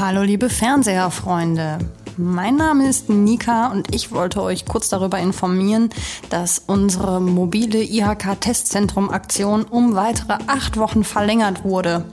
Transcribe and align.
Hallo 0.00 0.22
liebe 0.22 0.48
Fernseherfreunde. 0.48 1.76
Mein 2.16 2.56
Name 2.56 2.88
ist 2.88 3.10
Nika 3.10 3.66
und 3.66 3.94
ich 3.94 4.12
wollte 4.12 4.42
euch 4.42 4.64
kurz 4.64 4.88
darüber 4.88 5.18
informieren, 5.18 5.90
dass 6.30 6.58
unsere 6.58 7.20
mobile 7.20 7.82
IHK-Testzentrum-Aktion 7.82 9.64
um 9.64 9.94
weitere 9.96 10.38
acht 10.46 10.78
Wochen 10.78 11.04
verlängert 11.04 11.64
wurde. 11.64 12.06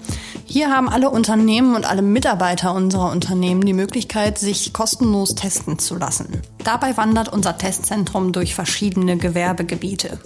Hier 0.44 0.70
haben 0.70 0.89
alle 0.89 1.10
Unternehmen 1.10 1.78
und 1.78 1.89
alle 1.89 2.02
Mitarbeiter 2.02 2.76
unserer 2.76 3.10
Unternehmen 3.10 3.62
die 3.62 3.71
Möglichkeit, 3.71 4.38
sich 4.38 4.74
kostenlos 4.74 5.36
testen 5.36 5.80
zu 5.80 5.96
lassen. 5.96 6.42
Dabei 6.66 6.98
wandert 6.98 7.32
unser 7.32 7.58
Testzentrum 7.58 8.34
durch 8.34 8.54
verschiedene 8.54 9.16
Gewerbegebiete. 9.16 10.20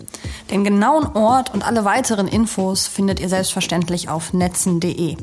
Den 0.49 0.63
genauen 0.63 1.05
Ort 1.15 1.53
und 1.53 1.63
alle 1.63 1.85
weiteren 1.85 2.27
Infos 2.27 2.87
findet 2.87 3.19
ihr 3.19 3.29
selbstverständlich 3.29 4.09
auf 4.09 4.33
netzen.de. 4.33 5.15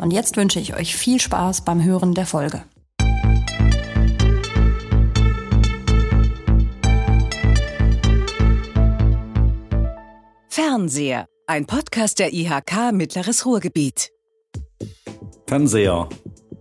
Und 0.00 0.12
jetzt 0.12 0.38
wünsche 0.38 0.58
ich 0.58 0.74
euch 0.74 0.96
viel 0.96 1.20
Spaß 1.20 1.62
beim 1.62 1.84
Hören 1.84 2.14
der 2.14 2.24
Folge. 2.24 2.64
Fernseher, 10.48 11.26
ein 11.46 11.66
Podcast 11.66 12.18
der 12.18 12.32
IHK 12.32 12.92
Mittleres 12.92 13.44
Ruhrgebiet. 13.44 14.10
Fernseher, 15.46 16.08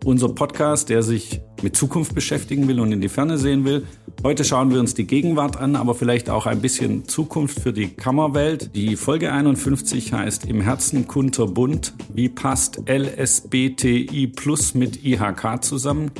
unser 0.03 0.29
Podcast, 0.29 0.89
der 0.89 1.01
sich 1.01 1.41
mit 1.61 1.77
Zukunft 1.77 2.13
beschäftigen 2.13 2.67
will 2.67 2.81
und 2.81 2.91
in 2.91 2.99
die 2.99 3.07
Ferne 3.07 3.37
sehen 3.37 3.63
will. 3.63 3.87
Heute 4.21 4.43
schauen 4.43 4.69
wir 4.69 4.81
uns 4.81 4.93
die 4.93 5.07
Gegenwart 5.07 5.55
an, 5.55 5.77
aber 5.77 5.95
vielleicht 5.95 6.29
auch 6.29 6.45
ein 6.45 6.59
bisschen 6.59 7.07
Zukunft 7.07 7.61
für 7.61 7.71
die 7.71 7.87
Kammerwelt. 7.87 8.75
Die 8.75 8.97
Folge 8.97 9.31
51 9.31 10.11
heißt 10.11 10.45
Im 10.45 10.59
Herzen 10.59 11.07
kunterbunt. 11.07 11.93
Wie 12.13 12.27
passt 12.27 12.81
LSBTI 12.85 14.27
Plus 14.27 14.73
mit 14.73 15.05
IHK 15.05 15.63
zusammen? 15.63 16.11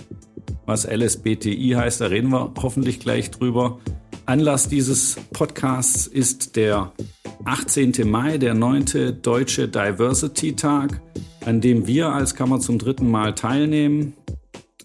Was 0.66 0.88
LSBTI 0.90 1.74
heißt, 1.76 2.00
da 2.00 2.06
reden 2.06 2.32
wir 2.32 2.54
hoffentlich 2.62 3.02
gleich 3.02 3.32
drüber. 3.32 3.80
Anlass 4.26 4.70
dieses 4.70 5.18
Podcasts 5.34 6.08
ist 6.08 6.56
der 6.56 6.94
18. 7.44 7.92
Mai, 8.06 8.38
der 8.38 8.54
9. 8.54 9.20
Deutsche 9.22 9.68
Diversity 9.68 10.56
Tag, 10.56 11.02
an 11.46 11.60
dem 11.60 11.86
wir 11.86 12.14
als 12.14 12.34
Kammer 12.34 12.62
zum 12.62 12.80
dritten 12.80 13.12
Mal 13.12 13.36
teilnehmen. 13.36 14.14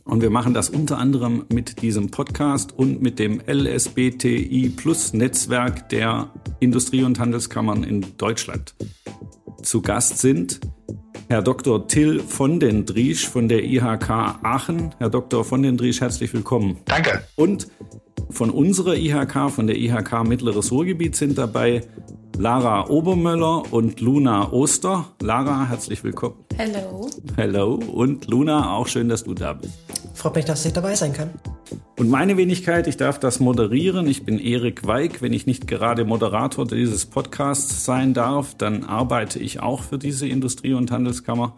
Und 0.04 0.20
wir 0.20 0.30
machen 0.30 0.52
das 0.52 0.68
unter 0.68 0.98
anderem 0.98 1.46
mit 1.52 1.80
diesem 1.80 2.10
Podcast 2.10 2.72
und 2.76 3.00
mit 3.00 3.18
dem 3.18 3.40
LSBTI 3.46 4.72
Plus 4.76 5.14
Netzwerk 5.14 5.88
der 5.88 6.30
Industrie- 6.60 7.04
und 7.04 7.18
Handelskammern 7.18 7.84
in 7.84 8.04
Deutschland. 8.18 8.74
Zu 9.62 9.80
Gast 9.80 10.18
sind 10.18 10.60
Herr 11.28 11.40
Dr. 11.40 11.88
Till 11.88 12.20
von 12.20 12.60
den 12.60 12.84
Driesch 12.84 13.26
von 13.26 13.48
der 13.48 13.64
IHK 13.64 14.10
Aachen. 14.10 14.94
Herr 14.98 15.08
Dr. 15.08 15.42
von 15.42 15.62
den 15.62 15.78
Driesch, 15.78 16.02
herzlich 16.02 16.32
willkommen. 16.34 16.76
Danke. 16.84 17.22
Und 17.34 17.68
von 18.28 18.50
unserer 18.50 18.96
IHK, 18.96 19.50
von 19.50 19.66
der 19.66 19.78
IHK 19.78 20.24
Mittleres 20.28 20.70
Ruhrgebiet 20.70 21.16
sind 21.16 21.38
dabei 21.38 21.82
Lara 22.36 22.88
Obermöller 22.88 23.72
und 23.72 24.00
Luna 24.00 24.52
Oster. 24.52 25.04
Lara, 25.20 25.68
herzlich 25.68 26.02
willkommen. 26.02 26.34
Hello. 26.56 27.08
Hello. 27.36 27.74
Und 27.74 28.26
Luna, 28.26 28.72
auch 28.72 28.88
schön, 28.88 29.08
dass 29.08 29.22
du 29.22 29.34
da 29.34 29.52
bist. 29.52 29.72
Freut 30.14 30.34
mich, 30.34 30.44
dass 30.44 30.64
ich 30.64 30.72
dabei 30.72 30.96
sein 30.96 31.12
kann. 31.12 31.30
Und 31.96 32.10
meine 32.10 32.36
Wenigkeit, 32.36 32.88
ich 32.88 32.96
darf 32.96 33.20
das 33.20 33.38
moderieren. 33.38 34.08
Ich 34.08 34.24
bin 34.24 34.40
Erik 34.40 34.84
Weig. 34.84 35.22
Wenn 35.22 35.32
ich 35.32 35.46
nicht 35.46 35.68
gerade 35.68 36.04
Moderator 36.04 36.66
dieses 36.66 37.06
Podcasts 37.06 37.84
sein 37.84 38.14
darf, 38.14 38.56
dann 38.56 38.82
arbeite 38.82 39.38
ich 39.38 39.60
auch 39.60 39.82
für 39.82 39.98
diese 39.98 40.26
Industrie- 40.26 40.74
und 40.74 40.90
Handelskammer. 40.90 41.56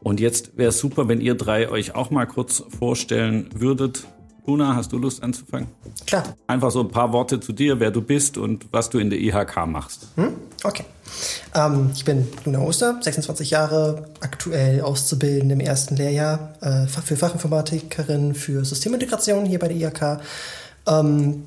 Und 0.00 0.20
jetzt 0.20 0.56
wäre 0.56 0.68
es 0.68 0.78
super, 0.78 1.08
wenn 1.08 1.20
ihr 1.20 1.34
drei 1.34 1.68
euch 1.68 1.96
auch 1.96 2.10
mal 2.10 2.26
kurz 2.26 2.62
vorstellen 2.78 3.48
würdet. 3.54 4.06
Luna, 4.44 4.74
hast 4.74 4.90
du 4.90 4.98
Lust 4.98 5.22
anzufangen? 5.22 5.68
Klar. 6.04 6.36
Einfach 6.48 6.72
so 6.72 6.80
ein 6.80 6.88
paar 6.88 7.12
Worte 7.12 7.38
zu 7.38 7.52
dir, 7.52 7.78
wer 7.78 7.92
du 7.92 8.02
bist 8.02 8.36
und 8.36 8.66
was 8.72 8.90
du 8.90 8.98
in 8.98 9.08
der 9.08 9.20
IHK 9.20 9.66
machst. 9.66 10.08
Hm? 10.16 10.34
Okay. 10.64 10.84
Ähm, 11.54 11.90
ich 11.94 12.04
bin 12.04 12.26
Luna 12.44 12.60
Oster, 12.60 12.98
26 13.00 13.50
Jahre, 13.50 14.08
aktuell 14.20 14.80
Auszubildende 14.80 15.54
im 15.54 15.60
ersten 15.60 15.94
Lehrjahr 15.96 16.54
äh, 16.60 16.86
für 16.86 17.16
Fachinformatikerin 17.16 18.34
für 18.34 18.64
Systemintegration 18.64 19.44
hier 19.44 19.60
bei 19.60 19.68
der 19.68 19.76
IHK. 19.76 20.20
Ähm, 20.88 21.46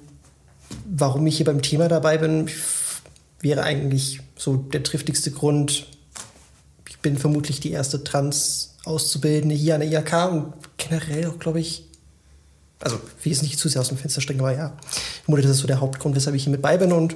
warum 0.85 1.27
ich 1.27 1.35
hier 1.37 1.45
beim 1.45 1.61
Thema 1.61 1.89
dabei 1.89 2.17
bin, 2.17 2.49
wäre 3.41 3.63
eigentlich 3.63 4.21
so 4.37 4.55
der 4.55 4.83
triftigste 4.83 5.31
Grund. 5.31 5.87
Ich 6.87 6.99
bin 6.99 7.17
vermutlich 7.17 7.59
die 7.59 7.71
erste 7.71 8.05
Trans-Auszubildende 8.05 9.53
hier 9.53 9.75
an 9.75 9.81
der 9.81 9.91
IHK 9.91 10.31
und 10.31 10.53
generell 10.77 11.27
auch, 11.27 11.39
glaube 11.39 11.59
ich, 11.59 11.85
also 12.85 12.99
will 13.23 13.31
es 13.31 13.41
nicht 13.41 13.59
zu 13.59 13.67
sehr 13.67 13.81
aus 13.81 13.89
dem 13.89 13.97
Fenster 13.97 14.21
stecken, 14.21 14.39
aber 14.39 14.55
ja, 14.55 14.77
ich 14.91 15.23
vermute, 15.23 15.41
das 15.41 15.51
ist 15.51 15.59
so 15.59 15.67
der 15.67 15.81
Hauptgrund, 15.81 16.15
weshalb 16.15 16.35
ich 16.35 16.43
hier 16.43 16.51
mit 16.51 16.61
bei 16.61 16.77
bin 16.77 16.91
und 16.91 17.15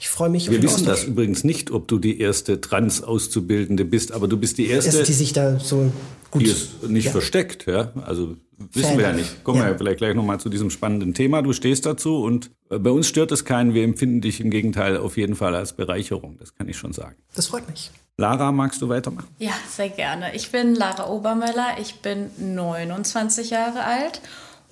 ich 0.00 0.08
freue 0.08 0.28
mich. 0.28 0.48
Wir 0.50 0.62
wissen 0.62 0.86
das 0.86 1.04
übrigens 1.04 1.44
nicht, 1.44 1.70
ob 1.70 1.88
du 1.88 1.98
die 1.98 2.20
erste 2.20 2.60
Trans-Auszubildende 2.60 3.84
bist, 3.84 4.12
aber 4.12 4.28
du 4.28 4.36
bist 4.36 4.58
die 4.58 4.68
erste, 4.68 4.90
erste 4.90 5.04
die 5.04 5.12
sich 5.12 5.32
da 5.32 5.58
so 5.58 5.92
gut, 6.30 6.42
die 6.42 6.50
es 6.50 6.68
nicht 6.86 7.06
ja. 7.06 7.10
versteckt, 7.10 7.66
ja. 7.66 7.92
Also 8.06 8.36
wissen 8.58 8.90
Fan. 8.90 8.98
wir 8.98 9.06
ja 9.06 9.12
nicht. 9.12 9.42
Kommen 9.42 9.60
wir 9.60 9.68
ja 9.68 9.76
vielleicht 9.76 9.98
gleich 9.98 10.14
nochmal 10.14 10.38
zu 10.38 10.48
diesem 10.48 10.70
spannenden 10.70 11.14
Thema. 11.14 11.42
Du 11.42 11.52
stehst 11.52 11.84
dazu 11.84 12.22
und 12.22 12.50
äh, 12.70 12.78
bei 12.78 12.90
uns 12.90 13.08
stört 13.08 13.32
es 13.32 13.44
keinen. 13.44 13.74
Wir 13.74 13.82
empfinden 13.82 14.20
dich 14.20 14.40
im 14.40 14.50
Gegenteil 14.50 14.96
auf 14.96 15.16
jeden 15.16 15.34
Fall 15.34 15.56
als 15.56 15.72
Bereicherung. 15.72 16.38
Das 16.38 16.54
kann 16.54 16.68
ich 16.68 16.76
schon 16.76 16.92
sagen. 16.92 17.16
Das 17.34 17.48
freut 17.48 17.68
mich. 17.68 17.90
Lara, 18.16 18.50
magst 18.52 18.82
du 18.82 18.88
weitermachen? 18.88 19.28
Ja, 19.38 19.52
sehr 19.68 19.88
gerne. 19.88 20.34
Ich 20.34 20.50
bin 20.50 20.74
Lara 20.74 21.08
Obermöller. 21.08 21.76
Ich 21.80 21.96
bin 21.96 22.30
29 22.38 23.50
Jahre 23.50 23.84
alt 23.84 24.20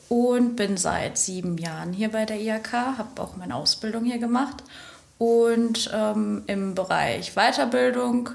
und 0.08 0.56
bin 0.56 0.76
seit 0.76 1.18
sieben 1.18 1.58
Jahren 1.58 1.92
hier 1.92 2.10
bei 2.10 2.24
der 2.24 2.40
IHK, 2.40 2.72
habe 2.72 3.20
auch 3.22 3.36
meine 3.36 3.54
Ausbildung 3.56 4.04
hier 4.04 4.18
gemacht 4.18 4.62
und 5.18 5.90
ähm, 5.92 6.44
im 6.46 6.74
Bereich 6.74 7.34
Weiterbildung 7.34 8.30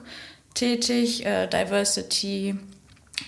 tätig, 0.53 1.25
äh, 1.25 1.47
Diversity, 1.47 2.55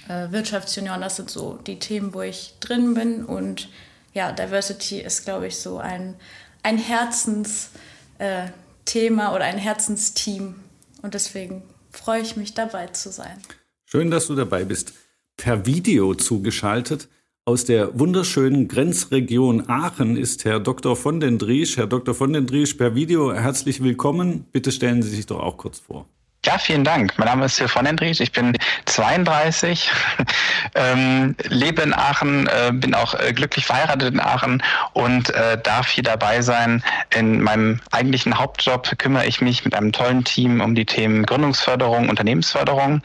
äh, 0.08 0.32
Wirtschaftsjunior, 0.32 0.98
das 0.98 1.16
sind 1.16 1.30
so 1.30 1.60
die 1.66 1.80
Themen, 1.80 2.14
wo 2.14 2.22
ich 2.22 2.56
drin 2.60 2.94
bin 2.94 3.24
und 3.24 3.70
ja, 4.14 4.32
Diversity 4.32 5.00
ist, 5.00 5.24
glaube 5.26 5.48
ich, 5.48 5.58
so 5.58 5.78
ein, 5.78 6.16
ein 6.62 6.78
Herzensthema 6.78 7.72
äh, 8.20 9.36
oder 9.36 9.46
ein 9.46 9.58
Herzensteam 9.58 10.56
und 11.02 11.14
deswegen 11.14 11.64
freue 11.92 12.22
ich 12.22 12.36
mich 12.36 12.54
dabei 12.54 12.88
zu 12.88 13.12
sein. 13.12 13.42
Schön, 13.86 14.12
dass 14.12 14.28
du 14.28 14.36
dabei 14.36 14.66
bist. 14.66 14.94
Per 15.38 15.66
Video 15.66 16.14
zugeschaltet 16.16 17.08
aus 17.46 17.66
der 17.66 18.00
wunderschönen 18.00 18.70
Grenzregion 18.70 19.70
Aachen 19.70 20.16
ist 20.16 20.46
Herr 20.46 20.62
Dr. 20.62 20.96
von 20.96 21.20
den 21.20 21.38
Driesch. 21.38 21.76
Herr 21.76 21.88
Dr. 21.88 22.16
von 22.16 22.32
den 22.32 22.48
Driesch, 22.48 22.76
per 22.76 22.96
Video 22.96 23.34
herzlich 23.34 23.84
willkommen. 23.84 24.46
Bitte 24.54 24.72
stellen 24.72 25.02
Sie 25.02 25.10
sich 25.10 25.26
doch 25.26 25.42
auch 25.42 25.58
kurz 25.58 25.80
vor. 25.80 26.06
Ja, 26.46 26.58
vielen 26.58 26.84
Dank. 26.86 27.14
Mein 27.18 27.28
Name 27.28 27.46
ist 27.46 27.58
Till 27.58 27.68
von 27.68 27.86
den 27.86 27.98
Driesch. 27.98 28.22
Ich 28.22 28.32
bin 28.32 28.58
32, 28.86 29.92
ähm, 30.76 31.36
lebe 31.48 31.82
in 31.82 31.94
Aachen, 31.94 32.48
äh, 32.48 32.72
bin 32.74 32.94
auch 32.94 33.14
äh, 33.14 33.34
glücklich 33.34 33.66
verheiratet 33.66 34.14
in 34.14 34.20
Aachen 34.22 34.64
und 34.94 35.30
äh, 35.30 35.58
darf 35.62 35.90
hier 35.90 36.04
dabei 36.04 36.42
sein. 36.42 36.84
In 37.16 37.42
meinem 37.42 37.80
eigentlichen 37.92 38.38
Hauptjob 38.38 38.98
kümmere 38.98 39.26
ich 39.26 39.42
mich 39.42 39.66
mit 39.66 39.74
einem 39.74 39.92
tollen 39.92 40.24
Team 40.24 40.62
um 40.62 40.76
die 40.76 40.86
Themen 40.86 41.26
Gründungsförderung, 41.26 42.10
Unternehmensförderung 42.10 43.02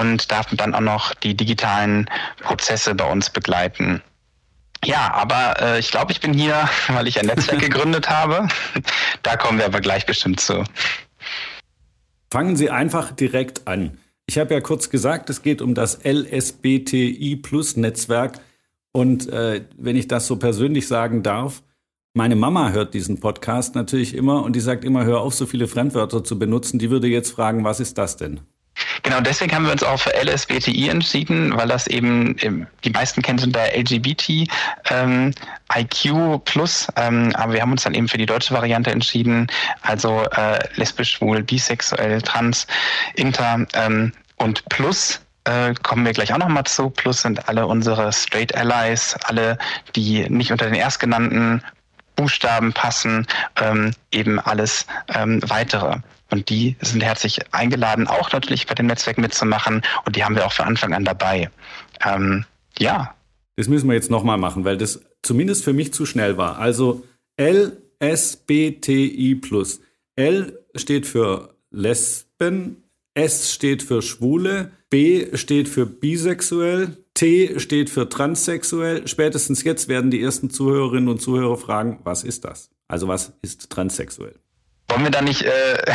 und 0.00 0.30
darf 0.30 0.46
dann 0.52 0.74
auch 0.74 0.80
noch 0.80 1.14
die 1.14 1.36
digitalen 1.36 2.08
Prozesse 2.40 2.94
bei 2.94 3.10
uns 3.10 3.30
begleiten. 3.30 4.02
Ja, 4.84 5.12
aber 5.12 5.60
äh, 5.60 5.78
ich 5.78 5.90
glaube, 5.90 6.12
ich 6.12 6.20
bin 6.20 6.32
hier, 6.32 6.68
weil 6.88 7.06
ich 7.06 7.20
ein 7.20 7.26
Netzwerk 7.26 7.60
gegründet 7.60 8.08
habe. 8.08 8.48
Da 9.22 9.36
kommen 9.36 9.58
wir 9.58 9.66
aber 9.66 9.80
gleich 9.80 10.06
bestimmt 10.06 10.40
zu. 10.40 10.64
Fangen 12.30 12.56
Sie 12.56 12.70
einfach 12.70 13.12
direkt 13.12 13.68
an. 13.68 13.98
Ich 14.26 14.38
habe 14.38 14.54
ja 14.54 14.60
kurz 14.60 14.88
gesagt, 14.88 15.28
es 15.28 15.42
geht 15.42 15.60
um 15.60 15.74
das 15.74 16.00
LSBTI 16.04 17.36
Plus 17.42 17.76
Netzwerk. 17.76 18.40
Und 18.92 19.28
äh, 19.28 19.64
wenn 19.76 19.96
ich 19.96 20.08
das 20.08 20.26
so 20.26 20.36
persönlich 20.36 20.88
sagen 20.88 21.22
darf, 21.22 21.62
meine 22.14 22.36
Mama 22.36 22.70
hört 22.70 22.94
diesen 22.94 23.20
Podcast 23.20 23.74
natürlich 23.74 24.14
immer 24.14 24.42
und 24.42 24.54
die 24.54 24.60
sagt 24.60 24.84
immer, 24.84 25.04
hör 25.04 25.20
auf, 25.20 25.34
so 25.34 25.46
viele 25.46 25.66
Fremdwörter 25.66 26.24
zu 26.24 26.38
benutzen. 26.38 26.78
Die 26.78 26.90
würde 26.90 27.08
jetzt 27.08 27.30
fragen, 27.30 27.64
was 27.64 27.80
ist 27.80 27.98
das 27.98 28.16
denn? 28.16 28.40
Genau, 29.04 29.20
deswegen 29.20 29.52
haben 29.52 29.64
wir 29.64 29.72
uns 29.72 29.82
auch 29.82 29.98
für 29.98 30.12
LSBTI 30.14 30.88
entschieden, 30.88 31.56
weil 31.56 31.66
das 31.66 31.88
eben, 31.88 32.36
die 32.84 32.90
meisten 32.90 33.20
kennen 33.20 33.38
es 33.38 33.44
unter 33.44 33.64
LGBT 33.76 34.48
ähm, 34.90 35.34
IQ 35.74 36.44
Plus, 36.44 36.86
ähm, 36.96 37.34
aber 37.34 37.54
wir 37.54 37.62
haben 37.62 37.72
uns 37.72 37.82
dann 37.82 37.94
eben 37.94 38.06
für 38.06 38.18
die 38.18 38.26
deutsche 38.26 38.54
Variante 38.54 38.90
entschieden, 38.90 39.48
also 39.82 40.22
äh, 40.36 40.58
lesbisch, 40.76 41.14
schwul, 41.14 41.42
bisexuell, 41.42 42.22
trans, 42.22 42.68
inter 43.16 43.66
ähm, 43.74 44.12
und 44.36 44.64
Plus 44.68 45.20
äh, 45.44 45.74
kommen 45.82 46.04
wir 46.04 46.12
gleich 46.12 46.32
auch 46.32 46.38
nochmal 46.38 46.64
zu. 46.64 46.90
Plus 46.90 47.22
sind 47.22 47.48
alle 47.48 47.66
unsere 47.66 48.12
Straight 48.12 48.54
Allies, 48.54 49.16
alle, 49.24 49.58
die 49.96 50.28
nicht 50.30 50.52
unter 50.52 50.66
den 50.66 50.74
erstgenannten 50.74 51.62
Buchstaben 52.14 52.72
passen, 52.72 53.26
ähm, 53.60 53.92
eben 54.12 54.38
alles 54.38 54.86
ähm, 55.14 55.40
weitere. 55.48 55.96
Und 56.32 56.48
die 56.48 56.76
sind 56.80 57.02
herzlich 57.02 57.40
eingeladen, 57.52 58.06
auch 58.06 58.32
natürlich 58.32 58.66
bei 58.66 58.74
dem 58.74 58.86
Netzwerk 58.86 59.18
mitzumachen. 59.18 59.82
Und 60.06 60.16
die 60.16 60.24
haben 60.24 60.34
wir 60.34 60.46
auch 60.46 60.52
von 60.52 60.66
Anfang 60.66 60.94
an 60.94 61.04
dabei. 61.04 61.50
Ähm, 62.04 62.46
ja. 62.78 63.14
Das 63.56 63.68
müssen 63.68 63.88
wir 63.88 63.94
jetzt 63.94 64.10
nochmal 64.10 64.38
machen, 64.38 64.64
weil 64.64 64.78
das 64.78 65.02
zumindest 65.22 65.62
für 65.62 65.74
mich 65.74 65.92
zu 65.92 66.06
schnell 66.06 66.38
war. 66.38 66.58
Also 66.58 67.04
LSBTI 67.38 69.40
L 70.16 70.58
steht 70.74 71.06
für 71.06 71.54
Lesben, 71.70 72.82
S 73.14 73.52
steht 73.52 73.82
für 73.82 74.02
Schwule, 74.02 74.72
B 74.90 75.36
steht 75.36 75.68
für 75.68 75.86
bisexuell, 75.86 76.96
T 77.14 77.58
steht 77.60 77.90
für 77.90 78.08
transsexuell. 78.08 79.06
Spätestens 79.06 79.64
jetzt 79.64 79.88
werden 79.88 80.10
die 80.10 80.22
ersten 80.22 80.50
Zuhörerinnen 80.50 81.08
und 81.08 81.20
Zuhörer 81.20 81.56
fragen, 81.56 82.00
was 82.04 82.24
ist 82.24 82.44
das? 82.44 82.70
Also 82.88 83.08
was 83.08 83.32
ist 83.42 83.70
transsexuell? 83.70 84.41
Wollen 84.92 85.04
wir 85.04 85.10
da 85.10 85.22
nicht 85.22 85.42
äh, 85.42 85.94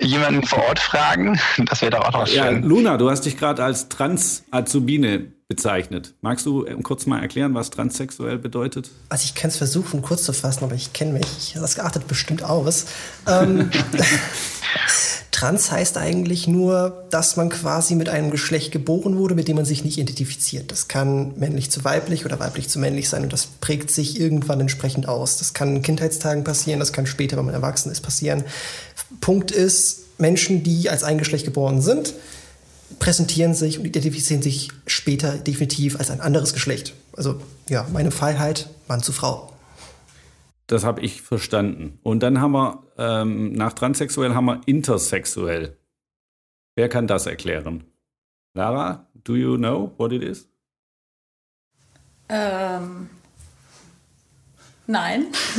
jemanden 0.00 0.42
vor 0.42 0.66
Ort 0.66 0.80
fragen? 0.80 1.38
Das 1.66 1.80
wäre 1.80 1.92
doch 1.92 2.08
auch 2.08 2.12
noch 2.12 2.26
schön. 2.26 2.36
Ja, 2.36 2.50
Luna, 2.50 2.96
du 2.96 3.08
hast 3.08 3.24
dich 3.24 3.38
gerade 3.38 3.62
als 3.62 3.88
Trans-Azubine 3.88 5.30
bezeichnet. 5.50 6.14
Magst 6.20 6.46
du 6.46 6.64
äh, 6.64 6.76
kurz 6.80 7.06
mal 7.06 7.20
erklären, 7.20 7.54
was 7.54 7.70
transsexuell 7.70 8.38
bedeutet? 8.38 8.92
Also 9.08 9.24
ich 9.24 9.34
kann 9.34 9.50
es 9.50 9.56
versuchen, 9.56 10.00
kurz 10.00 10.22
zu 10.22 10.32
fassen, 10.32 10.62
aber 10.62 10.76
ich 10.76 10.92
kenne 10.92 11.12
mich. 11.12 11.54
Das 11.56 11.76
achtet 11.80 12.06
bestimmt 12.06 12.44
aus. 12.44 12.86
Ähm, 13.26 13.68
Trans 15.32 15.72
heißt 15.72 15.96
eigentlich 15.96 16.46
nur, 16.46 17.04
dass 17.10 17.36
man 17.36 17.48
quasi 17.48 17.96
mit 17.96 18.08
einem 18.08 18.30
Geschlecht 18.30 18.70
geboren 18.70 19.18
wurde, 19.18 19.34
mit 19.34 19.48
dem 19.48 19.56
man 19.56 19.64
sich 19.64 19.82
nicht 19.82 19.98
identifiziert. 19.98 20.70
Das 20.70 20.86
kann 20.86 21.36
männlich 21.36 21.68
zu 21.72 21.82
weiblich 21.82 22.24
oder 22.24 22.38
weiblich 22.38 22.68
zu 22.68 22.78
männlich 22.78 23.08
sein 23.08 23.24
und 23.24 23.32
das 23.32 23.46
prägt 23.46 23.90
sich 23.90 24.20
irgendwann 24.20 24.60
entsprechend 24.60 25.08
aus. 25.08 25.38
Das 25.38 25.52
kann 25.52 25.74
in 25.74 25.82
Kindheitstagen 25.82 26.44
passieren, 26.44 26.78
das 26.78 26.92
kann 26.92 27.06
später, 27.06 27.36
wenn 27.36 27.46
man 27.46 27.54
erwachsen 27.54 27.90
ist, 27.90 28.02
passieren. 28.02 28.44
Punkt 29.20 29.50
ist, 29.50 30.04
Menschen, 30.18 30.62
die 30.62 30.88
als 30.88 31.02
ein 31.02 31.18
Geschlecht 31.18 31.44
geboren 31.44 31.80
sind, 31.82 32.14
präsentieren 33.00 33.54
sich 33.54 33.78
und 33.78 33.84
identifizieren 33.86 34.42
sich 34.42 34.68
später 34.86 35.38
definitiv 35.38 35.98
als 35.98 36.10
ein 36.10 36.20
anderes 36.20 36.52
Geschlecht. 36.52 36.94
Also 37.16 37.40
ja, 37.68 37.84
meine 37.92 38.12
Freiheit, 38.12 38.68
Mann 38.86 39.02
zu 39.02 39.10
Frau. 39.10 39.52
Das 40.68 40.84
habe 40.84 41.00
ich 41.00 41.22
verstanden. 41.22 41.98
Und 42.04 42.22
dann 42.22 42.40
haben 42.40 42.52
wir 42.52 42.84
ähm, 42.96 43.52
nach 43.54 43.72
transsexuell 43.72 44.34
haben 44.34 44.44
wir 44.44 44.60
intersexuell. 44.66 45.76
Wer 46.76 46.88
kann 46.88 47.08
das 47.08 47.26
erklären? 47.26 47.84
Lara, 48.54 49.08
do 49.24 49.34
you 49.34 49.56
know 49.56 49.92
what 49.96 50.12
it 50.12 50.22
is? 50.22 50.48
Ähm, 52.28 53.10
nein. 54.86 55.26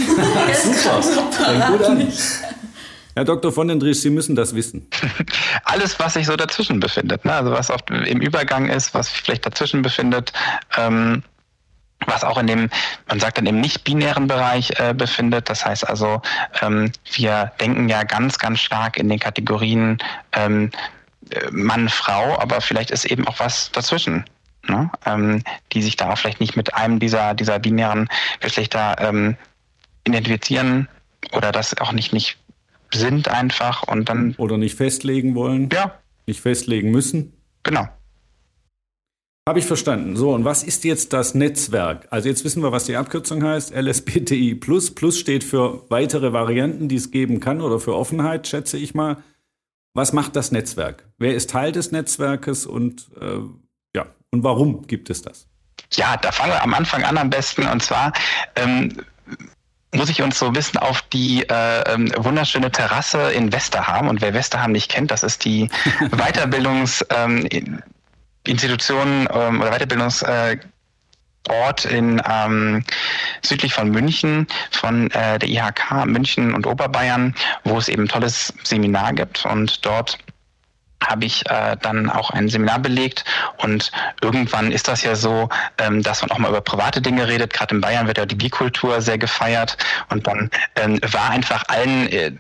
Super. 0.63 1.03
Fängt 1.31 1.67
gut 1.67 1.83
an. 1.83 2.07
Herr 3.15 3.25
Dr. 3.25 3.51
von 3.51 3.67
den 3.67 3.79
Dries, 3.79 4.01
Sie 4.01 4.09
müssen 4.09 4.35
das 4.35 4.55
wissen. 4.55 4.87
Alles, 5.63 5.99
was 5.99 6.13
sich 6.13 6.25
so 6.25 6.35
dazwischen 6.35 6.79
befindet, 6.79 7.25
ne? 7.25 7.33
also 7.33 7.51
was 7.51 7.69
oft 7.69 7.89
im 7.89 8.21
Übergang 8.21 8.69
ist, 8.69 8.93
was 8.93 9.07
sich 9.07 9.21
vielleicht 9.21 9.45
dazwischen 9.45 9.81
befindet, 9.81 10.31
ähm, 10.77 11.23
was 12.07 12.23
auch 12.23 12.37
in 12.37 12.47
dem, 12.47 12.69
man 13.07 13.19
sagt 13.19 13.37
dann 13.37 13.45
im 13.45 13.61
nicht-binären 13.61 14.27
Bereich 14.27 14.71
äh, 14.79 14.93
befindet. 14.93 15.49
Das 15.49 15.65
heißt 15.65 15.87
also, 15.87 16.21
ähm, 16.61 16.91
wir 17.13 17.51
denken 17.59 17.89
ja 17.89 18.03
ganz, 18.03 18.39
ganz 18.39 18.59
stark 18.59 18.97
in 18.97 19.09
den 19.09 19.19
Kategorien 19.19 19.99
ähm, 20.31 20.71
äh, 21.29 21.51
Mann, 21.51 21.89
Frau, 21.89 22.39
aber 22.39 22.61
vielleicht 22.61 22.91
ist 22.91 23.05
eben 23.05 23.27
auch 23.27 23.39
was 23.39 23.71
dazwischen. 23.71 24.25
Ne? 24.67 24.91
Ähm, 25.05 25.43
die 25.73 25.81
sich 25.81 25.95
da 25.95 26.15
vielleicht 26.15 26.39
nicht 26.39 26.55
mit 26.55 26.75
einem 26.75 26.99
dieser, 26.99 27.33
dieser 27.33 27.57
binären 27.57 28.07
Geschlechter 28.41 28.95
ähm, 28.99 29.35
identifizieren 30.03 30.87
oder 31.31 31.51
das 31.51 31.77
auch 31.79 31.91
nicht, 31.91 32.13
nicht 32.13 32.37
sind 32.93 33.27
einfach 33.27 33.83
und 33.83 34.09
dann. 34.09 34.35
Oder 34.37 34.57
nicht 34.57 34.75
festlegen 34.75 35.35
wollen. 35.35 35.69
Ja. 35.71 35.99
Nicht 36.27 36.41
festlegen 36.41 36.91
müssen. 36.91 37.33
Genau. 37.63 37.87
Habe 39.47 39.57
ich 39.57 39.65
verstanden. 39.65 40.15
So, 40.15 40.33
und 40.33 40.45
was 40.45 40.61
ist 40.61 40.83
jetzt 40.83 41.13
das 41.13 41.33
Netzwerk? 41.33 42.07
Also 42.11 42.29
jetzt 42.29 42.45
wissen 42.45 42.61
wir, 42.61 42.71
was 42.71 42.85
die 42.85 42.95
Abkürzung 42.95 43.43
heißt. 43.43 43.73
LSBTI 43.73 44.55
Plus. 44.55 44.93
Plus 44.93 45.17
steht 45.17 45.43
für 45.43 45.83
weitere 45.89 46.31
Varianten, 46.31 46.87
die 46.87 46.95
es 46.95 47.09
geben 47.09 47.39
kann 47.39 47.59
oder 47.59 47.79
für 47.79 47.95
Offenheit, 47.95 48.47
schätze 48.47 48.77
ich 48.77 48.93
mal. 48.93 49.17
Was 49.93 50.13
macht 50.13 50.35
das 50.35 50.51
Netzwerk? 50.51 51.09
Wer 51.17 51.35
ist 51.35 51.49
Teil 51.49 51.71
des 51.71 51.91
Netzwerkes 51.91 52.65
und 52.65 53.09
äh, 53.19 53.39
ja, 53.95 54.05
und 54.29 54.43
warum 54.43 54.85
gibt 54.87 55.09
es 55.09 55.21
das? 55.21 55.47
Ja, 55.93 56.15
da 56.17 56.31
fangen 56.31 56.53
wir 56.53 56.63
am 56.63 56.73
Anfang 56.73 57.03
an 57.03 57.17
am 57.17 57.29
besten. 57.29 57.65
Und 57.65 57.81
zwar 57.81 58.13
ähm, 58.55 58.95
muss 59.93 60.09
ich 60.09 60.21
uns 60.21 60.39
so 60.39 60.47
ein 60.47 60.53
bisschen 60.53 60.79
auf 60.79 61.01
die 61.13 61.43
äh, 61.49 61.93
ähm, 61.93 62.11
wunderschöne 62.17 62.71
Terrasse 62.71 63.31
in 63.31 63.51
Westerham. 63.51 64.07
Und 64.07 64.21
wer 64.21 64.33
Westerham 64.33 64.71
nicht 64.71 64.89
kennt, 64.89 65.11
das 65.11 65.23
ist 65.23 65.45
die 65.45 65.69
Weiterbildungs... 66.11 67.05
Ähm, 67.09 67.47
ähm, 68.47 69.61
oder 69.61 69.71
Weiterbildungsort 69.71 71.85
in 71.85 72.21
ähm, 72.27 72.83
südlich 73.43 73.73
von 73.73 73.89
München, 73.89 74.47
von 74.71 75.11
äh, 75.11 75.37
der 75.37 75.49
IHK 75.49 76.05
München 76.05 76.53
und 76.53 76.65
Oberbayern, 76.65 77.35
wo 77.63 77.77
es 77.77 77.87
eben 77.87 78.03
ein 78.03 78.07
tolles 78.07 78.53
Seminar 78.63 79.13
gibt 79.13 79.45
und 79.45 79.85
dort 79.85 80.17
habe 81.05 81.25
ich 81.25 81.45
äh, 81.49 81.75
dann 81.81 82.09
auch 82.09 82.29
ein 82.31 82.49
Seminar 82.49 82.79
belegt 82.79 83.25
und 83.57 83.91
irgendwann 84.21 84.71
ist 84.71 84.87
das 84.87 85.03
ja 85.03 85.15
so, 85.15 85.49
ähm, 85.77 86.03
dass 86.03 86.21
man 86.21 86.31
auch 86.31 86.37
mal 86.37 86.49
über 86.49 86.61
private 86.61 87.01
Dinge 87.01 87.27
redet. 87.27 87.53
Gerade 87.53 87.75
in 87.75 87.81
Bayern 87.81 88.07
wird 88.07 88.17
ja 88.17 88.25
die 88.25 88.35
Bikultur 88.35 89.01
sehr 89.01 89.17
gefeiert 89.17 89.77
und 90.09 90.27
dann 90.27 90.49
ähm, 90.75 90.99
war 91.11 91.29
einfach 91.29 91.63
allen 91.67 92.07
äh, 92.11 92.31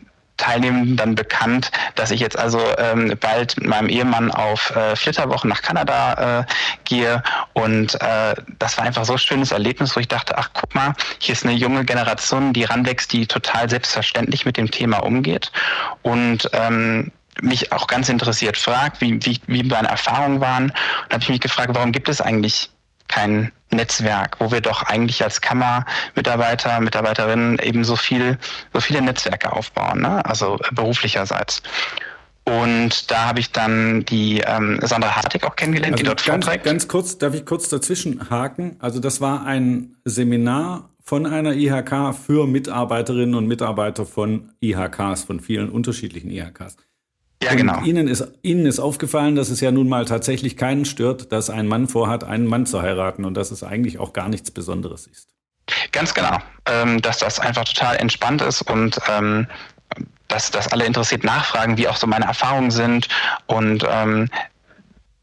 Teilnehmenden 0.41 0.97
dann 0.97 1.13
bekannt, 1.13 1.71
dass 1.95 2.09
ich 2.09 2.19
jetzt 2.19 2.37
also 2.37 2.59
ähm, 2.79 3.15
bald 3.19 3.57
mit 3.57 3.67
meinem 3.67 3.89
Ehemann 3.89 4.31
auf 4.31 4.75
äh, 4.75 4.95
Flitterwochen 4.95 5.49
nach 5.49 5.61
Kanada 5.61 6.39
äh, 6.39 6.45
gehe. 6.83 7.21
Und 7.53 7.93
äh, 8.01 8.33
das 8.57 8.77
war 8.77 8.85
einfach 8.85 9.05
so 9.05 9.13
ein 9.13 9.19
schönes 9.19 9.51
Erlebnis, 9.51 9.95
wo 9.95 9.99
ich 9.99 10.07
dachte, 10.07 10.37
ach 10.37 10.49
guck 10.53 10.73
mal, 10.73 10.95
hier 11.19 11.33
ist 11.33 11.45
eine 11.45 11.53
junge 11.53 11.85
Generation, 11.85 12.53
die 12.53 12.63
ranwächst, 12.63 13.13
die 13.13 13.27
total 13.27 13.69
selbstverständlich 13.69 14.45
mit 14.45 14.57
dem 14.57 14.71
Thema 14.71 15.03
umgeht. 15.03 15.51
Und 16.01 16.49
ähm, 16.53 17.11
mich 17.41 17.71
auch 17.71 17.87
ganz 17.87 18.09
interessiert 18.09 18.57
fragt, 18.57 19.01
wie, 19.01 19.23
wie, 19.25 19.39
wie 19.47 19.63
meine 19.63 19.87
Erfahrungen 19.87 20.41
waren. 20.41 20.65
Und 20.65 20.73
da 21.09 21.15
habe 21.15 21.23
ich 21.23 21.29
mich 21.29 21.41
gefragt, 21.41 21.71
warum 21.73 21.91
gibt 21.91 22.09
es 22.09 22.21
eigentlich 22.21 22.69
kein 23.07 23.51
Netzwerk, 23.71 24.37
wo 24.39 24.51
wir 24.51 24.61
doch 24.61 24.83
eigentlich 24.83 25.23
als 25.23 25.41
Kammermitarbeiter, 25.41 26.79
Mitarbeiterinnen 26.79 27.59
eben 27.59 27.83
so 27.83 27.95
viel, 27.95 28.37
so 28.73 28.79
viele 28.81 29.01
Netzwerke 29.01 29.51
aufbauen, 29.51 30.01
ne? 30.01 30.25
also 30.25 30.57
beruflicherseits. 30.71 31.61
Und 32.43 33.11
da 33.11 33.25
habe 33.25 33.39
ich 33.39 33.51
dann 33.51 34.03
die 34.05 34.39
ähm, 34.39 34.79
Sandra 34.81 35.15
Hartig 35.15 35.43
auch 35.43 35.55
kennengelernt, 35.55 35.93
also 35.93 36.03
die 36.03 36.07
dort 36.07 36.25
ganz, 36.25 36.45
vorträgt. 36.45 36.65
Ganz 36.65 36.87
kurz, 36.87 37.17
darf 37.17 37.35
ich 37.35 37.45
kurz 37.45 37.69
dazwischen 37.69 38.29
haken? 38.29 38.77
Also 38.79 38.99
das 38.99 39.21
war 39.21 39.45
ein 39.45 39.95
Seminar 40.05 40.89
von 41.03 41.25
einer 41.25 41.53
IHK 41.53 42.15
für 42.15 42.47
Mitarbeiterinnen 42.47 43.35
und 43.35 43.47
Mitarbeiter 43.47 44.05
von 44.05 44.51
IHKs, 44.61 45.23
von 45.23 45.39
vielen 45.39 45.69
unterschiedlichen 45.69 46.31
IHKs. 46.31 46.77
Ja, 47.43 47.55
genau. 47.55 47.77
Und 47.77 47.85
Ihnen 47.85 48.07
ist, 48.07 48.27
Ihnen 48.43 48.65
ist 48.65 48.79
aufgefallen, 48.79 49.35
dass 49.35 49.49
es 49.49 49.61
ja 49.61 49.71
nun 49.71 49.89
mal 49.89 50.05
tatsächlich 50.05 50.57
keinen 50.57 50.85
stört, 50.85 51.31
dass 51.31 51.49
ein 51.49 51.67
Mann 51.67 51.87
vorhat, 51.87 52.23
einen 52.23 52.45
Mann 52.45 52.65
zu 52.65 52.81
heiraten 52.81 53.25
und 53.25 53.33
dass 53.35 53.51
es 53.51 53.63
eigentlich 53.63 53.99
auch 53.99 54.13
gar 54.13 54.29
nichts 54.29 54.51
Besonderes 54.51 55.07
ist. 55.07 55.27
Ganz 55.91 56.13
genau. 56.13 56.37
Ähm, 56.65 57.01
dass 57.01 57.19
das 57.19 57.39
einfach 57.39 57.63
total 57.63 57.97
entspannt 57.97 58.41
ist 58.41 58.61
und 58.63 58.99
ähm, 59.09 59.47
dass, 60.27 60.51
dass 60.51 60.71
alle 60.71 60.85
interessiert 60.85 61.23
nachfragen, 61.23 61.77
wie 61.77 61.87
auch 61.87 61.97
so 61.97 62.07
meine 62.07 62.25
Erfahrungen 62.25 62.71
sind 62.71 63.07
und 63.47 63.85
ähm, 63.89 64.29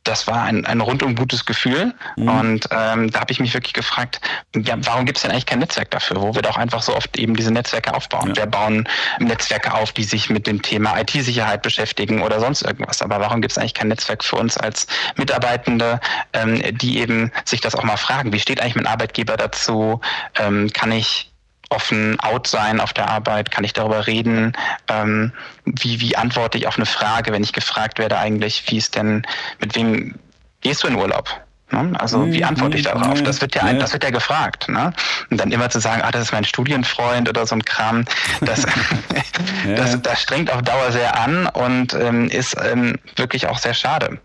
das 0.08 0.26
war 0.26 0.44
ein, 0.44 0.64
ein 0.64 0.80
rundum 0.80 1.14
gutes 1.14 1.44
Gefühl. 1.44 1.94
Mhm. 2.16 2.28
Und 2.28 2.68
ähm, 2.70 3.10
da 3.10 3.20
habe 3.20 3.30
ich 3.30 3.40
mich 3.40 3.54
wirklich 3.54 3.74
gefragt, 3.74 4.20
ja, 4.56 4.76
warum 4.78 5.04
gibt 5.04 5.18
es 5.18 5.22
denn 5.22 5.30
eigentlich 5.30 5.46
kein 5.46 5.58
Netzwerk 5.58 5.90
dafür, 5.90 6.20
wo 6.20 6.34
wir 6.34 6.42
doch 6.42 6.56
einfach 6.56 6.82
so 6.82 6.96
oft 6.96 7.16
eben 7.18 7.36
diese 7.36 7.50
Netzwerke 7.50 7.94
aufbauen? 7.94 8.30
Ja. 8.30 8.36
Wir 8.36 8.46
bauen 8.46 8.88
Netzwerke 9.18 9.74
auf, 9.74 9.92
die 9.92 10.04
sich 10.04 10.30
mit 10.30 10.46
dem 10.46 10.62
Thema 10.62 10.98
IT-Sicherheit 10.98 11.62
beschäftigen 11.62 12.22
oder 12.22 12.40
sonst 12.40 12.62
irgendwas. 12.62 13.02
Aber 13.02 13.20
warum 13.20 13.42
gibt 13.42 13.52
es 13.52 13.58
eigentlich 13.58 13.74
kein 13.74 13.88
Netzwerk 13.88 14.24
für 14.24 14.36
uns 14.36 14.56
als 14.56 14.86
Mitarbeitende, 15.16 16.00
ähm, 16.32 16.62
die 16.78 16.98
eben 16.98 17.30
sich 17.44 17.60
das 17.60 17.74
auch 17.74 17.84
mal 17.84 17.96
fragen? 17.96 18.32
Wie 18.32 18.40
steht 18.40 18.60
eigentlich 18.60 18.76
mein 18.76 18.86
Arbeitgeber 18.86 19.36
dazu? 19.36 20.00
Ähm, 20.38 20.72
kann 20.72 20.90
ich 20.90 21.27
offen 21.70 22.18
out 22.20 22.46
sein 22.46 22.80
auf 22.80 22.92
der 22.92 23.08
Arbeit? 23.08 23.50
Kann 23.50 23.64
ich 23.64 23.72
darüber 23.72 24.06
reden? 24.06 24.52
Ähm, 24.88 25.32
wie, 25.64 26.00
wie 26.00 26.16
antworte 26.16 26.58
ich 26.58 26.66
auf 26.66 26.76
eine 26.76 26.86
Frage, 26.86 27.32
wenn 27.32 27.42
ich 27.42 27.52
gefragt 27.52 27.98
werde 27.98 28.18
eigentlich, 28.18 28.64
wie 28.68 28.78
ist 28.78 28.94
denn, 28.94 29.26
mit 29.60 29.74
wem 29.74 30.14
gehst 30.60 30.82
du 30.82 30.88
in 30.88 30.96
Urlaub? 30.96 31.28
Ne? 31.70 31.92
Also 31.98 32.26
wie 32.32 32.38
mhm, 32.38 32.44
antworte 32.44 32.78
ich 32.78 32.84
darauf? 32.84 33.22
Das 33.22 33.40
wird 33.40 33.54
ja, 33.54 33.70
das 33.74 33.92
wird 33.92 34.02
ja 34.02 34.10
gefragt. 34.10 34.68
Ne? 34.68 34.92
Und 35.30 35.38
dann 35.38 35.52
immer 35.52 35.68
zu 35.68 35.80
sagen, 35.80 36.02
ah, 36.02 36.10
das 36.10 36.22
ist 36.22 36.32
mein 36.32 36.44
Studienfreund 36.44 37.28
oder 37.28 37.46
so 37.46 37.54
ein 37.54 37.64
Kram, 37.64 38.04
das, 38.40 38.66
das, 39.76 40.00
das 40.00 40.22
strengt 40.22 40.50
auf 40.50 40.62
Dauer 40.62 40.92
sehr 40.92 41.18
an 41.18 41.46
und 41.46 41.94
ähm, 41.94 42.28
ist 42.28 42.56
ähm, 42.62 42.98
wirklich 43.16 43.46
auch 43.48 43.58
sehr 43.58 43.74
schade 43.74 44.18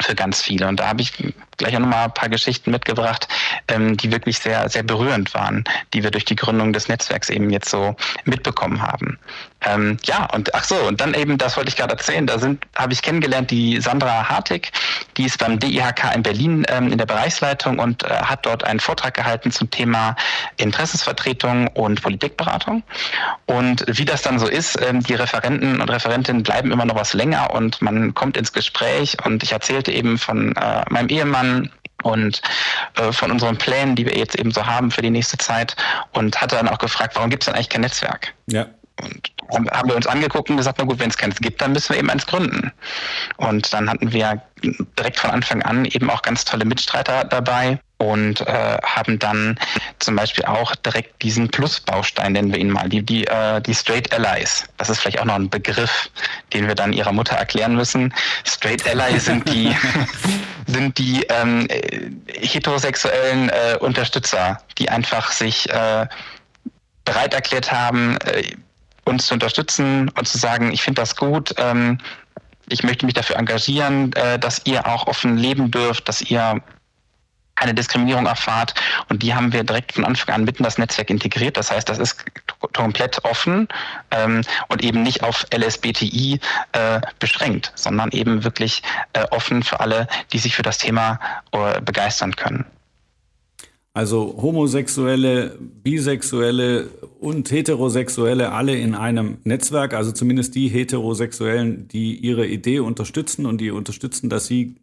für 0.00 0.14
ganz 0.14 0.42
viele. 0.42 0.68
Und 0.68 0.80
da 0.80 0.88
habe 0.88 1.02
ich 1.02 1.12
gleich 1.60 1.76
auch 1.76 1.80
nochmal 1.80 2.04
ein 2.04 2.14
paar 2.14 2.28
Geschichten 2.28 2.70
mitgebracht, 2.70 3.28
ähm, 3.68 3.96
die 3.96 4.10
wirklich 4.10 4.38
sehr, 4.38 4.68
sehr 4.68 4.82
berührend 4.82 5.32
waren, 5.34 5.64
die 5.94 6.02
wir 6.02 6.10
durch 6.10 6.24
die 6.24 6.36
Gründung 6.36 6.72
des 6.72 6.88
Netzwerks 6.88 7.30
eben 7.30 7.50
jetzt 7.50 7.68
so 7.68 7.94
mitbekommen 8.24 8.82
haben. 8.82 9.18
Ähm, 9.62 9.98
ja, 10.04 10.24
und 10.32 10.54
ach 10.54 10.64
so, 10.64 10.74
und 10.76 11.00
dann 11.00 11.12
eben, 11.12 11.36
das 11.36 11.56
wollte 11.56 11.68
ich 11.68 11.76
gerade 11.76 11.92
erzählen, 11.92 12.26
da 12.26 12.38
sind, 12.38 12.64
habe 12.74 12.94
ich 12.94 13.02
kennengelernt, 13.02 13.50
die 13.50 13.78
Sandra 13.80 14.28
Hartig, 14.28 14.72
die 15.18 15.24
ist 15.26 15.38
beim 15.38 15.58
DIHK 15.58 16.14
in 16.14 16.22
Berlin 16.22 16.64
ähm, 16.68 16.90
in 16.90 16.96
der 16.96 17.04
Bereichsleitung 17.04 17.78
und 17.78 18.02
äh, 18.02 18.08
hat 18.08 18.46
dort 18.46 18.64
einen 18.64 18.80
Vortrag 18.80 19.12
gehalten 19.12 19.50
zum 19.50 19.70
Thema 19.70 20.16
Interessensvertretung 20.56 21.66
und 21.68 22.00
Politikberatung. 22.00 22.82
Und 23.44 23.84
wie 23.86 24.06
das 24.06 24.22
dann 24.22 24.38
so 24.38 24.48
ist, 24.48 24.80
ähm, 24.80 25.02
die 25.02 25.14
Referenten 25.14 25.80
und 25.80 25.90
Referentinnen 25.90 26.42
bleiben 26.42 26.72
immer 26.72 26.86
noch 26.86 26.96
was 26.96 27.12
länger 27.12 27.52
und 27.52 27.82
man 27.82 28.14
kommt 28.14 28.38
ins 28.38 28.54
Gespräch 28.54 29.18
und 29.26 29.42
ich 29.42 29.52
erzählte 29.52 29.92
eben 29.92 30.16
von 30.16 30.56
äh, 30.56 30.84
meinem 30.88 31.08
Ehemann, 31.08 31.49
und 32.02 32.40
äh, 32.96 33.12
von 33.12 33.30
unseren 33.30 33.56
Plänen, 33.58 33.96
die 33.96 34.06
wir 34.06 34.16
jetzt 34.16 34.38
eben 34.38 34.50
so 34.50 34.64
haben 34.64 34.90
für 34.90 35.02
die 35.02 35.10
nächste 35.10 35.38
Zeit 35.38 35.76
und 36.12 36.40
hatte 36.40 36.56
dann 36.56 36.68
auch 36.68 36.78
gefragt, 36.78 37.14
warum 37.16 37.30
gibt 37.30 37.42
es 37.42 37.46
denn 37.46 37.54
eigentlich 37.54 37.68
kein 37.68 37.82
Netzwerk? 37.82 38.32
Ja. 38.46 38.66
Und 39.48 39.70
haben 39.70 39.88
wir 39.88 39.96
uns 39.96 40.06
angeguckt 40.06 40.50
und 40.50 40.56
gesagt, 40.56 40.78
na 40.78 40.84
gut, 40.84 40.98
wenn 40.98 41.10
es 41.10 41.16
keins 41.16 41.36
gibt, 41.36 41.60
dann 41.60 41.72
müssen 41.72 41.92
wir 41.92 41.98
eben 41.98 42.10
eins 42.10 42.26
gründen. 42.26 42.70
Und 43.38 43.72
dann 43.72 43.88
hatten 43.90 44.12
wir 44.12 44.40
direkt 44.98 45.18
von 45.18 45.30
Anfang 45.30 45.62
an 45.62 45.84
eben 45.86 46.08
auch 46.10 46.22
ganz 46.22 46.44
tolle 46.44 46.64
Mitstreiter 46.64 47.24
dabei 47.24 47.80
und 48.00 48.40
äh, 48.40 48.78
haben 48.82 49.18
dann 49.18 49.58
zum 49.98 50.16
Beispiel 50.16 50.46
auch 50.46 50.74
direkt 50.74 51.20
diesen 51.20 51.50
Plusbaustein, 51.50 52.32
nennen 52.32 52.50
wir 52.50 52.58
ihn 52.58 52.70
mal, 52.70 52.88
die, 52.88 53.02
die, 53.02 53.26
äh, 53.26 53.60
die 53.60 53.74
Straight 53.74 54.10
Allies. 54.12 54.64
Das 54.78 54.88
ist 54.88 55.00
vielleicht 55.00 55.20
auch 55.20 55.26
noch 55.26 55.34
ein 55.34 55.50
Begriff, 55.50 56.10
den 56.54 56.66
wir 56.66 56.74
dann 56.74 56.94
ihrer 56.94 57.12
Mutter 57.12 57.36
erklären 57.36 57.76
müssen. 57.76 58.14
Straight 58.44 58.88
Allies 58.88 59.26
sind 59.26 59.46
die, 59.52 59.76
sind 60.66 60.96
die 60.96 61.26
ähm, 61.28 61.68
heterosexuellen 62.28 63.50
äh, 63.50 63.76
Unterstützer, 63.80 64.58
die 64.78 64.88
einfach 64.88 65.30
sich 65.30 65.68
äh, 65.68 66.06
bereit 67.04 67.34
erklärt 67.34 67.70
haben, 67.70 68.16
äh, 68.24 68.54
uns 69.04 69.26
zu 69.26 69.34
unterstützen 69.34 70.08
und 70.16 70.26
zu 70.26 70.38
sagen, 70.38 70.72
ich 70.72 70.80
finde 70.80 71.02
das 71.02 71.16
gut, 71.16 71.54
ähm, 71.58 71.98
ich 72.70 72.82
möchte 72.82 73.04
mich 73.04 73.14
dafür 73.14 73.36
engagieren, 73.36 74.14
äh, 74.14 74.38
dass 74.38 74.62
ihr 74.64 74.86
auch 74.86 75.06
offen 75.06 75.36
leben 75.36 75.70
dürft, 75.70 76.08
dass 76.08 76.22
ihr 76.22 76.62
keine 77.60 77.74
Diskriminierung 77.74 78.26
erfahrt. 78.26 78.74
Und 79.08 79.22
die 79.22 79.34
haben 79.34 79.52
wir 79.52 79.62
direkt 79.62 79.92
von 79.92 80.04
Anfang 80.04 80.34
an 80.34 80.44
mitten 80.44 80.58
in 80.58 80.64
das 80.64 80.78
Netzwerk 80.78 81.10
integriert. 81.10 81.56
Das 81.56 81.70
heißt, 81.70 81.88
das 81.88 81.98
ist 81.98 82.24
komplett 82.72 83.22
offen 83.24 83.68
ähm, 84.10 84.42
und 84.68 84.82
eben 84.82 85.02
nicht 85.02 85.22
auf 85.22 85.46
LSBTI 85.54 86.40
äh, 86.72 87.00
beschränkt, 87.18 87.72
sondern 87.74 88.10
eben 88.12 88.44
wirklich 88.44 88.82
äh, 89.12 89.24
offen 89.30 89.62
für 89.62 89.80
alle, 89.80 90.08
die 90.32 90.38
sich 90.38 90.56
für 90.56 90.62
das 90.62 90.78
Thema 90.78 91.20
äh, 91.52 91.80
begeistern 91.80 92.34
können. 92.34 92.64
Also 93.92 94.38
Homosexuelle, 94.40 95.58
Bisexuelle 95.58 96.88
und 97.18 97.50
Heterosexuelle 97.50 98.52
alle 98.52 98.76
in 98.76 98.94
einem 98.94 99.38
Netzwerk, 99.42 99.94
also 99.94 100.12
zumindest 100.12 100.54
die 100.54 100.68
Heterosexuellen, 100.68 101.88
die 101.88 102.14
ihre 102.14 102.46
Idee 102.46 102.78
unterstützen 102.78 103.46
und 103.46 103.60
die 103.60 103.72
unterstützen, 103.72 104.30
dass 104.30 104.46
sie, 104.46 104.76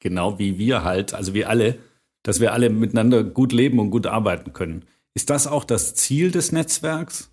genau 0.00 0.40
wie 0.40 0.58
wir 0.58 0.82
halt, 0.82 1.14
also 1.14 1.34
wir 1.34 1.48
alle, 1.48 1.78
dass 2.22 2.40
wir 2.40 2.52
alle 2.52 2.70
miteinander 2.70 3.24
gut 3.24 3.52
leben 3.52 3.78
und 3.78 3.90
gut 3.90 4.06
arbeiten 4.06 4.52
können. 4.52 4.84
Ist 5.14 5.30
das 5.30 5.46
auch 5.46 5.64
das 5.64 5.94
Ziel 5.94 6.30
des 6.30 6.52
Netzwerks? 6.52 7.30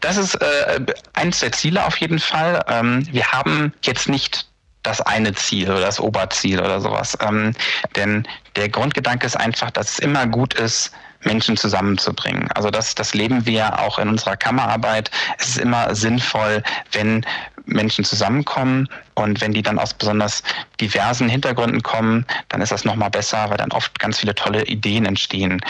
Das 0.00 0.16
ist 0.16 0.34
äh, 0.36 0.84
eines 1.12 1.40
der 1.40 1.52
Ziele 1.52 1.84
auf 1.86 1.96
jeden 1.98 2.18
Fall. 2.18 2.64
Ähm, 2.68 3.06
wir 3.12 3.30
haben 3.30 3.72
jetzt 3.82 4.08
nicht 4.08 4.48
das 4.82 5.00
eine 5.00 5.32
Ziel 5.34 5.70
oder 5.70 5.80
das 5.80 6.00
Oberziel 6.00 6.58
oder 6.58 6.80
sowas. 6.80 7.16
Ähm, 7.20 7.52
denn 7.94 8.26
der 8.56 8.68
Grundgedanke 8.68 9.26
ist 9.26 9.36
einfach, 9.36 9.70
dass 9.70 9.92
es 9.92 9.98
immer 10.00 10.26
gut 10.26 10.54
ist, 10.54 10.92
Menschen 11.24 11.56
zusammenzubringen. 11.56 12.50
Also 12.52 12.70
das, 12.70 12.94
das 12.94 13.14
leben 13.14 13.46
wir 13.46 13.78
auch 13.80 13.98
in 13.98 14.08
unserer 14.08 14.36
Kammerarbeit. 14.36 15.10
Es 15.38 15.48
ist 15.48 15.58
immer 15.58 15.94
sinnvoll, 15.94 16.62
wenn 16.92 17.24
Menschen 17.66 18.04
zusammenkommen 18.04 18.88
und 19.14 19.40
wenn 19.40 19.52
die 19.52 19.62
dann 19.62 19.78
aus 19.78 19.94
besonders 19.94 20.42
diversen 20.80 21.28
Hintergründen 21.28 21.82
kommen, 21.82 22.26
dann 22.48 22.60
ist 22.60 22.72
das 22.72 22.84
nochmal 22.84 23.10
besser, 23.10 23.50
weil 23.50 23.56
dann 23.56 23.72
oft 23.72 23.98
ganz 23.98 24.18
viele 24.18 24.34
tolle 24.34 24.64
Ideen 24.66 25.06
entstehen. 25.06 25.60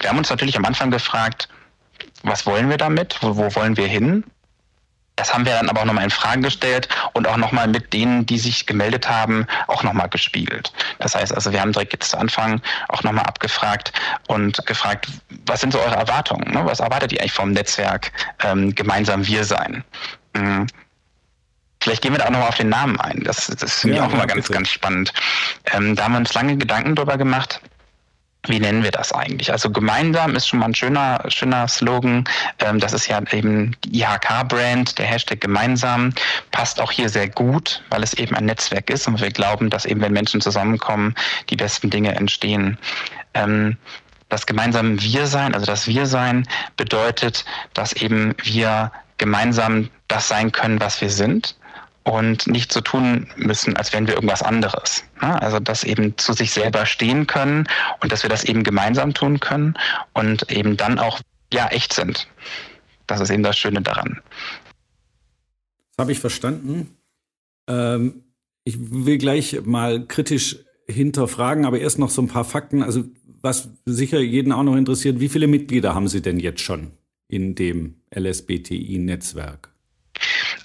Wir 0.00 0.08
haben 0.08 0.18
uns 0.18 0.30
natürlich 0.30 0.56
am 0.56 0.64
Anfang 0.64 0.90
gefragt, 0.90 1.48
was 2.22 2.46
wollen 2.46 2.70
wir 2.70 2.78
damit? 2.78 3.16
Wo, 3.20 3.36
wo 3.36 3.54
wollen 3.54 3.76
wir 3.76 3.86
hin? 3.86 4.24
Das 5.16 5.32
haben 5.32 5.44
wir 5.44 5.52
dann 5.52 5.68
aber 5.68 5.82
auch 5.82 5.84
nochmal 5.84 6.04
in 6.04 6.10
Frage 6.10 6.40
gestellt 6.40 6.88
und 7.12 7.28
auch 7.28 7.36
nochmal 7.36 7.68
mit 7.68 7.92
denen, 7.92 8.24
die 8.24 8.38
sich 8.38 8.66
gemeldet 8.66 9.08
haben, 9.08 9.46
auch 9.68 9.82
nochmal 9.82 10.08
gespiegelt. 10.08 10.72
Das 11.00 11.14
heißt 11.14 11.34
also, 11.34 11.52
wir 11.52 11.60
haben 11.60 11.72
direkt 11.72 11.92
jetzt 11.92 12.10
zu 12.10 12.18
Anfang 12.18 12.62
auch 12.88 13.02
nochmal 13.02 13.26
abgefragt 13.26 13.92
und 14.28 14.64
gefragt, 14.66 15.08
was 15.46 15.60
sind 15.60 15.72
so 15.72 15.80
eure 15.80 15.96
Erwartungen? 15.96 16.50
Ne? 16.52 16.64
Was 16.64 16.80
erwartet 16.80 17.12
ihr 17.12 17.20
eigentlich 17.20 17.32
vom 17.32 17.52
Netzwerk 17.52 18.10
ähm, 18.42 18.74
gemeinsam 18.74 19.26
wir 19.26 19.44
sein? 19.44 19.84
Mhm. 20.34 20.66
Vielleicht 21.82 22.02
gehen 22.02 22.12
wir 22.12 22.18
da 22.18 22.26
auch 22.26 22.30
nochmal 22.30 22.48
auf 22.48 22.56
den 22.56 22.68
Namen 22.68 22.98
ein. 23.00 23.22
Das, 23.24 23.48
das 23.48 23.80
finde 23.80 23.96
ja, 23.96 24.04
ich 24.04 24.08
auch 24.08 24.14
immer 24.14 24.26
ganz, 24.26 24.48
ganz 24.48 24.70
spannend. 24.70 25.12
Ähm, 25.72 25.96
da 25.96 26.04
haben 26.04 26.12
wir 26.12 26.18
uns 26.18 26.32
lange 26.32 26.56
Gedanken 26.56 26.94
drüber 26.94 27.18
gemacht 27.18 27.60
wie 28.48 28.58
nennen 28.58 28.82
wir 28.82 28.90
das 28.90 29.12
eigentlich? 29.12 29.52
Also 29.52 29.70
gemeinsam 29.70 30.34
ist 30.34 30.48
schon 30.48 30.58
mal 30.58 30.66
ein 30.66 30.74
schöner, 30.74 31.24
schöner 31.28 31.68
Slogan. 31.68 32.24
Ähm, 32.58 32.80
das 32.80 32.92
ist 32.92 33.06
ja 33.06 33.20
eben 33.30 33.76
die 33.84 34.00
IHK-Brand, 34.00 34.98
der 34.98 35.06
Hashtag 35.06 35.40
gemeinsam, 35.40 36.12
passt 36.50 36.80
auch 36.80 36.90
hier 36.90 37.08
sehr 37.08 37.28
gut, 37.28 37.82
weil 37.90 38.02
es 38.02 38.14
eben 38.14 38.34
ein 38.34 38.46
Netzwerk 38.46 38.90
ist 38.90 39.06
und 39.06 39.20
wir 39.20 39.30
glauben, 39.30 39.70
dass 39.70 39.84
eben, 39.84 40.00
wenn 40.00 40.12
Menschen 40.12 40.40
zusammenkommen, 40.40 41.14
die 41.50 41.56
besten 41.56 41.90
Dinge 41.90 42.14
entstehen. 42.16 42.78
Ähm, 43.34 43.76
das 44.28 44.46
gemeinsame 44.46 45.00
Wir-Sein, 45.00 45.54
also 45.54 45.66
das 45.66 45.86
Wir-Sein 45.86 46.48
bedeutet, 46.76 47.44
dass 47.74 47.92
eben 47.92 48.34
wir 48.42 48.90
gemeinsam 49.18 49.88
das 50.08 50.26
sein 50.26 50.50
können, 50.50 50.80
was 50.80 51.00
wir 51.00 51.10
sind 51.10 51.54
und 52.04 52.46
nicht 52.46 52.72
so 52.72 52.80
tun 52.80 53.28
müssen, 53.36 53.76
als 53.76 53.92
wären 53.92 54.06
wir 54.06 54.14
irgendwas 54.14 54.42
anderes. 54.42 55.04
Also 55.18 55.60
dass 55.60 55.84
eben 55.84 56.16
zu 56.18 56.32
sich 56.32 56.50
selber 56.50 56.86
stehen 56.86 57.26
können 57.26 57.68
und 58.00 58.12
dass 58.12 58.22
wir 58.22 58.30
das 58.30 58.44
eben 58.44 58.64
gemeinsam 58.64 59.14
tun 59.14 59.40
können 59.40 59.74
und 60.12 60.50
eben 60.50 60.76
dann 60.76 60.98
auch 60.98 61.20
ja 61.52 61.68
echt 61.68 61.92
sind. 61.92 62.28
Das 63.06 63.20
ist 63.20 63.30
eben 63.30 63.42
das 63.42 63.58
Schöne 63.58 63.82
daran. 63.82 64.20
Das 65.90 66.04
habe 66.04 66.12
ich 66.12 66.18
verstanden. 66.18 66.96
Ähm, 67.68 68.24
ich 68.64 68.76
will 68.78 69.18
gleich 69.18 69.60
mal 69.64 70.06
kritisch 70.06 70.56
hinterfragen, 70.88 71.64
aber 71.64 71.80
erst 71.80 71.98
noch 71.98 72.10
so 72.10 72.22
ein 72.22 72.28
paar 72.28 72.44
Fakten. 72.44 72.82
Also 72.82 73.04
was 73.40 73.68
sicher 73.84 74.20
jeden 74.20 74.52
auch 74.52 74.62
noch 74.62 74.76
interessiert, 74.76 75.20
wie 75.20 75.28
viele 75.28 75.46
Mitglieder 75.46 75.94
haben 75.94 76.08
Sie 76.08 76.22
denn 76.22 76.38
jetzt 76.38 76.60
schon 76.60 76.92
in 77.28 77.54
dem 77.54 77.96
LSBTI-Netzwerk? 78.14 79.71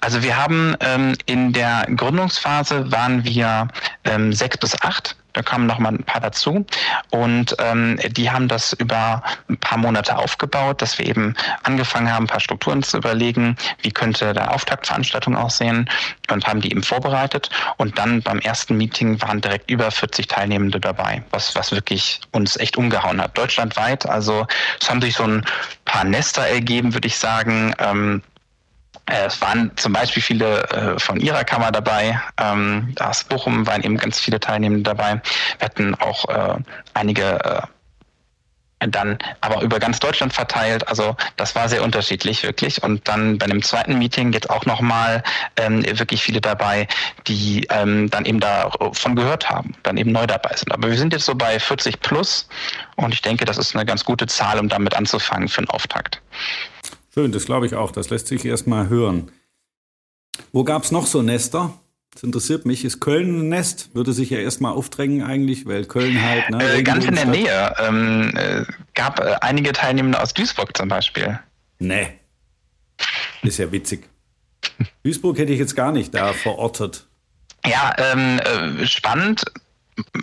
Also 0.00 0.22
wir 0.22 0.36
haben 0.36 0.76
ähm, 0.80 1.16
in 1.26 1.52
der 1.52 1.86
Gründungsphase 1.94 2.90
waren 2.92 3.24
wir 3.24 3.68
ähm, 4.04 4.32
sechs 4.32 4.56
bis 4.58 4.80
acht. 4.82 5.16
Da 5.34 5.42
kamen 5.42 5.66
noch 5.66 5.78
mal 5.78 5.90
ein 5.90 6.02
paar 6.02 6.20
dazu 6.20 6.66
und 7.10 7.54
ähm, 7.60 7.96
die 8.08 8.28
haben 8.28 8.48
das 8.48 8.72
über 8.72 9.22
ein 9.48 9.56
paar 9.58 9.78
Monate 9.78 10.16
aufgebaut, 10.16 10.82
dass 10.82 10.98
wir 10.98 11.06
eben 11.06 11.36
angefangen 11.62 12.12
haben, 12.12 12.24
ein 12.24 12.28
paar 12.28 12.40
Strukturen 12.40 12.82
zu 12.82 12.96
überlegen, 12.96 13.56
wie 13.82 13.92
könnte 13.92 14.32
der 14.32 14.52
Auftaktveranstaltung 14.52 15.36
aussehen 15.36 15.88
und 16.32 16.46
haben 16.46 16.60
die 16.60 16.72
eben 16.72 16.82
vorbereitet 16.82 17.50
und 17.76 17.98
dann 17.98 18.20
beim 18.22 18.40
ersten 18.40 18.76
Meeting 18.76 19.22
waren 19.22 19.40
direkt 19.40 19.70
über 19.70 19.90
40 19.92 20.26
Teilnehmende 20.26 20.80
dabei, 20.80 21.22
was 21.30 21.54
was 21.54 21.70
wirklich 21.70 22.20
uns 22.32 22.56
echt 22.56 22.76
umgehauen 22.76 23.20
hat, 23.20 23.38
deutschlandweit. 23.38 24.06
Also 24.06 24.44
es 24.80 24.90
haben 24.90 25.00
sich 25.00 25.14
so 25.14 25.24
ein 25.24 25.44
paar 25.84 26.04
Nester 26.04 26.42
ergeben, 26.42 26.94
würde 26.94 27.06
ich 27.06 27.16
sagen. 27.16 27.74
Ähm, 27.78 28.22
äh, 28.27 28.27
es 29.10 29.40
waren 29.40 29.70
zum 29.76 29.92
Beispiel 29.92 30.22
viele 30.22 30.62
äh, 30.70 30.98
von 30.98 31.18
ihrer 31.18 31.44
Kammer 31.44 31.72
dabei. 31.72 32.20
Ähm, 32.38 32.94
aus 33.00 33.24
Bochum 33.24 33.66
waren 33.66 33.82
eben 33.82 33.96
ganz 33.96 34.18
viele 34.20 34.38
Teilnehmende 34.38 34.82
dabei. 34.82 35.20
Wir 35.58 35.64
hatten 35.64 35.94
auch 35.94 36.28
äh, 36.28 36.58
einige 36.94 37.42
äh, 37.44 37.62
dann 38.86 39.18
aber 39.40 39.62
über 39.62 39.78
ganz 39.78 39.98
Deutschland 39.98 40.32
verteilt. 40.32 40.86
Also 40.88 41.16
das 41.36 41.54
war 41.54 41.68
sehr 41.68 41.82
unterschiedlich 41.82 42.42
wirklich. 42.42 42.82
Und 42.82 43.08
dann 43.08 43.38
bei 43.38 43.46
einem 43.46 43.62
zweiten 43.62 43.98
Meeting 43.98 44.32
jetzt 44.32 44.50
auch 44.50 44.66
nochmal 44.66 45.22
ähm, 45.56 45.84
wirklich 45.84 46.22
viele 46.22 46.40
dabei, 46.40 46.86
die 47.26 47.66
ähm, 47.70 48.08
dann 48.10 48.24
eben 48.24 48.40
davon 48.40 49.16
gehört 49.16 49.50
haben, 49.50 49.74
dann 49.82 49.96
eben 49.96 50.12
neu 50.12 50.26
dabei 50.26 50.54
sind. 50.54 50.70
Aber 50.72 50.88
wir 50.88 50.96
sind 50.98 51.12
jetzt 51.12 51.24
so 51.24 51.34
bei 51.34 51.58
40 51.58 52.00
plus 52.00 52.48
und 52.96 53.12
ich 53.12 53.22
denke, 53.22 53.44
das 53.44 53.58
ist 53.58 53.74
eine 53.74 53.84
ganz 53.84 54.04
gute 54.04 54.26
Zahl, 54.26 54.58
um 54.58 54.68
damit 54.68 54.94
anzufangen 54.94 55.48
für 55.48 55.58
einen 55.58 55.70
Auftakt. 55.70 56.20
Schön, 57.18 57.32
das 57.32 57.46
glaube 57.46 57.66
ich 57.66 57.74
auch. 57.74 57.90
Das 57.90 58.10
lässt 58.10 58.28
sich 58.28 58.44
erstmal 58.44 58.88
hören. 58.88 59.32
Wo 60.52 60.62
gab 60.62 60.84
es 60.84 60.92
noch 60.92 61.04
so 61.08 61.20
Nester? 61.20 61.74
Das 62.12 62.22
interessiert 62.22 62.64
mich. 62.64 62.84
Ist 62.84 63.00
Köln 63.00 63.40
ein 63.40 63.48
Nest? 63.48 63.92
Würde 63.92 64.12
sich 64.12 64.30
ja 64.30 64.38
erstmal 64.38 64.72
aufdrängen 64.72 65.24
eigentlich, 65.24 65.66
weil 65.66 65.84
Köln 65.86 66.22
halt. 66.22 66.48
Ne, 66.50 66.74
äh, 66.74 66.82
ganz 66.84 67.04
in 67.06 67.16
der 67.16 67.26
Nähe. 67.26 67.74
Ähm, 67.80 68.32
äh, 68.36 68.62
gab 68.94 69.18
äh, 69.18 69.34
einige 69.40 69.72
Teilnehmende 69.72 70.22
aus 70.22 70.32
Duisburg 70.32 70.76
zum 70.76 70.86
Beispiel. 70.86 71.40
Nee. 71.80 72.06
Ist 73.42 73.58
ja 73.58 73.72
witzig. 73.72 74.08
Duisburg 75.02 75.38
hätte 75.38 75.52
ich 75.52 75.58
jetzt 75.58 75.74
gar 75.74 75.90
nicht 75.90 76.14
da 76.14 76.32
verortet. 76.32 77.08
Ja, 77.66 77.96
ähm, 77.98 78.38
äh, 78.38 78.86
spannend 78.86 79.42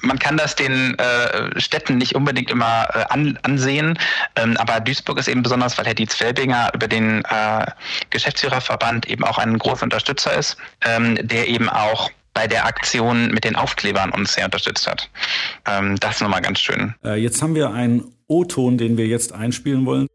man 0.01 0.20
kann 0.20 0.38
das 0.38 0.55
den 0.55 0.98
äh, 0.98 1.60
Städten 1.60 1.98
nicht 1.98 2.15
unbedingt 2.15 2.50
immer 2.50 2.88
äh, 2.94 3.05
an, 3.10 3.39
ansehen, 3.44 3.98
ähm, 4.36 4.58
aber 4.58 4.79
Duisburg 4.79 5.20
ist 5.20 5.27
eben 5.27 5.44
besonders, 5.44 5.77
weil 5.77 5.86
Herr 5.86 5.94
Dietz 5.94 6.15
Felbinger 6.15 6.72
über 6.74 6.88
den 6.88 7.24
äh, 7.25 7.65
Geschäftsführerverband 8.10 9.08
eben 9.10 9.24
auch 9.24 9.38
ein 9.38 9.58
großer 9.58 9.84
Unterstützer 9.84 10.34
ist, 10.34 10.58
ähm, 10.86 11.17
der 11.22 11.48
eben 11.48 11.70
auch 11.70 12.10
bei 12.34 12.48
der 12.48 12.65
Aktion 12.65 13.32
mit 13.32 13.46
den 13.46 13.55
Aufklebern 13.55 14.12
uns 14.12 14.34
sehr 14.34 14.46
unterstützt 14.46 14.88
hat. 14.88 15.10
Ähm, 15.65 15.96
das 16.00 16.15
ist 16.15 16.22
nochmal 16.22 16.41
ganz 16.41 16.60
schön. 16.60 16.94
Äh, 17.03 17.15
jetzt 17.15 17.41
haben 17.41 17.55
wir 17.55 17.72
einen 17.72 18.13
O-Ton, 18.27 18.77
den 18.77 18.98
wir 18.98 19.08
jetzt 19.08 19.34
einspielen 19.34 19.86
wollen. 19.86 20.08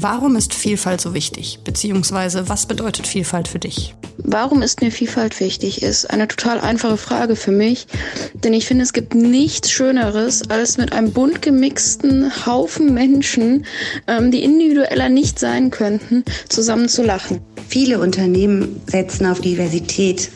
Warum 0.00 0.36
ist 0.36 0.54
Vielfalt 0.54 1.00
so 1.00 1.12
wichtig? 1.12 1.58
Beziehungsweise 1.64 2.48
was 2.48 2.66
bedeutet 2.66 3.08
Vielfalt 3.08 3.48
für 3.48 3.58
dich? 3.58 3.96
Warum 4.18 4.62
ist 4.62 4.80
mir 4.80 4.92
Vielfalt 4.92 5.40
wichtig, 5.40 5.82
ist 5.82 6.08
eine 6.08 6.28
total 6.28 6.60
einfache 6.60 6.96
Frage 6.96 7.34
für 7.34 7.50
mich. 7.50 7.88
Denn 8.32 8.52
ich 8.52 8.66
finde, 8.66 8.84
es 8.84 8.92
gibt 8.92 9.16
nichts 9.16 9.72
Schöneres, 9.72 10.48
als 10.50 10.78
mit 10.78 10.92
einem 10.92 11.10
bunt 11.10 11.42
gemixten 11.42 12.30
Haufen 12.46 12.94
Menschen, 12.94 13.66
ähm, 14.06 14.30
die 14.30 14.44
individueller 14.44 15.08
nicht 15.08 15.40
sein 15.40 15.72
könnten, 15.72 16.22
zusammen 16.48 16.88
zu 16.88 17.02
lachen. 17.02 17.40
Viele 17.68 17.98
Unternehmen 17.98 18.80
setzen 18.86 19.26
auf 19.26 19.40
Diversität, 19.40 20.30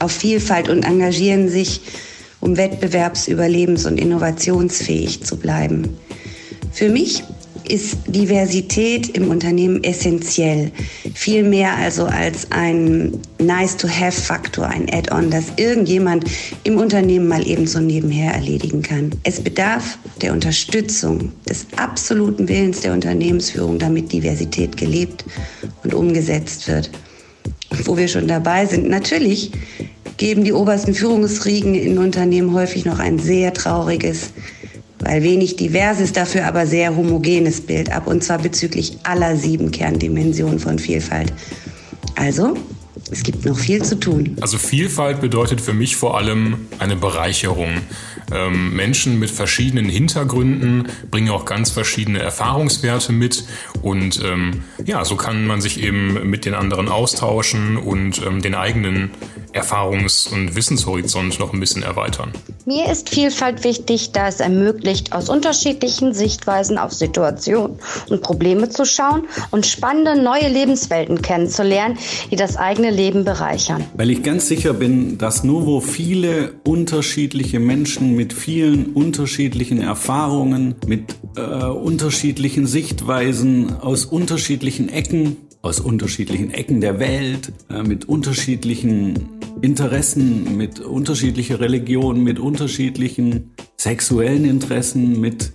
auf 0.00 0.10
Vielfalt 0.10 0.68
und 0.68 0.82
engagieren 0.82 1.48
sich, 1.48 1.82
um 2.40 2.54
wettbewerbsüberlebens- 2.56 3.86
und 3.86 3.96
innovationsfähig 3.96 5.22
zu 5.22 5.36
bleiben. 5.36 5.96
Für 6.72 6.88
mich 6.88 7.22
ist 7.68 7.96
Diversität 8.06 9.08
im 9.10 9.28
Unternehmen 9.28 9.82
essentiell. 9.84 10.70
Viel 11.14 11.42
mehr 11.42 11.76
also 11.76 12.04
als 12.04 12.50
ein 12.50 13.12
Nice-to-have-Faktor, 13.38 14.66
ein 14.66 14.88
Add-on, 14.92 15.30
das 15.30 15.44
irgendjemand 15.56 16.24
im 16.64 16.78
Unternehmen 16.78 17.28
mal 17.28 17.46
eben 17.46 17.66
so 17.66 17.80
nebenher 17.80 18.32
erledigen 18.34 18.82
kann. 18.82 19.10
Es 19.22 19.40
bedarf 19.40 19.98
der 20.20 20.32
Unterstützung, 20.32 21.32
des 21.48 21.66
absoluten 21.76 22.48
Willens 22.48 22.80
der 22.80 22.92
Unternehmensführung, 22.92 23.78
damit 23.78 24.12
Diversität 24.12 24.76
gelebt 24.76 25.24
und 25.82 25.94
umgesetzt 25.94 26.68
wird. 26.68 26.90
Und 27.70 27.86
wo 27.86 27.96
wir 27.96 28.08
schon 28.08 28.28
dabei 28.28 28.66
sind, 28.66 28.88
natürlich 28.88 29.50
geben 30.16 30.44
die 30.44 30.52
obersten 30.52 30.94
Führungsriegen 30.94 31.74
in 31.74 31.98
Unternehmen 31.98 32.52
häufig 32.52 32.84
noch 32.84 32.98
ein 32.98 33.18
sehr 33.18 33.52
trauriges, 33.52 34.30
weil 35.04 35.22
wenig 35.22 35.56
diverses, 35.56 36.12
dafür 36.12 36.46
aber 36.46 36.66
sehr 36.66 36.96
homogenes 36.96 37.60
Bild 37.60 37.92
ab, 37.92 38.06
und 38.06 38.24
zwar 38.24 38.38
bezüglich 38.38 38.98
aller 39.02 39.36
sieben 39.36 39.70
Kerndimensionen 39.70 40.58
von 40.58 40.78
Vielfalt. 40.78 41.32
Also, 42.16 42.56
es 43.10 43.22
gibt 43.22 43.44
noch 43.44 43.58
viel 43.58 43.82
zu 43.82 43.98
tun. 44.00 44.36
Also 44.40 44.56
Vielfalt 44.56 45.20
bedeutet 45.20 45.60
für 45.60 45.74
mich 45.74 45.96
vor 45.96 46.16
allem 46.16 46.66
eine 46.78 46.96
Bereicherung. 46.96 47.68
Ähm, 48.34 48.74
Menschen 48.74 49.18
mit 49.18 49.30
verschiedenen 49.30 49.88
Hintergründen 49.88 50.88
bringen 51.10 51.30
auch 51.30 51.44
ganz 51.44 51.70
verschiedene 51.70 52.18
Erfahrungswerte 52.18 53.12
mit 53.12 53.44
und 53.82 54.20
ähm, 54.24 54.64
ja, 54.84 55.04
so 55.04 55.16
kann 55.16 55.46
man 55.46 55.60
sich 55.60 55.82
eben 55.82 56.28
mit 56.28 56.44
den 56.44 56.54
anderen 56.54 56.88
austauschen 56.88 57.76
und 57.76 58.20
ähm, 58.26 58.42
den 58.42 58.54
eigenen 58.54 59.10
Erfahrungs- 59.54 60.30
und 60.32 60.56
Wissenshorizont 60.56 61.38
noch 61.38 61.52
ein 61.52 61.60
bisschen 61.60 61.84
erweitern. 61.84 62.32
Mir 62.66 62.90
ist 62.90 63.10
Vielfalt 63.10 63.62
wichtig, 63.62 64.10
da 64.12 64.26
es 64.26 64.40
ermöglicht, 64.40 65.12
aus 65.12 65.28
unterschiedlichen 65.28 66.12
Sichtweisen 66.12 66.76
auf 66.76 66.92
Situationen 66.92 67.78
und 68.08 68.22
Probleme 68.22 68.68
zu 68.68 68.84
schauen 68.84 69.28
und 69.52 69.66
spannende 69.66 70.20
neue 70.20 70.48
Lebenswelten 70.48 71.22
kennenzulernen, 71.22 71.98
die 72.30 72.36
das 72.36 72.56
eigene 72.56 72.90
Leben 72.90 73.24
bereichern. 73.24 73.84
Weil 73.94 74.10
ich 74.10 74.22
ganz 74.22 74.48
sicher 74.48 74.72
bin, 74.72 75.18
dass 75.18 75.44
nur 75.44 75.66
wo 75.66 75.80
viele 75.80 76.54
unterschiedliche 76.64 77.60
Menschen 77.60 78.16
mit 78.16 78.23
vielen 78.32 78.92
unterschiedlichen 78.92 79.80
Erfahrungen, 79.80 80.76
mit 80.86 81.16
äh, 81.36 81.40
unterschiedlichen 81.66 82.66
Sichtweisen 82.66 83.76
aus 83.80 84.04
unterschiedlichen 84.04 84.88
Ecken 84.88 85.36
aus 85.64 85.80
unterschiedlichen 85.80 86.50
Ecken 86.50 86.82
der 86.82 87.00
Welt, 87.00 87.50
äh, 87.70 87.82
mit 87.82 88.04
unterschiedlichen 88.04 89.30
Interessen, 89.62 90.58
mit 90.58 90.78
unterschiedlicher 90.78 91.58
Religion, 91.58 92.22
mit 92.22 92.38
unterschiedlichen 92.38 93.54
sexuellen 93.78 94.44
Interessen, 94.44 95.18
mit 95.20 95.54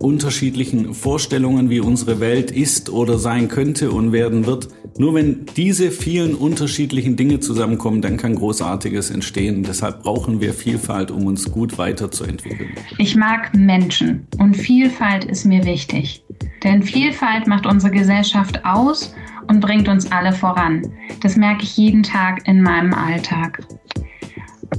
unterschiedlichen 0.00 0.94
Vorstellungen, 0.94 1.68
wie 1.68 1.80
unsere 1.80 2.20
Welt 2.20 2.50
ist 2.50 2.88
oder 2.88 3.18
sein 3.18 3.48
könnte 3.48 3.90
und 3.90 4.12
werden 4.12 4.46
wird. 4.46 4.68
Nur 4.98 5.14
wenn 5.14 5.44
diese 5.56 5.90
vielen 5.90 6.34
unterschiedlichen 6.34 7.16
Dinge 7.16 7.40
zusammenkommen, 7.40 8.00
dann 8.00 8.16
kann 8.16 8.34
Großartiges 8.34 9.10
entstehen. 9.10 9.62
Deshalb 9.62 10.02
brauchen 10.02 10.40
wir 10.40 10.54
Vielfalt, 10.54 11.10
um 11.10 11.26
uns 11.26 11.50
gut 11.50 11.76
weiterzuentwickeln. 11.76 12.70
Ich 12.96 13.14
mag 13.14 13.54
Menschen 13.54 14.26
und 14.38 14.56
Vielfalt 14.56 15.26
ist 15.26 15.44
mir 15.44 15.64
wichtig. 15.64 16.24
Denn 16.64 16.82
Vielfalt 16.82 17.46
macht 17.46 17.66
unsere 17.66 17.92
Gesellschaft 17.92 18.64
aus 18.64 19.14
und 19.48 19.60
bringt 19.60 19.88
uns 19.88 20.10
alle 20.10 20.32
voran. 20.32 20.82
Das 21.22 21.36
merke 21.36 21.64
ich 21.64 21.76
jeden 21.76 22.02
Tag 22.02 22.48
in 22.48 22.62
meinem 22.62 22.94
Alltag. 22.94 23.62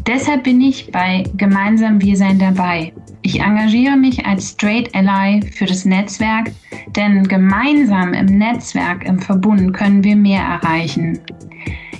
Deshalb 0.08 0.44
bin 0.44 0.62
ich 0.62 0.92
bei 0.92 1.24
Gemeinsam 1.38 2.02
Wir 2.02 2.18
sein 2.18 2.40
dabei. 2.40 2.94
Ich 3.34 3.40
engagiere 3.40 3.96
mich 3.96 4.26
als 4.26 4.50
Straight 4.50 4.94
Ally 4.94 5.40
für 5.54 5.66
das 5.66 5.86
Netzwerk, 5.86 6.52
denn 6.98 7.26
gemeinsam 7.26 8.14
im 8.14 8.26
Netzwerk, 8.26 9.06
im 9.06 9.20
Verbund 9.20 9.74
können 9.74 10.04
wir 10.04 10.18
mehr 10.18 10.42
erreichen. 10.42 11.18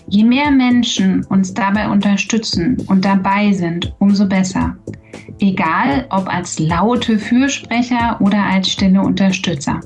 Je 0.10 0.26
mehr 0.26 0.52
Menschen 0.52 1.24
uns 1.28 1.54
dabei 1.54 1.88
unterstützen 1.88 2.76
und 2.88 3.06
dabei 3.06 3.54
sind, 3.54 3.96
umso 4.00 4.28
besser. 4.28 4.76
Egal 5.40 6.06
ob 6.10 6.28
als 6.28 6.60
laute 6.60 7.18
Fürsprecher 7.18 8.20
oder 8.20 8.44
als 8.44 8.70
stille 8.70 9.02
Unterstützer. 9.02 9.80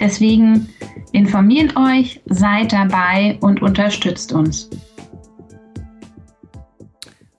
Deswegen 0.00 0.66
informiert 1.12 1.76
euch, 1.76 2.20
seid 2.24 2.72
dabei 2.72 3.38
und 3.42 3.62
unterstützt 3.62 4.32
uns. 4.32 4.68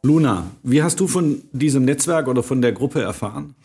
Luna, 0.05 0.51
wie 0.61 0.83
hast 0.83 0.99
du 0.99 1.07
von 1.07 1.41
diesem 1.51 1.83
Netzwerk 1.83 2.27
oder 2.27 2.43
von 2.43 2.61
der 2.61 2.71
Gruppe 2.73 3.01
erfahren? 3.01 3.55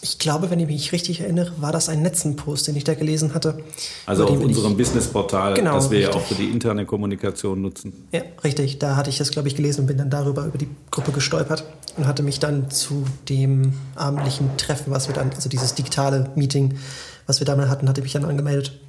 Ich 0.00 0.18
glaube, 0.18 0.50
wenn 0.50 0.58
ich 0.58 0.66
mich 0.66 0.90
richtig 0.90 1.20
erinnere, 1.20 1.52
war 1.60 1.70
das 1.70 1.88
ein 1.88 2.02
Netzenpost, 2.02 2.66
den 2.66 2.74
ich 2.74 2.82
da 2.82 2.94
gelesen 2.94 3.34
hatte. 3.34 3.62
Also 4.04 4.24
auf 4.24 4.40
unserem 4.40 4.76
Businessportal, 4.76 5.54
genau, 5.54 5.74
das 5.74 5.90
wir 5.90 5.98
richtig. 5.98 6.14
ja 6.14 6.20
auch 6.20 6.26
für 6.26 6.34
die 6.34 6.50
interne 6.50 6.86
Kommunikation 6.86 7.62
nutzen. 7.62 7.92
Ja, 8.10 8.22
richtig. 8.42 8.80
Da 8.80 8.96
hatte 8.96 9.10
ich 9.10 9.18
das, 9.18 9.30
glaube 9.30 9.46
ich, 9.46 9.54
gelesen 9.54 9.82
und 9.82 9.86
bin 9.86 9.98
dann 9.98 10.10
darüber 10.10 10.46
über 10.46 10.58
die 10.58 10.66
Gruppe 10.90 11.12
gestolpert 11.12 11.64
und 11.96 12.06
hatte 12.06 12.24
mich 12.24 12.40
dann 12.40 12.70
zu 12.70 13.04
dem 13.28 13.74
abendlichen 13.94 14.56
Treffen, 14.56 14.90
was 14.90 15.06
wir 15.06 15.14
dann, 15.14 15.30
also 15.30 15.48
dieses 15.48 15.74
digitale 15.74 16.30
Meeting, 16.34 16.78
was 17.26 17.38
wir 17.38 17.44
damit 17.44 17.68
hatten, 17.68 17.88
hatte 17.88 18.02
mich 18.02 18.12
dann 18.12 18.24
angemeldet. 18.24 18.80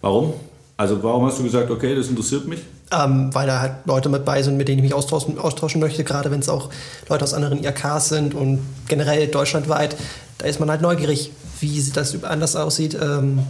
Warum? 0.00 0.32
Also 0.76 1.02
warum 1.02 1.24
hast 1.24 1.38
du 1.38 1.42
gesagt, 1.42 1.70
okay, 1.70 1.94
das 1.94 2.08
interessiert 2.08 2.46
mich? 2.46 2.60
Ähm, 2.92 3.34
weil 3.34 3.46
da 3.46 3.60
halt 3.60 3.86
Leute 3.86 4.08
mit 4.08 4.24
bei 4.24 4.42
sind, 4.42 4.56
mit 4.56 4.68
denen 4.68 4.78
ich 4.78 4.84
mich 4.84 4.94
austauschen, 4.94 5.38
austauschen 5.38 5.80
möchte, 5.80 6.04
gerade 6.04 6.30
wenn 6.30 6.40
es 6.40 6.48
auch 6.48 6.70
Leute 7.08 7.24
aus 7.24 7.34
anderen 7.34 7.62
IRKs 7.62 8.10
sind 8.10 8.34
und 8.34 8.60
generell 8.86 9.26
deutschlandweit. 9.26 9.96
Da 10.38 10.46
ist 10.46 10.60
man 10.60 10.70
halt 10.70 10.82
neugierig, 10.82 11.32
wie 11.60 11.82
das 11.92 12.22
anders 12.24 12.56
aussieht. 12.56 12.94
Ähm, 12.94 13.40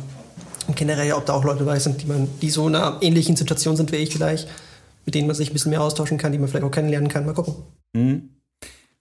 und 0.69 0.77
generell, 0.77 1.13
ob 1.13 1.27
da 1.27 1.35
auch 1.35 1.45
Leute 1.45 1.61
dabei 1.61 1.79
sind, 1.79 2.03
die, 2.03 2.07
man, 2.07 2.29
die 2.41 2.51
so 2.51 2.67
in 2.69 2.75
einer 2.75 2.99
ähnlichen 3.01 3.37
Situation 3.37 3.77
sind 3.77 3.93
wie 3.93 3.97
ich 3.97 4.13
vielleicht, 4.13 4.49
mit 5.05 5.15
denen 5.15 5.27
man 5.27 5.37
sich 5.37 5.51
ein 5.51 5.53
bisschen 5.53 5.71
mehr 5.71 5.83
austauschen 5.83 6.19
kann, 6.19 6.33
die 6.33 6.39
man 6.39 6.49
vielleicht 6.49 6.65
auch 6.65 6.71
kennenlernen 6.71 7.09
kann. 7.09 7.27
Mal 7.27 7.35
gucken. 7.35 7.55
Mhm. 7.93 8.31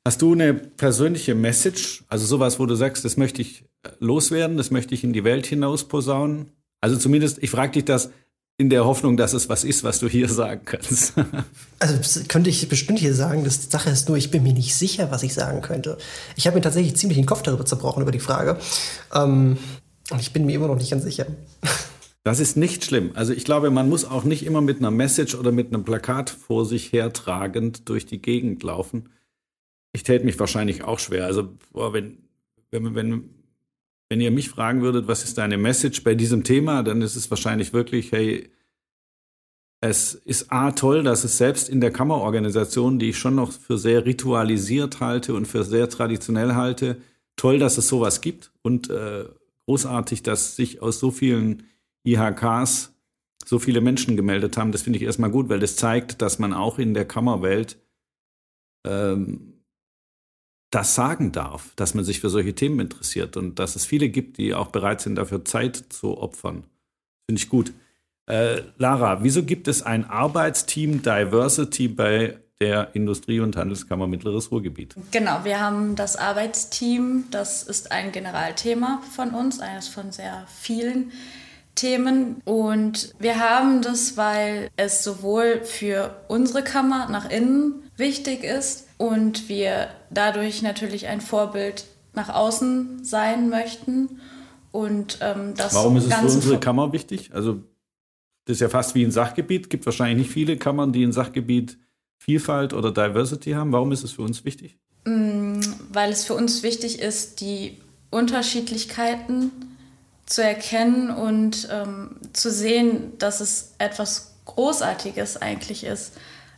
Hast 0.04 0.22
du 0.22 0.34
eine 0.34 0.54
persönliche 0.54 1.34
Message, 1.34 2.04
also 2.10 2.26
sowas, 2.26 2.60
wo 2.60 2.66
du 2.66 2.76
sagst, 2.76 3.06
das 3.06 3.18
möchte 3.18 3.42
ich 3.42 3.66
loswerden, 4.00 4.58
das 4.58 4.70
möchte 4.70 4.94
ich 4.94 5.04
in 5.04 5.14
die 5.14 5.24
Welt 5.24 5.48
hinaus 5.48 5.88
posaunen? 5.88 6.52
Also 6.82 6.98
zumindest, 6.98 7.42
ich 7.42 7.50
frage 7.50 7.74
dich 7.74 7.86
das 7.86 8.12
in 8.58 8.70
der 8.70 8.86
Hoffnung, 8.86 9.18
dass 9.18 9.34
es 9.34 9.50
was 9.50 9.64
ist, 9.64 9.84
was 9.84 10.00
du 10.00 10.08
hier 10.08 10.30
sagen 10.30 10.62
kannst. 10.66 11.14
Also 11.78 12.22
könnte 12.30 12.50
ich 12.50 12.68
bestimmt 12.70 13.00
hier 13.00 13.14
sagen. 13.14 13.44
Das 13.44 13.60
die 13.60 13.70
Sache 13.70 13.90
ist 13.90 14.08
nur, 14.08 14.18
ich 14.18 14.32
bin 14.32 14.44
mir 14.44 14.54
nicht 14.54 14.76
sicher, 14.76 15.12
was 15.12 15.24
ich 15.24 15.34
sagen 15.34 15.62
könnte. 15.62 15.98
Ich 16.38 16.48
habe 16.48 16.56
mir 16.56 16.62
tatsächlich 16.62 16.96
ziemlich 16.96 17.18
den 17.18 17.26
Kopf 17.26 17.44
darüber 17.44 17.66
zerbrochen, 17.66 18.02
über 18.02 18.14
die 18.14 18.20
Frage. 18.20 18.58
Ähm, 19.14 19.58
und 20.10 20.22
ich 20.22 20.32
bin 20.32 20.46
mir 20.46 20.56
immer 20.56 20.68
noch 20.68 20.78
nicht 20.78 20.92
ganz 20.92 21.04
sicher. 21.04 21.28
Das 22.24 22.40
ist 22.40 22.58
nicht 22.58 22.84
schlimm. 22.84 23.12
Also 23.14 23.34
ich 23.34 23.46
glaube, 23.46 23.70
man 23.70 23.88
muss 23.88 24.04
auch 24.04 24.24
nicht 24.24 24.48
immer 24.48 24.60
mit 24.60 24.80
einer 24.80 24.90
Message 24.90 25.36
oder 25.36 25.52
mit 25.52 25.68
einem 25.68 25.84
Plakat 25.84 26.32
vor 26.32 26.66
sich 26.66 26.92
hertragend 26.92 27.88
durch 27.88 28.08
die 28.08 28.20
Gegend 28.20 28.64
laufen. 28.64 29.10
Ich 29.94 30.02
täte 30.02 30.26
mich 30.26 30.40
wahrscheinlich 30.40 30.84
auch 30.84 30.98
schwer. 30.98 31.28
Also 31.28 31.50
boah, 31.72 31.94
wenn, 31.94 32.18
wenn, 32.72 32.96
wenn, 32.96 33.30
wenn 34.10 34.22
ihr 34.22 34.32
mich 34.32 34.50
fragen 34.50 34.82
würdet, 34.82 35.08
was 35.08 35.24
ist 35.24 35.38
deine 35.38 35.58
Message 35.58 36.04
bei 36.04 36.16
diesem 36.16 36.44
Thema, 36.44 36.84
dann 36.84 37.02
ist 37.02 37.16
es 37.16 37.30
wahrscheinlich 37.30 37.74
wirklich, 37.74 38.12
hey, 38.12 38.50
es 39.82 40.14
ist 40.14 40.52
A 40.52 40.72
toll, 40.72 41.04
dass 41.04 41.24
es 41.24 41.38
selbst 41.38 41.70
in 41.70 41.82
der 41.82 41.92
Kammerorganisation, 41.92 42.98
die 42.98 43.10
ich 43.10 43.18
schon 43.18 43.36
noch 43.36 43.52
für 43.52 43.78
sehr 43.78 44.06
ritualisiert 44.06 45.00
halte 45.00 45.34
und 45.34 45.48
für 45.48 45.64
sehr 45.64 45.90
traditionell 45.90 46.56
halte, 46.56 46.98
toll, 47.36 47.60
dass 47.60 47.78
es 47.78 47.88
sowas 47.88 48.22
gibt 48.22 48.52
und 48.62 48.90
äh, 48.90 49.26
großartig, 49.66 50.24
dass 50.24 50.56
sich 50.56 50.82
aus 50.82 51.00
so 51.00 51.12
vielen 51.12 51.64
IHKs 52.06 52.94
so 53.44 53.60
viele 53.60 53.82
Menschen 53.82 54.16
gemeldet 54.16 54.58
haben. 54.58 54.72
Das 54.72 54.82
finde 54.82 54.98
ich 54.98 55.04
erstmal 55.04 55.30
gut, 55.30 55.50
weil 55.50 55.60
das 55.60 55.76
zeigt, 55.76 56.22
dass 56.22 56.40
man 56.40 56.54
auch 56.54 56.80
in 56.80 56.94
der 56.94 57.06
Kammerwelt 57.06 57.78
ähm, 58.86 59.55
das 60.76 60.94
sagen 60.94 61.32
darf, 61.32 61.70
dass 61.78 61.94
man 61.94 62.04
sich 62.04 62.20
für 62.20 62.30
solche 62.30 62.54
Themen 62.54 62.82
interessiert 62.82 63.38
und 63.38 63.60
dass 63.60 63.78
es 63.78 63.86
viele 63.86 64.10
gibt, 64.10 64.38
die 64.38 64.54
auch 64.54 64.68
bereit 64.68 65.00
sind, 65.00 65.16
dafür 65.16 65.46
Zeit 65.46 65.78
zu 65.90 66.18
opfern. 66.18 66.66
Finde 67.26 67.42
ich 67.42 67.48
gut. 67.48 67.72
Äh, 68.28 68.62
Lara, 68.78 69.24
wieso 69.24 69.44
gibt 69.44 69.70
es 69.70 69.84
ein 69.84 70.04
Arbeitsteam 70.04 71.02
Diversity 71.02 71.88
bei 71.88 72.40
der 72.60 72.94
Industrie- 72.94 73.40
und 73.40 73.56
Handelskammer 73.56 74.06
Mittleres 74.08 74.52
Ruhrgebiet? 74.52 74.96
Genau, 75.12 75.46
wir 75.46 75.62
haben 75.62 75.96
das 75.96 76.18
Arbeitsteam, 76.18 77.26
das 77.32 77.64
ist 77.64 77.94
ein 77.94 78.12
Generalthema 78.12 79.02
von 79.16 79.30
uns, 79.30 79.62
eines 79.62 79.88
von 79.88 80.12
sehr 80.12 80.46
vielen 80.48 81.14
Themen. 81.76 82.42
Und 82.44 83.14
wir 83.20 83.40
haben 83.40 83.82
das, 83.82 84.18
weil 84.18 84.70
es 84.76 85.06
sowohl 85.06 85.62
für 85.64 86.22
unsere 86.28 86.64
Kammer 86.64 87.08
nach 87.10 87.30
innen 87.30 87.90
wichtig 87.96 88.44
ist 88.44 88.85
und 88.98 89.50
wir 89.50 89.90
dadurch 90.10 90.62
natürlich 90.62 91.08
ein 91.08 91.22
Vorbild 91.22 91.86
nach 92.14 92.30
außen 92.30 93.04
sein 93.04 93.50
möchten. 93.50 94.22
Und 94.72 95.20
ähm, 95.22 95.54
das 95.56 95.74
Warum 95.74 95.98
ist 95.98 96.06
es 96.06 96.14
für 96.14 96.26
unsere 96.26 96.60
Kammer 96.60 96.94
wichtig? 96.94 97.32
Also 97.34 97.62
das 98.46 98.56
ist 98.56 98.62
ja 98.62 98.70
fast 98.70 98.96
wie 98.96 99.04
ein 99.04 99.12
Sachgebiet. 99.12 99.70
Gibt 99.70 99.86
wahrscheinlich 99.86 100.28
nicht 100.28 100.32
viele 100.32 100.58
Kammern, 100.58 100.94
die 100.94 101.04
ein 101.04 101.12
Sachgebiet 101.12 101.78
Vielfalt 102.18 102.74
oder 102.74 102.92
Diversity 102.92 103.52
haben. 103.52 103.72
Warum 103.72 103.92
ist 103.92 104.04
es 104.04 104.12
für 104.12 104.22
uns 104.22 104.46
wichtig? 104.46 104.78
Mm, 105.06 105.60
Weil 105.92 106.12
es 106.12 106.26
für 106.26 106.34
uns 106.34 106.64
wichtig 106.64 107.00
ist, 107.00 107.42
die 107.42 107.78
Unterschiedlichkeiten 108.12 109.52
zu 110.26 110.44
erkennen 110.44 111.12
und 111.12 111.68
ähm, 111.72 112.16
zu 112.34 112.50
sehen, 112.50 113.14
dass 113.20 113.42
es 113.42 113.76
etwas 113.78 114.36
Großartiges 114.46 115.38
eigentlich 115.38 115.84
ist, 115.84 116.14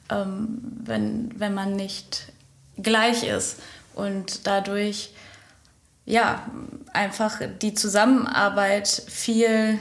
ähm, 0.09 0.59
wenn, 0.83 1.31
wenn 1.39 1.53
man 1.53 1.75
nicht 1.75 2.31
gleich 2.77 3.23
ist 3.23 3.57
und 3.95 4.47
dadurch 4.47 5.11
ja 6.05 6.45
einfach 6.93 7.41
die 7.61 7.73
Zusammenarbeit 7.73 8.87
viel 8.87 9.79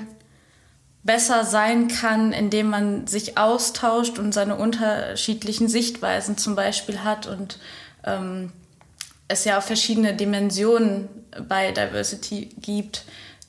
besser 1.05 1.45
sein 1.45 1.87
kann, 1.87 2.33
indem 2.33 2.69
man 2.69 3.07
sich 3.07 3.39
austauscht 3.39 4.19
und 4.19 4.33
seine 4.33 4.57
unterschiedlichen 4.57 5.69
Sichtweisen 5.69 6.37
zum 6.37 6.57
Beispiel 6.57 7.05
hat 7.05 7.27
und 7.29 7.61
ähm, 8.05 8.53
es 9.29 9.45
ja 9.45 9.59
auch 9.59 9.63
verschiedene 9.63 10.15
Dimensionen 10.15 11.09
bei 11.49 11.71
Diversity 11.71 12.51
gibt, 12.61 13.05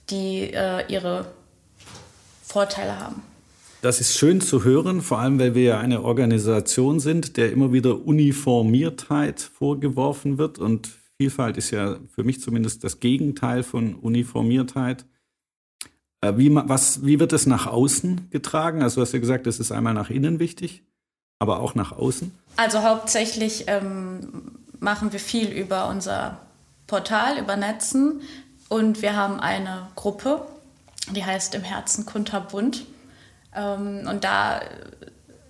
die 0.09 0.53
äh, 0.53 0.85
ihre 0.87 1.31
Vorteile 2.43 2.99
haben. 2.99 3.23
Das 3.81 4.01
ist 4.01 4.17
schön 4.17 4.41
zu 4.41 4.63
hören, 4.63 5.01
vor 5.01 5.19
allem 5.19 5.37
weil 5.37 5.53
wir 5.53 5.63
ja 5.63 5.79
eine 5.79 6.03
Organisation 6.03 6.99
sind, 6.99 7.37
der 7.37 7.51
immer 7.51 7.71
wieder 7.71 8.05
Uniformiertheit 8.05 9.39
vorgeworfen 9.39 10.39
wird. 10.39 10.57
Und 10.57 10.89
Vielfalt 11.17 11.57
ist 11.57 11.69
ja 11.71 11.97
für 12.13 12.23
mich 12.23 12.41
zumindest 12.41 12.83
das 12.83 12.99
Gegenteil 12.99 13.61
von 13.61 13.93
Uniformiertheit. 13.95 15.05
Äh, 16.21 16.33
Wie, 16.37 16.53
was, 16.53 17.05
wie 17.05 17.19
wird 17.19 17.33
es 17.33 17.45
nach 17.45 17.67
außen 17.67 18.29
getragen? 18.31 18.81
Also 18.81 18.95
du 18.95 19.01
hast 19.01 19.13
ja 19.13 19.19
gesagt, 19.19 19.45
es 19.45 19.59
ist 19.59 19.71
einmal 19.71 19.93
nach 19.93 20.09
innen 20.09 20.39
wichtig, 20.39 20.83
aber 21.37 21.59
auch 21.59 21.75
nach 21.75 21.91
außen. 21.91 22.31
Also 22.55 22.81
hauptsächlich 22.81 23.65
ähm, 23.67 24.59
machen 24.79 25.11
wir 25.11 25.19
viel 25.19 25.49
über 25.49 25.87
unser 25.89 26.39
Portal, 26.87 27.37
über 27.37 27.55
Netzen 27.55 28.21
und 28.69 29.03
wir 29.03 29.15
haben 29.15 29.39
eine 29.39 29.87
Gruppe, 29.95 30.41
die 31.11 31.23
heißt 31.23 31.53
Im 31.53 31.61
Herzen 31.61 32.07
Kunterbund. 32.07 32.85
Ähm, 33.57 34.07
und 34.07 34.23
da 34.23 34.61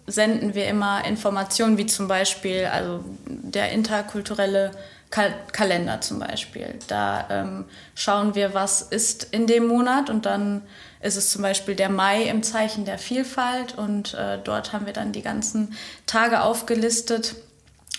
senden 0.07 0.55
wir 0.55 0.67
immer 0.67 1.05
Informationen 1.05 1.77
wie 1.77 1.85
zum 1.85 2.07
Beispiel 2.07 2.65
also 2.65 3.03
der 3.25 3.71
interkulturelle 3.71 4.71
Kal 5.09 5.33
Kalender 5.51 6.01
zum 6.01 6.19
Beispiel. 6.19 6.79
Da 6.87 7.27
ähm, 7.29 7.65
schauen 7.95 8.35
wir, 8.35 8.53
was 8.53 8.81
ist 8.81 9.25
in 9.31 9.47
dem 9.47 9.67
Monat 9.67 10.09
und 10.09 10.25
dann 10.25 10.63
ist 11.01 11.15
es 11.15 11.29
zum 11.29 11.41
Beispiel 11.41 11.75
der 11.75 11.89
Mai 11.89 12.23
im 12.23 12.43
Zeichen 12.43 12.85
der 12.85 12.97
Vielfalt 12.97 13.77
und 13.77 14.13
äh, 14.15 14.39
dort 14.43 14.73
haben 14.73 14.85
wir 14.85 14.93
dann 14.93 15.11
die 15.11 15.21
ganzen 15.21 15.75
Tage 16.05 16.41
aufgelistet. 16.41 17.35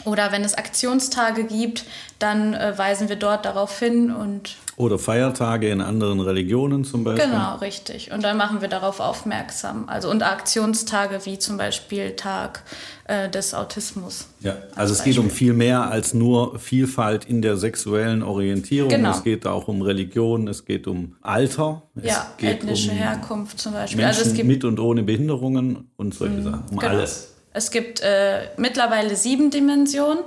Oder 0.05 0.33
wenn 0.33 0.45
es 0.45 0.55
Aktionstage 0.55 1.45
gibt, 1.45 1.85
dann 2.19 2.55
äh, 2.55 2.77
weisen 2.77 3.09
wir 3.09 3.17
dort 3.17 3.45
darauf 3.45 3.79
hin 3.79 4.11
und 4.13 4.57
Oder 4.77 4.99
Feiertage 4.99 5.71
in 5.71 5.81
anderen 5.81 6.21
Religionen 6.21 6.85
zum 6.85 7.05
Beispiel. 7.05 7.27
Genau, 7.31 7.57
richtig. 7.57 8.13
Und 8.13 8.23
dann 8.23 8.37
machen 8.37 8.61
wir 8.61 8.69
darauf 8.69 9.01
aufmerksam. 9.01 9.89
Also 9.89 10.09
und 10.11 10.23
Aktionstage 10.23 11.21
wie 11.25 11.39
zum 11.39 11.57
Beispiel 11.57 12.15
Tag 12.17 12.63
äh, 13.05 13.29
des 13.29 13.55
Autismus. 13.55 14.27
Ja, 14.41 14.57
also 14.77 14.95
es 14.95 15.03
geht 15.03 15.19
um 15.19 15.31
viel 15.31 15.53
mehr 15.53 15.91
als 15.91 16.15
nur 16.15 16.59
Vielfalt 16.59 17.25
in 17.25 17.43
der 17.43 17.57
sexuellen 17.57 18.23
Orientierung. 18.23 18.91
Genau. 18.91 19.11
Es 19.11 19.25
geht 19.25 19.47
auch 19.47 19.67
um 19.69 19.83
Religion, 19.83 20.47
es 20.49 20.65
geht 20.65 20.87
um 20.87 21.17
Alter, 21.23 21.83
es 21.97 22.05
ja, 22.05 22.27
geht 22.37 22.61
ethnische 22.61 22.93
um 22.93 22.97
Herkunft 22.97 23.59
zum 23.61 23.73
Beispiel. 23.73 23.97
Menschen 23.97 24.19
also 24.19 24.31
es 24.31 24.37
gibt 24.37 24.49
mit 24.49 24.65
und 24.65 24.79
ohne 24.79 25.03
Behinderungen 25.03 25.91
und 25.97 26.15
solche 26.15 26.43
Sachen. 26.43 26.65
Um 26.71 26.79
Genau. 26.79 26.93
alles. 26.93 27.35
Es 27.59 27.73
gibt 27.73 28.01
äh, 28.03 28.51
mittlerweile 28.57 29.17
sieben 29.17 29.51
Dimensionen. 29.51 30.23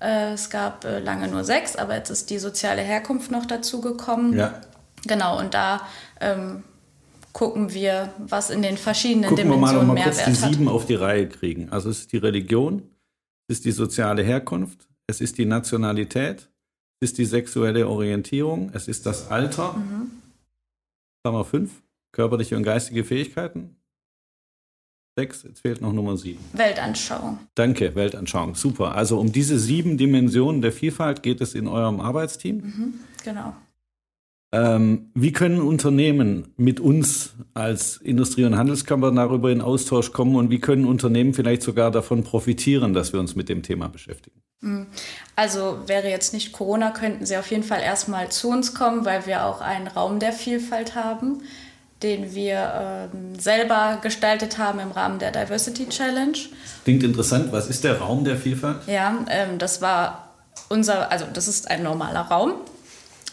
Äh, 0.00 0.32
es 0.32 0.48
gab 0.48 0.86
äh, 0.86 0.98
lange 0.98 1.28
nur 1.28 1.44
sechs, 1.44 1.76
aber 1.76 1.94
jetzt 1.94 2.08
ist 2.08 2.30
die 2.30 2.38
soziale 2.38 2.80
Herkunft 2.80 3.30
noch 3.30 3.44
dazu 3.44 3.82
gekommen. 3.82 4.34
Ja. 4.34 4.62
Genau, 5.06 5.38
und 5.38 5.52
da 5.52 5.86
ähm, 6.22 6.62
gucken 7.34 7.74
wir, 7.74 8.14
was 8.16 8.48
in 8.48 8.62
den 8.62 8.78
verschiedenen 8.78 9.28
Gucken 9.28 9.50
wir 9.50 9.56
mal, 9.58 9.72
Dimensionen 9.74 9.86
mal 9.88 10.02
kurz 10.02 10.16
die 10.16 10.30
Mehrwert 10.30 10.42
hat. 10.42 10.52
sieben 10.54 10.68
auf 10.68 10.86
die 10.86 10.94
Reihe 10.94 11.28
kriegen. 11.28 11.68
Also 11.68 11.90
es 11.90 11.98
ist 12.00 12.12
die 12.12 12.16
Religion, 12.16 12.88
es 13.46 13.58
ist 13.58 13.66
die 13.66 13.72
soziale 13.72 14.22
Herkunft, 14.22 14.88
es 15.06 15.20
ist 15.20 15.36
die 15.36 15.44
Nationalität, 15.44 16.48
es 17.00 17.10
ist 17.10 17.18
die 17.18 17.26
sexuelle 17.26 17.88
Orientierung, 17.88 18.70
es 18.72 18.88
ist 18.88 19.04
das 19.04 19.30
Alter. 19.30 19.74
Mhm. 19.74 20.10
Sagen 21.22 21.36
wir 21.36 21.44
fünf. 21.44 21.82
Körperliche 22.12 22.56
und 22.56 22.62
geistige 22.62 23.04
Fähigkeiten. 23.04 23.76
Sechs, 25.16 25.42
jetzt 25.42 25.60
fehlt 25.60 25.80
noch 25.80 25.92
Nummer 25.92 26.16
sieben. 26.16 26.38
Weltanschauung. 26.52 27.38
Danke, 27.54 27.94
Weltanschauung. 27.94 28.54
Super. 28.54 28.94
Also 28.94 29.18
um 29.18 29.32
diese 29.32 29.58
sieben 29.58 29.98
Dimensionen 29.98 30.62
der 30.62 30.72
Vielfalt 30.72 31.22
geht 31.22 31.40
es 31.40 31.54
in 31.54 31.66
eurem 31.66 32.00
Arbeitsteam. 32.00 32.56
Mhm, 32.56 32.94
genau. 33.24 33.54
Ähm, 34.52 35.10
wie 35.14 35.32
können 35.32 35.60
Unternehmen 35.60 36.52
mit 36.56 36.80
uns 36.80 37.34
als 37.54 37.98
Industrie- 37.98 38.44
und 38.44 38.56
Handelskammer 38.56 39.12
darüber 39.12 39.52
in 39.52 39.60
Austausch 39.60 40.12
kommen 40.12 40.34
und 40.34 40.50
wie 40.50 40.58
können 40.58 40.86
Unternehmen 40.86 41.34
vielleicht 41.34 41.62
sogar 41.62 41.92
davon 41.92 42.24
profitieren, 42.24 42.92
dass 42.92 43.12
wir 43.12 43.20
uns 43.20 43.36
mit 43.36 43.48
dem 43.48 43.62
Thema 43.62 43.88
beschäftigen? 43.88 44.42
Mm. 44.60 44.82
Also 45.36 45.78
wäre 45.86 46.08
jetzt 46.08 46.34
nicht 46.34 46.52
Corona, 46.52 46.90
könnten 46.90 47.26
Sie 47.26 47.36
auf 47.36 47.50
jeden 47.50 47.62
Fall 47.62 47.80
erstmal 47.80 48.30
zu 48.30 48.50
uns 48.50 48.74
kommen, 48.74 49.04
weil 49.04 49.26
wir 49.26 49.44
auch 49.46 49.60
einen 49.60 49.86
Raum 49.86 50.18
der 50.18 50.32
Vielfalt 50.32 50.96
haben, 50.96 51.42
den 52.02 52.34
wir 52.34 53.08
ähm, 53.12 53.38
selber 53.38 53.98
gestaltet 54.02 54.58
haben 54.58 54.80
im 54.80 54.90
Rahmen 54.90 55.18
der 55.18 55.32
Diversity 55.32 55.88
Challenge. 55.88 56.38
Klingt 56.84 57.02
interessant. 57.02 57.52
Was 57.52 57.68
ist 57.68 57.84
der 57.84 57.98
Raum 57.98 58.24
der 58.24 58.36
Vielfalt? 58.36 58.78
Ja, 58.86 59.24
ähm, 59.28 59.58
das 59.58 59.82
war 59.82 60.30
unser, 60.68 61.10
also 61.12 61.26
das 61.32 61.48
ist 61.48 61.70
ein 61.70 61.82
normaler 61.82 62.22
Raum, 62.22 62.54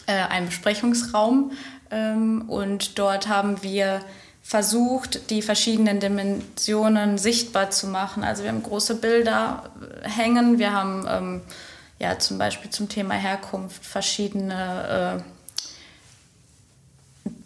äh, 0.06 0.12
ein 0.12 0.46
Besprechungsraum. 0.46 1.52
Ähm, 1.90 2.42
und 2.48 2.98
dort 2.98 3.28
haben 3.28 3.62
wir 3.62 4.00
versucht, 4.42 5.30
die 5.30 5.42
verschiedenen 5.42 6.00
Dimensionen 6.00 7.18
sichtbar 7.18 7.70
zu 7.70 7.86
machen. 7.86 8.24
Also 8.24 8.42
wir 8.42 8.50
haben 8.50 8.62
große 8.62 8.96
Bilder 8.96 9.64
äh, 10.02 10.08
hängen, 10.08 10.58
wir 10.58 10.72
haben 10.72 11.06
ähm, 11.08 11.40
ja 11.98 12.18
zum 12.18 12.38
Beispiel 12.38 12.70
zum 12.70 12.88
Thema 12.88 13.14
Herkunft 13.14 13.84
verschiedene 13.84 15.22
äh, 15.22 15.37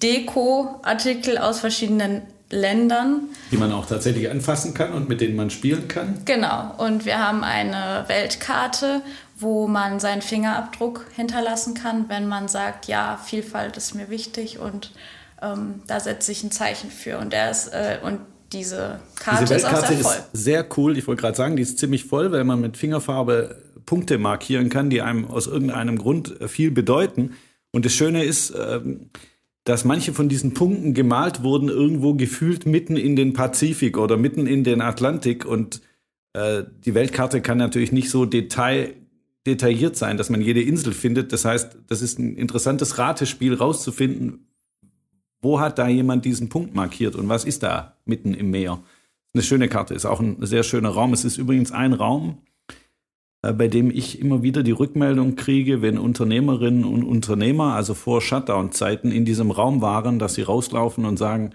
Deko-Artikel 0.03 1.39
aus 1.39 1.61
verschiedenen 1.61 2.23
Ländern. 2.51 3.29
Die 3.51 3.57
man 3.57 3.73
auch 3.73 3.87
tatsächlich 3.87 4.31
anfassen 4.31 4.75
kann 4.75 4.93
und 4.93 5.09
mit 5.09 5.21
denen 5.21 5.37
man 5.37 5.51
spielen 5.51 5.89
kann. 5.89 6.21
Genau, 6.25 6.75
und 6.79 7.07
wir 7.07 7.19
haben 7.19 7.45
eine 7.45 8.05
Weltkarte, 8.09 9.01
wo 9.39 9.67
man 9.67 10.01
seinen 10.01 10.23
Fingerabdruck 10.23 11.07
hinterlassen 11.17 11.75
kann, 11.75 12.09
wenn 12.09 12.29
man 12.29 12.49
sagt, 12.49 12.87
ja, 12.87 13.19
Vielfalt 13.25 13.77
ist 13.77 13.95
mir 13.95 14.11
wichtig 14.11 14.59
und 14.59 14.93
ähm, 15.41 15.83
da 15.87 15.99
setze 15.99 16.31
ich 16.31 16.45
ein 16.45 16.51
Zeichen 16.51 16.91
für. 16.91 17.19
Und, 17.19 17.33
der 17.33 17.51
ist, 17.51 17.69
äh, 17.69 17.99
und 18.03 18.21
diese 18.53 19.01
Karte 19.19 19.45
Diese 19.45 19.55
ist 19.55 19.65
auch 19.65 19.73
Weltkarte 19.73 19.95
sehr 19.95 20.05
voll. 20.05 20.15
ist 20.33 20.45
sehr 20.45 20.67
cool. 20.77 20.99
Ich 20.99 21.07
wollte 21.07 21.23
gerade 21.23 21.37
sagen, 21.37 21.57
die 21.57 21.63
ist 21.63 21.79
ziemlich 21.79 22.05
voll, 22.05 22.33
weil 22.33 22.45
man 22.45 22.61
mit 22.61 22.77
Fingerfarbe 22.77 23.63
Punkte 23.87 24.19
markieren 24.19 24.69
kann, 24.69 24.91
die 24.91 25.01
einem 25.01 25.27
aus 25.27 25.47
irgendeinem 25.47 25.99
Grund 25.99 26.41
äh, 26.41 26.49
viel 26.49 26.71
bedeuten. 26.71 27.35
Und 27.73 27.87
das 27.87 27.95
Schöne 27.95 28.25
ist, 28.25 28.53
ähm, 28.55 29.11
dass 29.65 29.85
manche 29.85 30.13
von 30.13 30.29
diesen 30.29 30.55
Punkten 30.55 30.93
gemalt 30.95 31.43
wurden, 31.43 31.69
irgendwo 31.69 32.15
gefühlt 32.15 32.67
mitten 32.67 32.97
in 32.97 33.15
den 33.15 33.33
Pazifik 33.33 33.97
oder 33.97 34.17
mitten 34.17 34.47
in 34.47 34.65
den 34.65 34.81
Atlantik. 34.81 35.45
Und 35.45 35.81
äh, 36.33 36.65
die 36.85 36.95
Weltkarte 36.95 37.41
kann 37.41 37.59
natürlich 37.59 37.93
nicht 37.93 38.11
so 38.11 38.25
detail, 38.25 38.95
detailliert 39.47 39.97
sein, 39.97 40.17
dass 40.17 40.31
man 40.31 40.41
jede 40.41 40.63
Insel 40.63 40.93
findet. 40.93 41.33
Das 41.33 41.45
heißt, 41.45 41.79
das 41.87 42.03
ist 42.03 42.19
ein 42.19 42.37
interessantes 42.37 42.99
Ratespiel, 42.99 43.55
rauszufinden, 43.55 44.49
wo 45.41 45.61
hat 45.61 45.79
da 45.79 45.89
jemand 45.89 46.25
diesen 46.25 46.49
Punkt 46.49 46.75
markiert 46.75 47.15
und 47.15 47.29
was 47.29 47.45
ist 47.45 47.63
da 47.63 47.97
mitten 48.05 48.35
im 48.35 48.51
Meer. 48.51 48.83
Eine 49.35 49.43
schöne 49.43 49.69
Karte, 49.69 49.95
ist 49.95 50.07
auch 50.07 50.21
ein 50.21 50.37
sehr 50.45 50.63
schöner 50.63 50.91
Raum. 50.91 51.13
Es 51.13 51.25
ist 51.25 51.39
übrigens 51.39 51.73
ein 51.73 51.93
Raum, 51.93 52.39
bei 53.43 53.67
dem 53.67 53.91
ich 53.91 54.21
immer 54.21 54.43
wieder 54.45 54.63
die 54.63 54.71
Rückmeldung 54.71 55.35
kriege, 55.35 55.83
wenn 55.83 55.99
Unternehmerinnen 55.99 56.85
und 56.85 57.03
Unternehmer, 57.03 57.75
also 57.75 57.95
vor 57.95 58.21
Shutdown-Zeiten, 58.21 59.11
in 59.11 59.25
diesem 59.25 59.51
Raum 59.51 59.81
waren, 59.81 60.21
dass 60.21 60.35
sie 60.35 60.43
rauslaufen 60.43 61.05
und 61.05 61.17
sagen, 61.17 61.53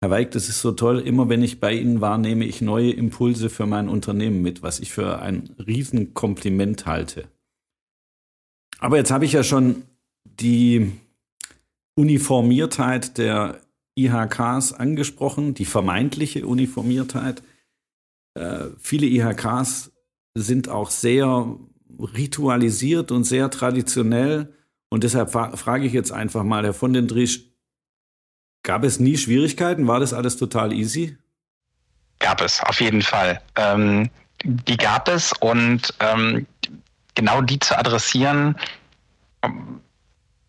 Herr 0.00 0.10
Weig, 0.10 0.30
das 0.30 0.48
ist 0.48 0.60
so 0.60 0.70
toll, 0.70 1.00
immer 1.00 1.28
wenn 1.28 1.42
ich 1.42 1.58
bei 1.58 1.74
Ihnen 1.74 2.00
war, 2.00 2.18
nehme 2.18 2.44
ich 2.44 2.60
neue 2.60 2.92
Impulse 2.92 3.50
für 3.50 3.66
mein 3.66 3.88
Unternehmen 3.88 4.42
mit, 4.42 4.62
was 4.62 4.78
ich 4.78 4.92
für 4.92 5.20
ein 5.20 5.50
Riesenkompliment 5.58 6.86
halte. 6.86 7.26
Aber 8.78 8.96
jetzt 8.96 9.10
habe 9.10 9.24
ich 9.24 9.32
ja 9.32 9.42
schon 9.42 9.82
die 10.24 10.92
Uniformiertheit 11.96 13.18
der 13.18 13.60
IHKs 13.98 14.72
angesprochen, 14.72 15.54
die 15.54 15.64
vermeintliche 15.64 16.46
Uniformiertheit. 16.46 17.42
Äh, 18.34 18.66
viele 18.78 19.06
IHKs 19.06 19.90
sind 20.42 20.68
auch 20.68 20.90
sehr 20.90 21.56
ritualisiert 21.98 23.10
und 23.10 23.24
sehr 23.24 23.50
traditionell. 23.50 24.54
Und 24.88 25.04
deshalb 25.04 25.30
frage 25.30 25.86
ich 25.86 25.92
jetzt 25.92 26.12
einfach 26.12 26.44
mal, 26.44 26.64
Herr 26.64 26.74
von 26.74 26.92
den 26.92 27.08
Driesch, 27.08 27.44
gab 28.62 28.84
es 28.84 29.00
nie 29.00 29.16
Schwierigkeiten? 29.16 29.86
War 29.86 30.00
das 30.00 30.12
alles 30.12 30.36
total 30.36 30.72
easy? 30.72 31.16
Gab 32.18 32.40
es, 32.40 32.62
auf 32.62 32.80
jeden 32.80 33.02
Fall. 33.02 33.40
Ähm, 33.56 34.10
die 34.44 34.76
gab 34.76 35.08
es 35.08 35.32
und 35.40 35.94
ähm, 36.00 36.46
genau 37.14 37.42
die 37.42 37.58
zu 37.58 37.76
adressieren, 37.76 38.56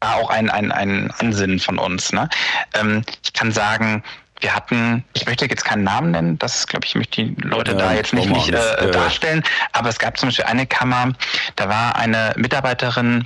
war 0.02 0.16
auch 0.16 0.30
ein, 0.30 0.50
ein, 0.50 0.72
ein 0.72 1.12
Ansinnen 1.12 1.60
von 1.60 1.78
uns. 1.78 2.12
Ne? 2.12 2.30
Ähm, 2.74 3.04
ich 3.24 3.34
kann 3.34 3.52
sagen, 3.52 4.04
wir 4.40 4.56
hatten, 4.56 5.04
ich 5.14 5.26
möchte 5.26 5.46
jetzt 5.46 5.66
keinen 5.66 5.84
Namen 5.84 6.12
nennen, 6.12 6.40
das 6.40 6.68
glaube 6.68 6.86
ich, 6.86 6.96
möchte 6.96 7.24
die 7.24 7.36
Leute 7.42 7.72
ja, 7.72 7.78
da 7.78 7.94
jetzt 7.94 8.14
nicht, 8.14 8.30
nicht 8.30 8.50
äh, 8.50 8.92
darstellen, 8.92 9.44
aber 9.74 9.90
es 9.90 10.00
gab 10.00 10.18
zum 10.18 10.30
Beispiel 10.30 10.46
eine 10.46 10.66
Kammer, 10.66 11.14
da 11.56 11.70
war 11.70 11.96
eine 11.96 12.34
Mitarbeiterin, 12.38 13.26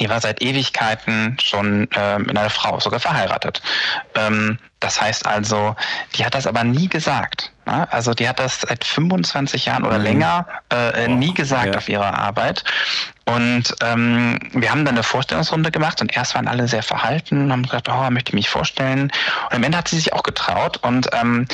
die 0.00 0.08
war 0.08 0.20
seit 0.20 0.42
Ewigkeiten 0.42 1.36
schon 1.40 1.88
äh, 1.92 2.18
mit 2.18 2.36
einer 2.36 2.50
Frau, 2.50 2.80
sogar 2.80 2.98
verheiratet. 2.98 3.62
Ähm, 4.16 4.58
das 4.80 5.00
heißt 5.00 5.24
also, 5.24 5.76
die 6.14 6.26
hat 6.26 6.34
das 6.34 6.46
aber 6.46 6.64
nie 6.64 6.88
gesagt. 6.88 7.52
Ne? 7.64 7.90
Also 7.92 8.12
die 8.12 8.28
hat 8.28 8.40
das 8.40 8.62
seit 8.62 8.84
25 8.84 9.66
Jahren 9.66 9.84
oder 9.84 9.98
mhm. 9.98 10.04
länger 10.04 10.46
äh, 10.68 11.06
oh, 11.06 11.10
nie 11.12 11.32
gesagt 11.32 11.66
ja. 11.66 11.76
auf 11.76 11.88
ihrer 11.88 12.18
Arbeit. 12.18 12.64
Und 13.24 13.74
ähm, 13.82 14.38
wir 14.52 14.70
haben 14.70 14.84
dann 14.84 14.96
eine 14.96 15.04
Vorstellungsrunde 15.04 15.70
gemacht 15.70 16.00
und 16.00 16.14
erst 16.14 16.34
waren 16.34 16.48
alle 16.48 16.66
sehr 16.68 16.82
verhalten 16.82 17.44
und 17.44 17.52
haben 17.52 17.62
gesagt, 17.62 17.88
oh, 17.88 18.10
möchte 18.10 18.30
ich 18.30 18.34
mich 18.34 18.50
vorstellen. 18.50 19.04
Und 19.44 19.52
am 19.52 19.62
Ende 19.62 19.78
hat 19.78 19.88
sie 19.88 19.96
sich 19.96 20.12
auch 20.12 20.24
getraut 20.24 20.78
und 20.82 21.08
ähm, 21.12 21.46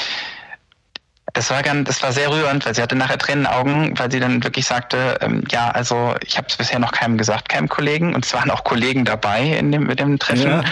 das 1.33 1.51
war 1.51 1.63
ganz, 1.63 1.87
das 1.87 2.03
war 2.03 2.13
sehr 2.13 2.31
rührend, 2.31 2.67
weil 2.67 2.75
sie 2.75 2.83
hatte 2.83 2.97
nachher 2.97 3.19
Tränenaugen, 3.19 3.99
weil 3.99 4.11
sie 4.11 4.21
dann 4.21 4.43
wirklich 4.43 4.67
sagte, 4.67 5.19
ähm, 5.21 5.45
ja, 5.51 5.71
also 5.71 6.15
ich 6.25 6.37
habe 6.37 6.49
es 6.49 6.57
bisher 6.57 6.79
noch 6.79 6.93
keinem 6.93 7.19
gesagt, 7.19 7.49
keinem 7.49 7.69
Kollegen, 7.69 8.15
und 8.15 8.25
es 8.25 8.35
waren 8.35 8.51
auch 8.51 8.65
Kollegen 8.65 9.05
dabei 9.05 9.43
in 9.43 9.73
dem, 9.73 9.85
mit 9.85 10.01
dem 10.01 10.19
Treffen. 10.19 10.51
Ja. 10.51 10.65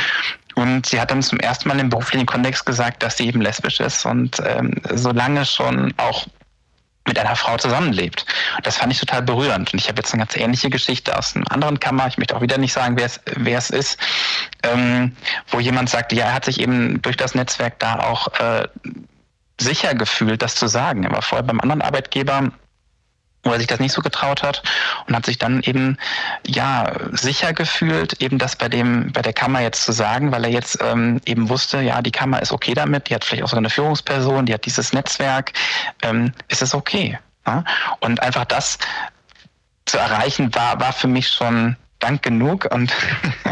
Und 0.54 0.86
sie 0.86 1.00
hat 1.00 1.10
dann 1.10 1.22
zum 1.22 1.38
ersten 1.38 1.68
Mal 1.68 1.78
im 1.78 1.88
beruflichen 1.88 2.26
Kontext 2.26 2.66
gesagt, 2.66 3.02
dass 3.02 3.16
sie 3.16 3.28
eben 3.28 3.40
lesbisch 3.40 3.78
ist 3.78 4.04
und 4.04 4.42
ähm, 4.44 4.74
so 4.92 5.12
lange 5.12 5.44
schon 5.44 5.94
auch 5.98 6.26
mit 7.06 7.18
einer 7.18 7.36
Frau 7.36 7.56
zusammenlebt. 7.56 8.26
Und 8.56 8.66
das 8.66 8.76
fand 8.76 8.92
ich 8.92 9.00
total 9.00 9.22
berührend. 9.22 9.72
Und 9.72 9.80
ich 9.80 9.88
habe 9.88 9.98
jetzt 9.98 10.12
eine 10.12 10.22
ganz 10.24 10.36
ähnliche 10.36 10.68
Geschichte 10.68 11.16
aus 11.16 11.34
einem 11.34 11.46
anderen 11.48 11.80
Kammer. 11.80 12.06
Ich 12.06 12.18
möchte 12.18 12.36
auch 12.36 12.42
wieder 12.42 12.58
nicht 12.58 12.72
sagen, 12.72 12.96
wer 12.98 13.06
es, 13.06 13.20
wer 13.36 13.58
es 13.58 13.70
ist, 13.70 13.98
ähm, 14.62 15.16
wo 15.48 15.58
jemand 15.58 15.88
sagt, 15.88 16.12
ja, 16.12 16.26
er 16.26 16.34
hat 16.34 16.44
sich 16.44 16.60
eben 16.60 17.00
durch 17.02 17.16
das 17.16 17.34
Netzwerk 17.34 17.78
da 17.78 18.00
auch 18.00 18.28
äh, 18.38 18.68
sicher 19.60 19.94
gefühlt, 19.94 20.42
das 20.42 20.54
zu 20.54 20.68
sagen. 20.68 21.04
Er 21.04 21.12
war 21.12 21.22
vorher 21.22 21.42
beim 21.42 21.60
anderen 21.60 21.82
Arbeitgeber, 21.82 22.50
wo 23.44 23.52
er 23.52 23.58
sich 23.58 23.66
das 23.66 23.80
nicht 23.80 23.92
so 23.92 24.02
getraut 24.02 24.42
hat 24.42 24.62
und 25.06 25.14
hat 25.14 25.26
sich 25.26 25.38
dann 25.38 25.62
eben 25.62 25.96
ja 26.46 26.92
sicher 27.12 27.52
gefühlt, 27.52 28.20
eben 28.20 28.38
das 28.38 28.56
bei 28.56 28.68
dem 28.68 29.12
bei 29.12 29.22
der 29.22 29.32
Kammer 29.32 29.60
jetzt 29.60 29.84
zu 29.84 29.92
sagen, 29.92 30.32
weil 30.32 30.44
er 30.44 30.50
jetzt 30.50 30.78
ähm, 30.82 31.20
eben 31.24 31.48
wusste, 31.48 31.80
ja 31.80 32.02
die 32.02 32.10
Kammer 32.10 32.42
ist 32.42 32.52
okay 32.52 32.74
damit, 32.74 33.08
die 33.08 33.14
hat 33.14 33.24
vielleicht 33.24 33.44
auch 33.44 33.48
so 33.48 33.56
eine 33.56 33.70
Führungsperson, 33.70 34.46
die 34.46 34.54
hat 34.54 34.66
dieses 34.66 34.92
Netzwerk, 34.92 35.52
ähm, 36.02 36.32
ist 36.48 36.62
es 36.62 36.74
okay. 36.74 37.18
Ja? 37.46 37.64
Und 38.00 38.20
einfach 38.20 38.44
das 38.44 38.78
zu 39.86 39.98
erreichen 39.98 40.54
war 40.54 40.80
war 40.80 40.92
für 40.92 41.08
mich 41.08 41.28
schon 41.28 41.76
Dank 41.98 42.22
genug 42.22 42.68
und 42.72 42.92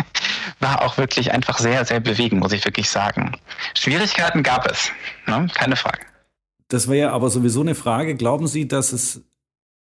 war 0.60 0.82
auch 0.82 0.98
wirklich 0.98 1.32
einfach 1.32 1.58
sehr, 1.58 1.84
sehr 1.84 2.00
bewegend, 2.00 2.40
muss 2.40 2.52
ich 2.52 2.64
wirklich 2.64 2.88
sagen. 2.90 3.32
Schwierigkeiten 3.74 4.42
gab 4.42 4.70
es, 4.70 4.90
ne? 5.26 5.46
keine 5.54 5.76
Frage. 5.76 6.06
Das 6.68 6.88
wäre 6.88 6.98
ja 6.98 7.12
aber 7.12 7.30
sowieso 7.30 7.60
eine 7.60 7.74
Frage. 7.74 8.16
Glauben 8.16 8.46
Sie, 8.46 8.66
dass 8.66 8.92
es 8.92 9.22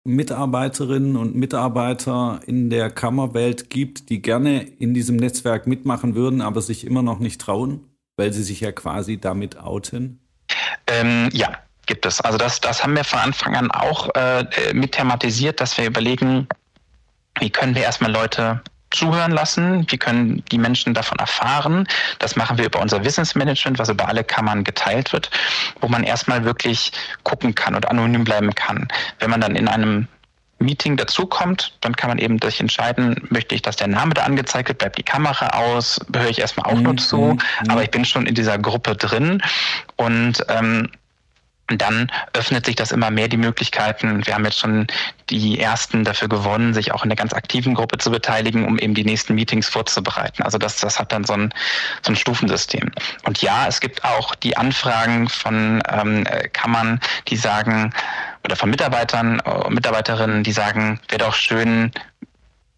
Mitarbeiterinnen 0.06 1.16
und 1.16 1.36
Mitarbeiter 1.36 2.42
in 2.46 2.70
der 2.70 2.90
Kammerwelt 2.90 3.70
gibt, 3.70 4.10
die 4.10 4.22
gerne 4.22 4.62
in 4.62 4.94
diesem 4.94 5.16
Netzwerk 5.16 5.66
mitmachen 5.66 6.14
würden, 6.14 6.42
aber 6.42 6.62
sich 6.62 6.86
immer 6.86 7.02
noch 7.02 7.20
nicht 7.20 7.40
trauen, 7.40 7.88
weil 8.18 8.34
sie 8.34 8.44
sich 8.44 8.60
ja 8.60 8.74
quasi 8.74 9.18
damit 9.18 9.58
outen? 9.58 10.20
Ähm, 10.88 11.30
ja, 11.32 11.54
gibt 11.86 12.06
es. 12.06 12.20
Also 12.20 12.38
das, 12.38 12.60
das 12.60 12.84
haben 12.84 12.96
wir 12.98 13.06
von 13.06 13.20
Anfang 13.20 13.56
an 13.56 13.72
auch 13.72 14.10
äh, 14.16 14.46
mit 14.74 14.92
thematisiert, 14.92 15.62
dass 15.62 15.78
wir 15.78 15.86
überlegen, 15.86 16.50
wie 17.40 17.50
können 17.50 17.76
wir 17.76 17.84
erstmal 17.84 18.12
Leute 18.12 18.62
zuhören 18.94 19.32
lassen, 19.32 19.86
wie 19.90 19.98
können 19.98 20.44
die 20.52 20.58
Menschen 20.58 20.94
davon 20.94 21.18
erfahren. 21.20 21.88
Das 22.20 22.36
machen 22.36 22.58
wir 22.58 22.66
über 22.66 22.80
unser 22.80 23.04
Wissensmanagement, 23.04 23.80
was 23.80 23.90
über 23.90 24.08
alle 24.08 24.24
Kammern 24.24 24.64
geteilt 24.64 25.12
wird, 25.14 25.30
wo 25.82 25.88
man 25.88 26.04
erstmal 26.04 26.46
wirklich 26.46 26.92
gucken 27.24 27.56
kann 27.56 27.76
und 27.76 27.90
anonym 27.90 28.24
bleiben 28.24 28.54
kann. 28.54 28.88
Wenn 29.20 29.32
man 29.32 29.42
dann 29.42 29.56
in 29.56 29.68
einem 29.68 30.08
Meeting 30.60 30.96
dazukommt, 30.96 31.76
dann 31.82 31.96
kann 31.96 32.10
man 32.10 32.20
eben 32.20 32.40
sich 32.42 32.60
entscheiden, 32.60 33.28
möchte 33.30 33.54
ich, 33.54 33.62
dass 33.62 33.76
der 33.76 33.88
Name 33.88 34.14
da 34.14 34.24
angezeigt 34.24 34.70
wird, 34.70 34.78
bleibt 34.78 34.98
die 34.98 35.04
Kamera 35.04 35.48
aus, 35.50 36.00
höre 36.16 36.30
ich 36.30 36.40
erstmal 36.40 36.72
auch 36.72 36.78
mhm. 36.78 36.84
nur 36.84 36.98
zu, 36.98 37.18
mhm. 37.18 37.70
aber 37.70 37.84
ich 37.84 37.92
bin 37.92 38.06
schon 38.06 38.26
in 38.26 38.36
dieser 38.36 38.58
Gruppe 38.58 38.96
drin 38.96 39.42
und 39.98 40.44
ähm, 40.48 40.90
dann 41.78 42.12
öffnet 42.34 42.66
sich 42.66 42.76
das 42.76 42.92
immer 42.92 43.10
mehr 43.10 43.28
die 43.28 43.38
Möglichkeiten. 43.38 44.26
Wir 44.26 44.36
haben 44.36 44.46
jetzt 44.46 44.60
schon 44.60 44.88
die 45.30 45.60
ersten 45.60 46.04
dafür 46.04 46.28
gewonnen, 46.28 46.74
sich 46.74 46.92
auch 46.92 47.04
in 47.04 47.10
der 47.10 47.16
ganz 47.16 47.34
aktiven 47.34 47.74
Gruppe 47.74 47.98
zu 47.98 48.12
beteiligen, 48.12 48.66
um 48.66 48.78
eben 48.78 48.94
die 48.94 49.06
nächsten 49.06 49.36
Meetings 49.36 49.68
vorzubereiten. 49.68 50.44
Also 50.44 50.58
das, 50.58 50.78
das 50.78 51.00
hat 51.00 51.12
dann 51.12 51.24
so 51.24 51.34
ein, 51.34 51.54
so 52.02 52.12
ein 52.12 52.16
Stufensystem. 52.16 52.92
Und 53.26 53.42
ja, 53.42 53.68
es 53.68 53.80
gibt 53.80 54.04
auch 54.04 54.36
die 54.36 54.58
Anfragen 54.58 55.30
von 55.30 55.82
ähm, 55.90 56.26
Kammern, 56.54 57.00
die 57.28 57.38
sagen, 57.38 57.94
oder 58.44 58.56
von 58.56 58.70
Mitarbeitern, 58.70 59.40
äh, 59.40 59.70
Mitarbeiterinnen, 59.70 60.44
die 60.44 60.52
sagen, 60.52 61.00
wäre 61.10 61.20
doch 61.20 61.36
schön, 61.36 61.92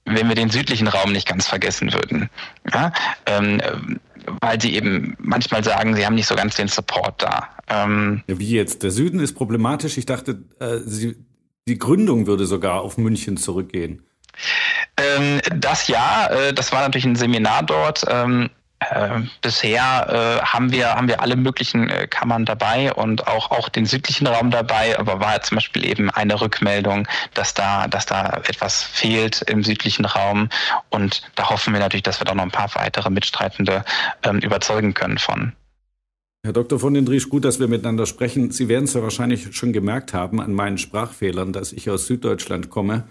wenn 0.05 0.27
wir 0.27 0.36
den 0.36 0.51
südlichen 0.51 0.88
Raum 0.88 1.12
nicht 1.12 1.27
ganz 1.27 1.47
vergessen 1.47 1.91
würden. 1.91 2.29
Ja? 2.71 2.91
Ähm, 3.25 3.99
weil 4.42 4.60
sie 4.62 4.76
eben 4.76 5.16
manchmal 5.20 5.64
sagen, 5.64 5.96
sie 5.96 6.06
haben 6.06 6.16
nicht 6.16 6.28
so 6.28 6.36
ganz 6.36 6.56
den 6.56 6.68
Support 6.68 7.22
da. 7.22 7.50
Ähm, 7.68 8.24
wie 8.28 8.52
jetzt? 8.52 8.84
Der 8.84 8.92
Süden 8.92 9.20
ist 9.20 9.34
problematisch. 9.34 9.98
Ich 9.98 10.06
dachte, 10.06 10.44
äh, 10.60 10.80
sie, 10.86 11.16
die 11.68 11.78
Gründung 11.78 12.28
würde 12.28 12.46
sogar 12.46 12.82
auf 12.82 12.98
München 12.98 13.38
zurückgehen. 13.38 14.04
Ähm, 14.98 15.40
das 15.56 15.88
ja, 15.88 16.28
äh, 16.28 16.54
das 16.54 16.72
war 16.72 16.82
natürlich 16.82 17.06
ein 17.06 17.16
Seminar 17.16 17.64
dort. 17.64 18.06
Ähm, 18.08 18.50
äh, 18.91 19.21
bisher 19.41 20.39
äh, 20.41 20.45
haben 20.45 20.71
wir 20.71 20.89
haben 20.95 21.08
wir 21.08 21.21
alle 21.21 21.36
möglichen 21.36 21.89
äh, 21.89 22.08
Kammern 22.08 22.45
dabei 22.45 22.93
und 22.93 23.28
auch 23.28 23.52
auch 23.52 23.69
den 23.69 23.86
südlichen 23.86 24.28
Raum 24.28 24.52
dabei, 24.52 24.98
aber 24.98 25.19
war 25.19 25.41
zum 25.41 25.56
Beispiel 25.56 25.86
eben 25.86 26.10
eine 26.10 26.39
Rückmeldung, 26.39 27.08
dass 27.34 27.54
da 27.54 27.88
dass 27.88 28.06
da 28.06 28.41
etwas 28.48 28.84
fehlt 28.84 29.41
im 29.43 29.63
südlichen 29.63 30.06
Raum 30.06 30.50
und 30.89 31.21
da 31.36 31.50
hoffen 31.50 31.74
wir 31.74 31.80
natürlich, 31.80 32.04
dass 32.04 32.19
wir 32.19 32.26
da 32.26 32.36
noch 32.36 32.43
ein 32.43 32.52
paar 32.52 32.74
weitere 32.76 33.10
Mitstreitende 33.10 33.84
ähm, 34.24 34.39
überzeugen 34.39 34.93
können 34.93 35.17
von. 35.17 35.54
Herr 36.43 36.54
Dr. 36.54 36.80
von 36.80 36.93
den 36.93 37.06
Driesch, 37.06 37.30
gut, 37.30 37.43
dass 37.43 37.60
wir 37.60 37.67
miteinander 37.67 38.06
sprechen. 38.06 38.52
Sie 38.52 38.69
werden 38.69 38.84
es 38.84 38.93
ja 38.93 39.02
wahrscheinlich 39.02 39.56
schon 39.58 39.74
gemerkt 39.74 40.13
haben 40.13 40.39
an 40.39 40.54
meinen 40.54 40.78
Sprachfehlern, 40.78 41.54
dass 41.54 41.74
ich 41.74 41.89
aus 41.89 42.06
Süddeutschland 42.06 42.69
komme. 42.69 43.06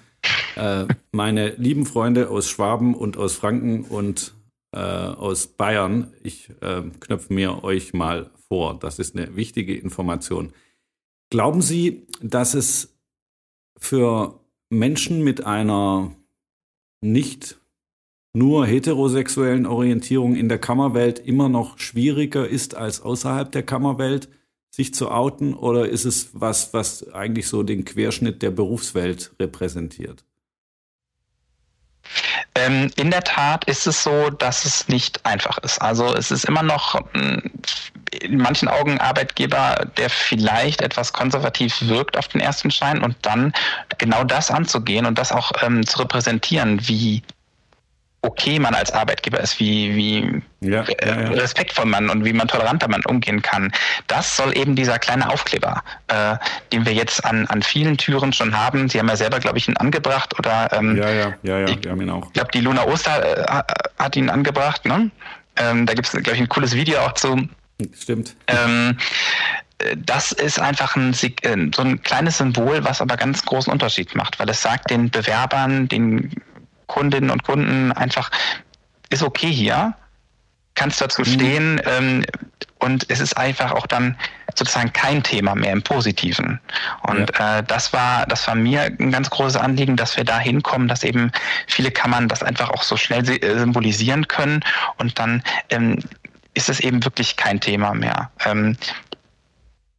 Äh, 0.54 0.84
meine 1.10 1.48
lieben 1.56 1.84
Freunde 1.84 2.30
aus 2.30 2.48
Schwaben 2.48 2.94
und 2.94 3.16
aus 3.16 3.34
Franken 3.34 3.82
und 3.82 4.34
äh, 4.74 4.78
aus 4.78 5.46
Bayern. 5.46 6.12
Ich 6.22 6.50
äh, 6.60 6.82
knöpfe 7.00 7.32
mir 7.32 7.62
euch 7.62 7.94
mal 7.94 8.30
vor. 8.48 8.78
Das 8.78 8.98
ist 8.98 9.16
eine 9.16 9.36
wichtige 9.36 9.76
Information. 9.76 10.52
Glauben 11.30 11.62
Sie, 11.62 12.06
dass 12.20 12.54
es 12.54 12.94
für 13.76 14.40
Menschen 14.70 15.22
mit 15.22 15.46
einer 15.46 16.14
nicht 17.00 17.58
nur 18.32 18.66
heterosexuellen 18.66 19.66
Orientierung 19.66 20.34
in 20.34 20.48
der 20.48 20.58
Kammerwelt 20.58 21.20
immer 21.20 21.48
noch 21.48 21.78
schwieriger 21.78 22.48
ist 22.48 22.74
als 22.74 23.00
außerhalb 23.00 23.52
der 23.52 23.62
Kammerwelt, 23.62 24.28
sich 24.70 24.92
zu 24.92 25.10
outen? 25.10 25.54
Oder 25.54 25.88
ist 25.88 26.04
es 26.04 26.30
was, 26.32 26.74
was 26.74 27.12
eigentlich 27.12 27.46
so 27.46 27.62
den 27.62 27.84
Querschnitt 27.84 28.42
der 28.42 28.50
Berufswelt 28.50 29.32
repräsentiert? 29.38 30.24
Ähm, 32.54 32.90
in 32.96 33.10
der 33.10 33.22
Tat 33.22 33.64
ist 33.64 33.86
es 33.86 34.02
so, 34.02 34.30
dass 34.30 34.64
es 34.64 34.88
nicht 34.88 35.24
einfach 35.26 35.58
ist. 35.58 35.80
Also 35.80 36.14
es 36.14 36.30
ist 36.30 36.44
immer 36.44 36.62
noch 36.62 37.00
mm, 37.12 37.38
in 38.20 38.36
manchen 38.38 38.68
Augen 38.68 38.98
Arbeitgeber, 39.00 39.86
der 39.96 40.08
vielleicht 40.08 40.82
etwas 40.82 41.12
konservativ 41.12 41.82
wirkt 41.82 42.16
auf 42.16 42.28
den 42.28 42.40
ersten 42.40 42.70
Schein 42.70 43.02
und 43.02 43.16
dann 43.22 43.52
genau 43.98 44.24
das 44.24 44.50
anzugehen 44.50 45.06
und 45.06 45.18
das 45.18 45.32
auch 45.32 45.50
ähm, 45.62 45.86
zu 45.86 45.98
repräsentieren, 45.98 46.86
wie 46.86 47.22
okay 48.24 48.58
man 48.58 48.74
als 48.74 48.92
Arbeitgeber 48.92 49.40
ist, 49.40 49.60
wie, 49.60 49.94
wie 49.94 50.42
ja, 50.60 50.84
ja, 51.04 51.20
ja. 51.20 51.28
respektvoll 51.30 51.84
man 51.84 52.08
und 52.08 52.24
wie 52.24 52.32
man 52.32 52.48
toleranter 52.48 52.88
man 52.88 53.04
umgehen 53.04 53.42
kann. 53.42 53.72
Das 54.06 54.36
soll 54.36 54.56
eben 54.56 54.74
dieser 54.74 54.98
kleine 54.98 55.28
Aufkleber, 55.30 55.82
äh, 56.08 56.36
den 56.72 56.86
wir 56.86 56.92
jetzt 56.92 57.24
an, 57.24 57.46
an 57.48 57.62
vielen 57.62 57.96
Türen 57.96 58.32
schon 58.32 58.56
haben. 58.56 58.88
Sie 58.88 58.98
haben 58.98 59.08
ja 59.08 59.16
selber, 59.16 59.38
glaube 59.40 59.58
ich, 59.58 59.68
ihn 59.68 59.76
angebracht 59.76 60.38
oder 60.38 60.70
ähm, 60.72 60.96
ja, 60.96 61.10
ja, 61.10 61.34
ja, 61.42 61.58
ja, 61.60 61.82
wir 61.82 61.90
haben 61.90 62.00
ihn 62.00 62.10
auch. 62.10 62.26
Ich 62.26 62.32
glaube, 62.32 62.50
die 62.52 62.60
Luna 62.60 62.84
Oster 62.84 63.38
äh, 63.38 63.62
hat 63.98 64.16
ihn 64.16 64.30
angebracht. 64.30 64.84
Ne? 64.84 65.10
Ähm, 65.56 65.86
da 65.86 65.94
gibt 65.94 66.06
es, 66.06 66.12
glaube 66.12 66.32
ich, 66.32 66.40
ein 66.40 66.48
cooles 66.48 66.74
Video 66.74 67.00
auch 67.00 67.12
zu. 67.12 67.48
Stimmt. 67.94 68.34
Ähm, 68.46 68.96
das 69.96 70.32
ist 70.32 70.60
einfach 70.60 70.96
ein, 70.96 71.12
äh, 71.12 71.70
so 71.74 71.82
ein 71.82 72.02
kleines 72.02 72.38
Symbol, 72.38 72.84
was 72.84 73.00
aber 73.00 73.16
ganz 73.16 73.44
großen 73.44 73.72
Unterschied 73.72 74.14
macht, 74.14 74.38
weil 74.38 74.48
es 74.48 74.62
sagt 74.62 74.90
den 74.90 75.10
Bewerbern, 75.10 75.88
den 75.88 76.30
Kundinnen 76.86 77.30
und 77.30 77.42
Kunden 77.42 77.92
einfach, 77.92 78.30
ist 79.10 79.22
okay 79.22 79.50
hier, 79.50 79.94
kannst 80.74 81.00
dazu 81.00 81.22
mhm. 81.22 81.26
stehen 81.26 81.82
ähm, 81.86 82.24
und 82.78 83.08
es 83.08 83.20
ist 83.20 83.36
einfach 83.36 83.72
auch 83.72 83.86
dann 83.86 84.16
sozusagen 84.54 84.92
kein 84.92 85.22
Thema 85.22 85.54
mehr 85.54 85.72
im 85.72 85.82
Positiven. 85.82 86.60
Und 87.02 87.30
ja. 87.38 87.58
äh, 87.58 87.62
das 87.64 87.92
war, 87.92 88.26
das 88.26 88.46
war 88.46 88.54
mir 88.54 88.82
ein 88.82 89.10
ganz 89.10 89.30
großes 89.30 89.56
Anliegen, 89.56 89.96
dass 89.96 90.16
wir 90.16 90.24
da 90.24 90.38
hinkommen, 90.38 90.88
dass 90.88 91.02
eben 91.02 91.32
viele 91.66 91.90
Kammern 91.90 92.28
das 92.28 92.42
einfach 92.42 92.70
auch 92.70 92.82
so 92.82 92.96
schnell 92.96 93.28
äh, 93.28 93.58
symbolisieren 93.58 94.28
können 94.28 94.60
und 94.98 95.18
dann 95.18 95.42
ähm, 95.70 95.98
ist 96.54 96.68
es 96.68 96.80
eben 96.80 97.04
wirklich 97.04 97.36
kein 97.36 97.60
Thema 97.60 97.94
mehr. 97.94 98.30
Ähm, 98.44 98.76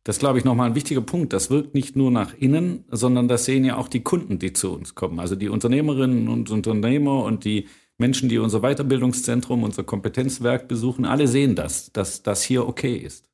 das 0.05 0.19
glaube 0.19 0.37
ich 0.37 0.45
nochmal 0.45 0.69
ein 0.69 0.75
wichtiger 0.75 1.01
Punkt. 1.01 1.33
Das 1.33 1.49
wirkt 1.49 1.73
nicht 1.73 1.95
nur 1.95 2.11
nach 2.11 2.33
innen, 2.37 2.85
sondern 2.89 3.27
das 3.27 3.45
sehen 3.45 3.65
ja 3.65 3.75
auch 3.75 3.87
die 3.87 4.03
Kunden, 4.03 4.37
die 4.37 4.53
zu 4.53 4.71
uns 4.71 4.93
kommen. 4.93 5.19
Also 5.19 5.35
die 5.35 5.49
Unternehmerinnen 5.49 6.29
und 6.29 6.51
Unternehmer 6.51 7.23
und 7.23 7.43
die 7.43 7.67
Menschen, 7.97 8.29
die 8.29 8.37
unser 8.37 8.59
Weiterbildungszentrum, 8.59 9.63
unser 9.63 9.83
Kompetenzwerk 9.83 10.67
besuchen, 10.67 11.05
alle 11.05 11.27
sehen 11.27 11.55
das, 11.55 11.91
dass 11.91 12.21
das 12.21 12.43
hier 12.43 12.67
okay 12.67 12.95
ist. 12.95 13.25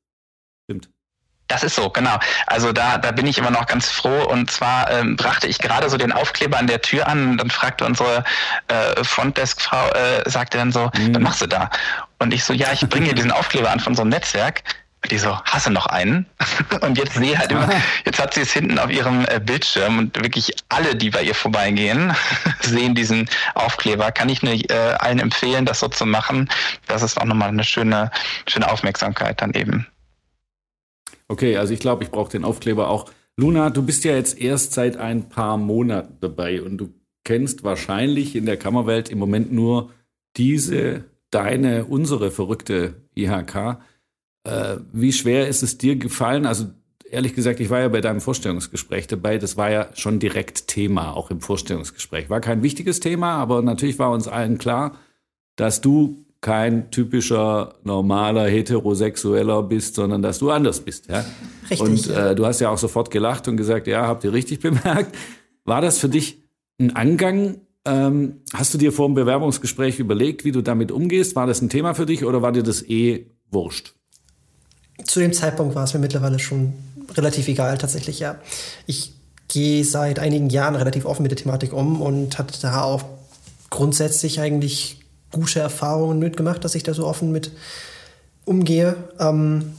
Stimmt. 0.64 0.90
Das 1.48 1.64
ist 1.66 1.76
so, 1.76 1.90
genau. 1.90 2.18
Also 2.48 2.72
da, 2.72 2.98
da 2.98 3.12
bin 3.12 3.28
ich 3.28 3.38
immer 3.38 3.52
noch 3.52 3.66
ganz 3.66 3.90
froh. 3.90 4.30
Und 4.30 4.50
zwar 4.50 4.90
ähm, 4.90 5.18
brachte 5.18 5.48
ich 5.48 5.60
gerade 5.60 5.90
so 5.90 5.98
den 5.98 6.14
Aufkleber 6.14 6.58
an 6.58 6.68
der 6.68 6.82
Tür 6.82 7.06
an 7.08 7.32
und 7.32 7.38
dann 7.38 7.50
fragte 7.50 7.84
unsere 7.84 8.24
äh, 8.70 9.04
Frontdesk-Frau, 9.04 9.90
äh, 9.90 10.30
sagte 10.30 10.58
dann 10.58 10.72
so, 10.72 10.90
mhm. 10.98 11.16
was 11.16 11.22
machst 11.22 11.42
du 11.42 11.48
da? 11.48 11.70
Und 12.20 12.34
ich 12.34 12.46
so, 12.46 12.54
ja, 12.54 12.72
ich 12.72 12.88
bringe 12.88 13.14
diesen 13.14 13.32
Aufkleber 13.32 13.70
an 13.70 13.82
von 13.82 13.96
so 13.96 14.04
einem 14.04 14.12
Netzwerk. 14.12 14.64
Die 15.10 15.18
so, 15.18 15.36
hasse 15.44 15.72
noch 15.72 15.88
einen? 15.88 16.28
Und 16.82 16.98
jetzt 16.98 17.16
sehe 17.16 17.38
halt 17.38 17.52
immer, 17.52 17.68
jetzt 18.06 18.20
hat 18.20 18.36
sie 18.36 18.42
es 18.42 18.54
hinten 18.54 18.78
auf 18.78 18.92
ihrem 18.92 19.26
äh, 19.26 19.40
Bildschirm 19.44 19.98
und 19.98 20.16
wirklich 20.22 20.56
alle, 20.70 20.96
die 20.96 21.10
bei 21.10 21.24
ihr 21.24 21.34
vorbeigehen, 21.34 22.14
sehen 22.62 22.94
diesen 22.94 23.28
Aufkleber. 23.56 24.12
Kann 24.12 24.30
ich 24.30 24.44
nur 24.44 24.54
äh, 24.54 24.96
allen 25.00 25.20
empfehlen, 25.20 25.66
das 25.66 25.80
so 25.80 25.88
zu 25.88 26.06
machen. 26.06 26.50
Das 26.88 27.02
ist 27.02 27.20
auch 27.20 27.26
nochmal 27.26 27.50
eine 27.50 27.64
schöne, 27.64 28.12
schöne 28.48 28.72
Aufmerksamkeit 28.72 29.42
dann 29.42 29.54
eben. 29.54 29.88
Okay, 31.28 31.58
also 31.58 31.74
ich 31.74 31.80
glaube, 31.80 32.04
ich 32.04 32.12
brauche 32.12 32.32
den 32.32 32.44
Aufkleber 32.44 32.90
auch. 32.90 33.10
Luna, 33.38 33.70
du 33.70 33.82
bist 33.82 34.04
ja 34.04 34.12
jetzt 34.12 34.40
erst 34.40 34.74
seit 34.74 34.98
ein 34.98 35.30
paar 35.30 35.58
Monaten 35.58 36.18
dabei 36.20 36.62
und 36.62 36.78
du 36.78 36.94
kennst 37.24 37.64
wahrscheinlich 37.64 38.36
in 38.36 38.46
der 38.46 38.58
Kammerwelt 38.58 39.10
im 39.10 39.18
Moment 39.18 39.52
nur 39.52 39.92
diese, 40.38 41.06
deine, 41.30 41.86
unsere 41.86 42.32
verrückte 42.32 42.96
IHK. 43.16 43.80
Äh, 44.44 44.78
wie 44.92 45.14
schwer 45.14 45.48
ist 45.48 45.64
es 45.64 45.78
dir 45.78 45.96
gefallen? 45.96 46.46
Also 46.46 46.66
ehrlich 47.12 47.36
gesagt, 47.36 47.60
ich 47.60 47.70
war 47.70 47.82
ja 47.82 47.90
bei 47.90 48.02
deinem 48.02 48.22
Vorstellungsgespräch 48.22 49.08
dabei. 49.08 49.38
Das 49.38 49.58
war 49.58 49.70
ja 49.70 49.90
schon 49.94 50.20
direkt 50.20 50.68
Thema, 50.68 51.14
auch 51.14 51.30
im 51.30 51.42
Vorstellungsgespräch. 51.42 52.30
War 52.30 52.42
kein 52.42 52.64
wichtiges 52.64 53.00
Thema, 53.00 53.36
aber 53.36 53.62
natürlich 53.62 54.00
war 54.00 54.12
uns 54.12 54.28
allen 54.28 54.58
klar, 54.58 54.98
dass 55.56 55.82
du 55.82 56.26
kein 56.40 56.90
typischer 56.90 57.76
normaler 57.84 58.48
heterosexueller 58.48 59.62
bist, 59.62 59.94
sondern 59.96 60.24
dass 60.24 60.40
du 60.40 60.50
anders 60.50 60.80
bist. 60.80 61.08
Ja? 61.08 61.24
Richtig. 61.70 61.82
Und 61.82 62.08
äh, 62.10 62.34
du 62.34 62.46
hast 62.46 62.60
ja 62.62 62.70
auch 62.70 62.80
sofort 62.80 63.12
gelacht 63.12 63.48
und 63.48 63.58
gesagt, 63.58 63.86
ja, 63.86 64.08
habt 64.08 64.24
ihr 64.24 64.34
richtig 64.34 64.60
bemerkt. 64.62 65.16
War 65.66 65.82
das 65.82 66.00
für 66.00 66.10
dich 66.10 66.42
ein 66.80 66.96
Angang? 66.96 67.62
Ähm, 67.86 68.42
hast 68.54 68.74
du 68.74 68.78
dir 68.80 68.92
vor 68.92 69.08
dem 69.08 69.14
Bewerbungsgespräch 69.14 70.00
überlegt, 70.00 70.44
wie 70.44 70.52
du 70.52 70.62
damit 70.62 70.92
umgehst? 70.92 71.36
War 71.36 71.46
das 71.46 71.62
ein 71.62 71.70
Thema 71.70 71.94
für 71.94 72.08
dich 72.08 72.26
oder 72.26 72.42
war 72.42 72.52
dir 72.52 72.64
das 72.64 72.82
eh 72.88 73.28
wurscht? 73.52 73.94
Zu 75.06 75.20
dem 75.20 75.34
Zeitpunkt 75.34 75.76
war 75.76 75.84
es 75.84 75.94
mir 75.94 76.00
mittlerweile 76.00 76.40
schon 76.40 76.74
relativ 77.16 77.48
egal, 77.48 77.78
tatsächlich, 77.78 78.20
ja. 78.20 78.36
Ich 78.86 79.14
gehe 79.48 79.84
seit 79.84 80.20
einigen 80.20 80.50
Jahren 80.50 80.76
relativ 80.76 81.06
offen 81.06 81.24
mit 81.24 81.32
der 81.32 81.38
Thematik 81.38 81.74
um 81.74 82.02
und 82.02 82.38
hatte 82.38 82.60
da 82.62 82.84
auch 82.84 83.04
grundsätzlich 83.70 84.40
eigentlich 84.40 85.00
gute 85.32 85.60
Erfahrungen 85.60 86.20
mitgemacht, 86.20 86.64
dass 86.64 86.76
ich 86.76 86.84
da 86.84 86.94
so 86.94 87.06
offen 87.06 87.32
mit 87.32 87.52
umgehe. 88.46 88.96
Ähm, 89.20 89.74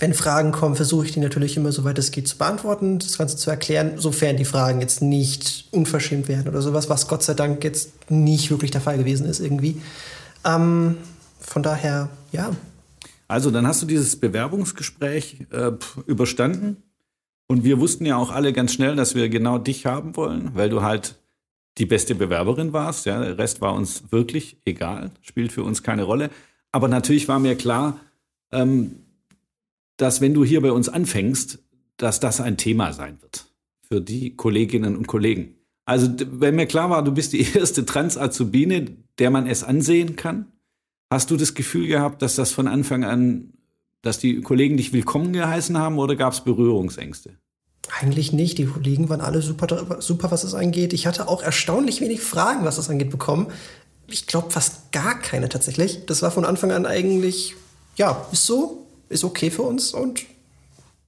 wenn 0.00 0.14
Fragen 0.14 0.52
kommen, 0.52 0.76
versuche 0.76 1.06
ich 1.06 1.12
die 1.12 1.20
natürlich 1.20 1.56
immer, 1.56 1.72
soweit 1.72 1.98
es 1.98 2.12
geht, 2.12 2.28
zu 2.28 2.38
beantworten, 2.38 2.98
das 2.98 3.18
Ganze 3.18 3.36
zu 3.36 3.50
erklären, 3.50 3.92
sofern 3.96 4.36
die 4.36 4.44
Fragen 4.44 4.80
jetzt 4.80 5.02
nicht 5.02 5.66
unverschämt 5.72 6.28
werden 6.28 6.48
oder 6.48 6.62
sowas, 6.62 6.88
was 6.88 7.08
Gott 7.08 7.22
sei 7.22 7.34
Dank 7.34 7.64
jetzt 7.64 8.10
nicht 8.10 8.50
wirklich 8.50 8.70
der 8.70 8.80
Fall 8.80 8.98
gewesen 8.98 9.26
ist 9.26 9.40
irgendwie. 9.40 9.80
Ähm, 10.44 10.98
von 11.40 11.62
daher, 11.62 12.10
ja, 12.30 12.50
also 13.28 13.50
dann 13.50 13.66
hast 13.66 13.82
du 13.82 13.86
dieses 13.86 14.16
Bewerbungsgespräch 14.16 15.46
äh, 15.52 15.72
überstanden 16.06 16.82
und 17.46 17.62
wir 17.62 17.78
wussten 17.78 18.06
ja 18.06 18.16
auch 18.16 18.30
alle 18.30 18.52
ganz 18.52 18.72
schnell, 18.72 18.96
dass 18.96 19.14
wir 19.14 19.28
genau 19.28 19.58
dich 19.58 19.86
haben 19.86 20.16
wollen, 20.16 20.50
weil 20.54 20.70
du 20.70 20.82
halt 20.82 21.16
die 21.78 21.86
beste 21.86 22.14
Bewerberin 22.14 22.72
warst. 22.72 23.06
Ja, 23.06 23.20
der 23.20 23.38
Rest 23.38 23.60
war 23.60 23.74
uns 23.74 24.10
wirklich 24.10 24.56
egal, 24.64 25.10
spielt 25.22 25.52
für 25.52 25.62
uns 25.62 25.82
keine 25.82 26.02
Rolle. 26.02 26.30
Aber 26.72 26.88
natürlich 26.88 27.28
war 27.28 27.38
mir 27.38 27.54
klar, 27.54 28.00
ähm, 28.50 28.96
dass 29.96 30.20
wenn 30.20 30.34
du 30.34 30.44
hier 30.44 30.60
bei 30.60 30.72
uns 30.72 30.88
anfängst, 30.88 31.58
dass 31.96 32.20
das 32.20 32.40
ein 32.40 32.56
Thema 32.56 32.92
sein 32.92 33.20
wird 33.20 33.46
für 33.82 34.00
die 34.00 34.36
Kolleginnen 34.36 34.96
und 34.96 35.06
Kollegen. 35.06 35.54
Also 35.84 36.08
wenn 36.18 36.56
mir 36.56 36.66
klar 36.66 36.90
war, 36.90 37.02
du 37.02 37.12
bist 37.12 37.32
die 37.32 37.40
erste 37.54 37.84
Trans-Azubine, 37.84 38.86
der 39.18 39.30
man 39.30 39.46
es 39.46 39.64
ansehen 39.64 40.16
kann, 40.16 40.52
Hast 41.10 41.30
du 41.30 41.36
das 41.36 41.54
Gefühl 41.54 41.86
gehabt, 41.86 42.20
dass 42.20 42.36
das 42.36 42.52
von 42.52 42.68
Anfang 42.68 43.02
an, 43.02 43.54
dass 44.02 44.18
die 44.18 44.42
Kollegen 44.42 44.76
dich 44.76 44.92
willkommen 44.92 45.32
geheißen 45.32 45.78
haben 45.78 45.98
oder 45.98 46.16
gab 46.16 46.34
es 46.34 46.42
Berührungsängste? 46.42 47.38
Eigentlich 48.00 48.32
nicht. 48.32 48.58
Die 48.58 48.66
Kollegen 48.66 49.08
waren 49.08 49.22
alle 49.22 49.40
super, 49.40 50.00
super, 50.00 50.30
was 50.30 50.44
es 50.44 50.52
angeht. 50.52 50.92
Ich 50.92 51.06
hatte 51.06 51.26
auch 51.26 51.42
erstaunlich 51.42 52.02
wenig 52.02 52.20
Fragen, 52.20 52.64
was 52.64 52.76
das 52.76 52.90
angeht, 52.90 53.08
bekommen. 53.08 53.46
Ich 54.06 54.26
glaube 54.26 54.50
fast 54.50 54.92
gar 54.92 55.18
keine 55.18 55.48
tatsächlich. 55.48 56.04
Das 56.04 56.20
war 56.20 56.30
von 56.30 56.44
Anfang 56.44 56.72
an 56.72 56.84
eigentlich, 56.84 57.54
ja, 57.96 58.26
ist 58.30 58.44
so, 58.44 58.86
ist 59.08 59.24
okay 59.24 59.50
für 59.50 59.62
uns 59.62 59.94
und. 59.94 60.26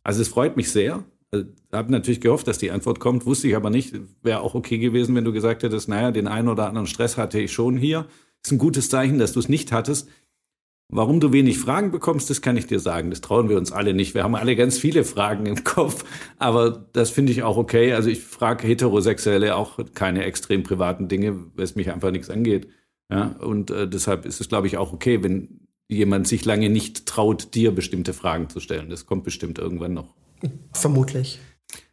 Also 0.02 0.22
es 0.22 0.28
freut 0.28 0.56
mich 0.56 0.72
sehr. 0.72 1.04
Ich 1.32 1.44
habe 1.70 1.92
natürlich 1.92 2.22
gehofft, 2.22 2.48
dass 2.48 2.56
die 2.56 2.70
Antwort 2.70 3.00
kommt, 3.00 3.26
wusste 3.26 3.48
ich 3.48 3.54
aber 3.54 3.68
nicht. 3.68 3.94
Wäre 4.22 4.40
auch 4.40 4.54
okay 4.54 4.78
gewesen, 4.78 5.14
wenn 5.14 5.24
du 5.24 5.32
gesagt 5.32 5.62
hättest, 5.62 5.90
naja, 5.90 6.10
den 6.10 6.26
einen 6.26 6.48
oder 6.48 6.66
anderen 6.66 6.86
Stress 6.86 7.18
hatte 7.18 7.38
ich 7.38 7.52
schon 7.52 7.76
hier 7.76 8.06
ist 8.44 8.52
ein 8.52 8.58
gutes 8.58 8.88
Zeichen, 8.88 9.18
dass 9.18 9.32
du 9.32 9.40
es 9.40 9.48
nicht 9.48 9.72
hattest. 9.72 10.08
Warum 10.92 11.20
du 11.20 11.32
wenig 11.32 11.58
Fragen 11.58 11.92
bekommst, 11.92 12.30
das 12.30 12.42
kann 12.42 12.56
ich 12.56 12.66
dir 12.66 12.80
sagen. 12.80 13.10
Das 13.10 13.20
trauen 13.20 13.48
wir 13.48 13.56
uns 13.56 13.70
alle 13.70 13.94
nicht. 13.94 14.14
Wir 14.14 14.24
haben 14.24 14.34
alle 14.34 14.56
ganz 14.56 14.76
viele 14.76 15.04
Fragen 15.04 15.46
im 15.46 15.62
Kopf, 15.62 16.04
aber 16.38 16.84
das 16.92 17.10
finde 17.10 17.30
ich 17.30 17.44
auch 17.44 17.56
okay. 17.56 17.92
Also 17.92 18.08
ich 18.08 18.20
frage 18.20 18.66
Heterosexuelle 18.66 19.54
auch 19.54 19.78
keine 19.94 20.24
extrem 20.24 20.64
privaten 20.64 21.06
Dinge, 21.06 21.46
weil 21.54 21.64
es 21.64 21.76
mich 21.76 21.92
einfach 21.92 22.10
nichts 22.10 22.28
angeht. 22.28 22.68
Ja, 23.08 23.36
und 23.40 23.70
äh, 23.70 23.88
deshalb 23.88 24.24
ist 24.24 24.40
es, 24.40 24.48
glaube 24.48 24.66
ich, 24.66 24.78
auch 24.78 24.92
okay, 24.92 25.22
wenn 25.22 25.68
jemand 25.88 26.26
sich 26.28 26.44
lange 26.44 26.70
nicht 26.70 27.06
traut, 27.06 27.54
dir 27.54 27.72
bestimmte 27.72 28.12
Fragen 28.12 28.48
zu 28.48 28.60
stellen. 28.60 28.90
Das 28.90 29.06
kommt 29.06 29.24
bestimmt 29.24 29.58
irgendwann 29.58 29.94
noch. 29.94 30.14
Vermutlich. 30.72 31.40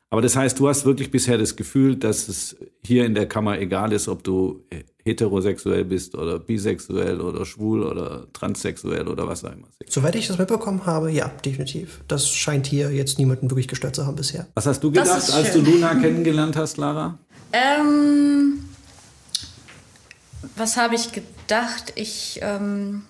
Aber 0.10 0.22
das 0.22 0.38
heißt, 0.38 0.58
du 0.60 0.70
hast 0.70 0.86
wirklich 0.86 1.12
bisher 1.12 1.38
das 1.38 1.56
Gefühl, 1.56 1.98
dass 1.98 2.30
es 2.30 2.56
hier 2.82 3.06
in 3.06 3.14
der 3.14 3.28
Kammer 3.28 3.60
egal 3.60 3.92
ist, 3.92 4.08
ob 4.08 4.24
du 4.24 4.64
heterosexuell 5.04 5.84
bist 5.84 6.16
oder 6.16 6.40
bisexuell 6.40 7.20
oder 7.20 7.46
schwul 7.46 7.84
oder 7.84 8.32
transsexuell 8.32 9.08
oder 9.08 9.28
was 9.28 9.44
auch 9.44 9.52
immer. 9.52 9.68
Soweit 9.88 10.16
ich 10.16 10.28
das 10.28 10.38
mitbekommen 10.38 10.86
habe, 10.86 11.12
ja, 11.12 11.30
definitiv. 11.44 12.02
Das 12.08 12.30
scheint 12.30 12.68
hier 12.68 12.92
jetzt 12.92 13.18
niemanden 13.18 13.50
wirklich 13.50 13.68
gestört 13.68 13.96
zu 13.96 14.06
haben 14.06 14.16
bisher. 14.16 14.48
Was 14.54 14.66
hast 14.66 14.82
du 14.82 14.92
gedacht, 14.92 15.32
als 15.34 15.54
du 15.54 15.60
Luna 15.60 15.96
kennengelernt 15.96 16.56
hast, 16.56 16.78
Lara? 16.78 17.18
Ähm, 17.52 18.60
was 20.56 20.78
habe 20.78 20.96
ich 20.96 21.12
gedacht? 21.12 21.94
Ich, 21.96 22.40
ähm, 22.42 23.04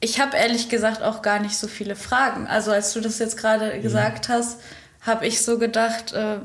ich 0.00 0.20
habe 0.20 0.36
ehrlich 0.36 0.68
gesagt 0.68 1.02
auch 1.02 1.20
gar 1.22 1.40
nicht 1.40 1.56
so 1.56 1.68
viele 1.68 1.96
Fragen. 1.96 2.46
Also 2.46 2.70
als 2.70 2.92
du 2.92 3.00
das 3.00 3.18
jetzt 3.18 3.36
gerade 3.36 3.76
mhm. 3.76 3.82
gesagt 3.82 4.28
hast, 4.28 4.58
habe 5.02 5.26
ich 5.26 5.42
so 5.42 5.58
gedacht, 5.58 6.12
äh, 6.12 6.38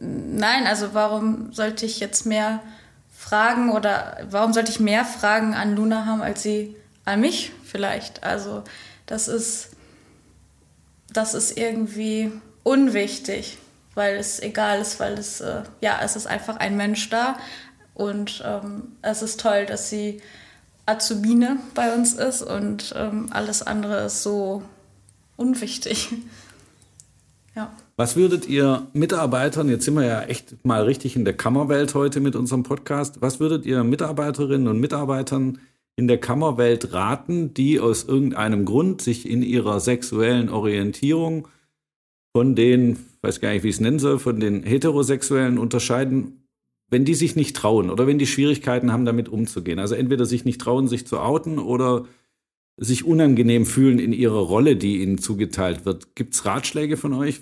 nein, 0.00 0.66
also 0.66 0.94
warum 0.94 1.52
sollte 1.52 1.84
ich 1.84 2.00
jetzt 2.00 2.26
mehr 2.26 2.60
Fragen 3.16 3.70
oder 3.70 4.18
warum 4.30 4.52
sollte 4.52 4.70
ich 4.70 4.80
mehr 4.80 5.04
Fragen 5.04 5.54
an 5.54 5.76
Luna 5.76 6.06
haben, 6.06 6.22
als 6.22 6.42
sie 6.42 6.76
an 7.04 7.20
mich 7.20 7.52
vielleicht? 7.64 8.22
Also 8.22 8.62
das 9.06 9.28
ist, 9.28 9.70
das 11.12 11.34
ist 11.34 11.56
irgendwie 11.58 12.32
unwichtig, 12.62 13.58
weil 13.94 14.16
es 14.16 14.40
egal 14.40 14.80
ist, 14.80 15.00
weil 15.00 15.14
es, 15.14 15.40
äh, 15.40 15.62
ja, 15.80 16.00
es 16.02 16.16
ist 16.16 16.26
einfach 16.26 16.56
ein 16.56 16.76
Mensch 16.76 17.10
da 17.10 17.36
und 17.94 18.42
ähm, 18.44 18.96
es 19.02 19.22
ist 19.22 19.40
toll, 19.40 19.66
dass 19.66 19.90
sie 19.90 20.22
Azubine 20.86 21.58
bei 21.74 21.94
uns 21.94 22.12
ist 22.12 22.42
und 22.42 22.92
ähm, 22.96 23.28
alles 23.32 23.62
andere 23.62 24.06
ist 24.06 24.22
so 24.22 24.62
unwichtig. 25.36 26.10
ja. 27.54 27.72
Was 27.96 28.16
würdet 28.16 28.48
ihr 28.48 28.88
Mitarbeitern, 28.92 29.68
jetzt 29.68 29.84
sind 29.84 29.94
wir 29.94 30.04
ja 30.04 30.22
echt 30.22 30.64
mal 30.64 30.82
richtig 30.82 31.14
in 31.14 31.24
der 31.24 31.36
Kammerwelt 31.36 31.94
heute 31.94 32.18
mit 32.18 32.34
unserem 32.34 32.64
Podcast, 32.64 33.20
was 33.20 33.38
würdet 33.38 33.64
ihr 33.66 33.84
Mitarbeiterinnen 33.84 34.66
und 34.66 34.80
Mitarbeitern 34.80 35.60
in 35.94 36.08
der 36.08 36.18
Kammerwelt 36.18 36.92
raten, 36.92 37.54
die 37.54 37.78
aus 37.78 38.02
irgendeinem 38.02 38.64
Grund 38.64 39.00
sich 39.00 39.30
in 39.30 39.44
ihrer 39.44 39.78
sexuellen 39.78 40.48
Orientierung 40.48 41.46
von 42.36 42.56
den, 42.56 42.98
weiß 43.22 43.40
gar 43.40 43.52
nicht, 43.52 43.62
wie 43.62 43.68
ich 43.68 43.76
es 43.76 43.80
nennen 43.80 44.00
soll, 44.00 44.18
von 44.18 44.40
den 44.40 44.64
Heterosexuellen 44.64 45.56
unterscheiden, 45.56 46.48
wenn 46.90 47.04
die 47.04 47.14
sich 47.14 47.36
nicht 47.36 47.54
trauen 47.54 47.90
oder 47.90 48.08
wenn 48.08 48.18
die 48.18 48.26
Schwierigkeiten 48.26 48.92
haben, 48.92 49.04
damit 49.04 49.28
umzugehen. 49.28 49.78
Also 49.78 49.94
entweder 49.94 50.26
sich 50.26 50.44
nicht 50.44 50.60
trauen, 50.60 50.88
sich 50.88 51.06
zu 51.06 51.20
outen 51.20 51.60
oder 51.60 52.06
sich 52.76 53.04
unangenehm 53.04 53.66
fühlen 53.66 54.00
in 54.00 54.12
ihrer 54.12 54.40
Rolle, 54.40 54.74
die 54.74 55.00
ihnen 55.00 55.18
zugeteilt 55.18 55.86
wird. 55.86 56.16
Gibt 56.16 56.34
es 56.34 56.44
Ratschläge 56.44 56.96
von 56.96 57.12
euch, 57.12 57.40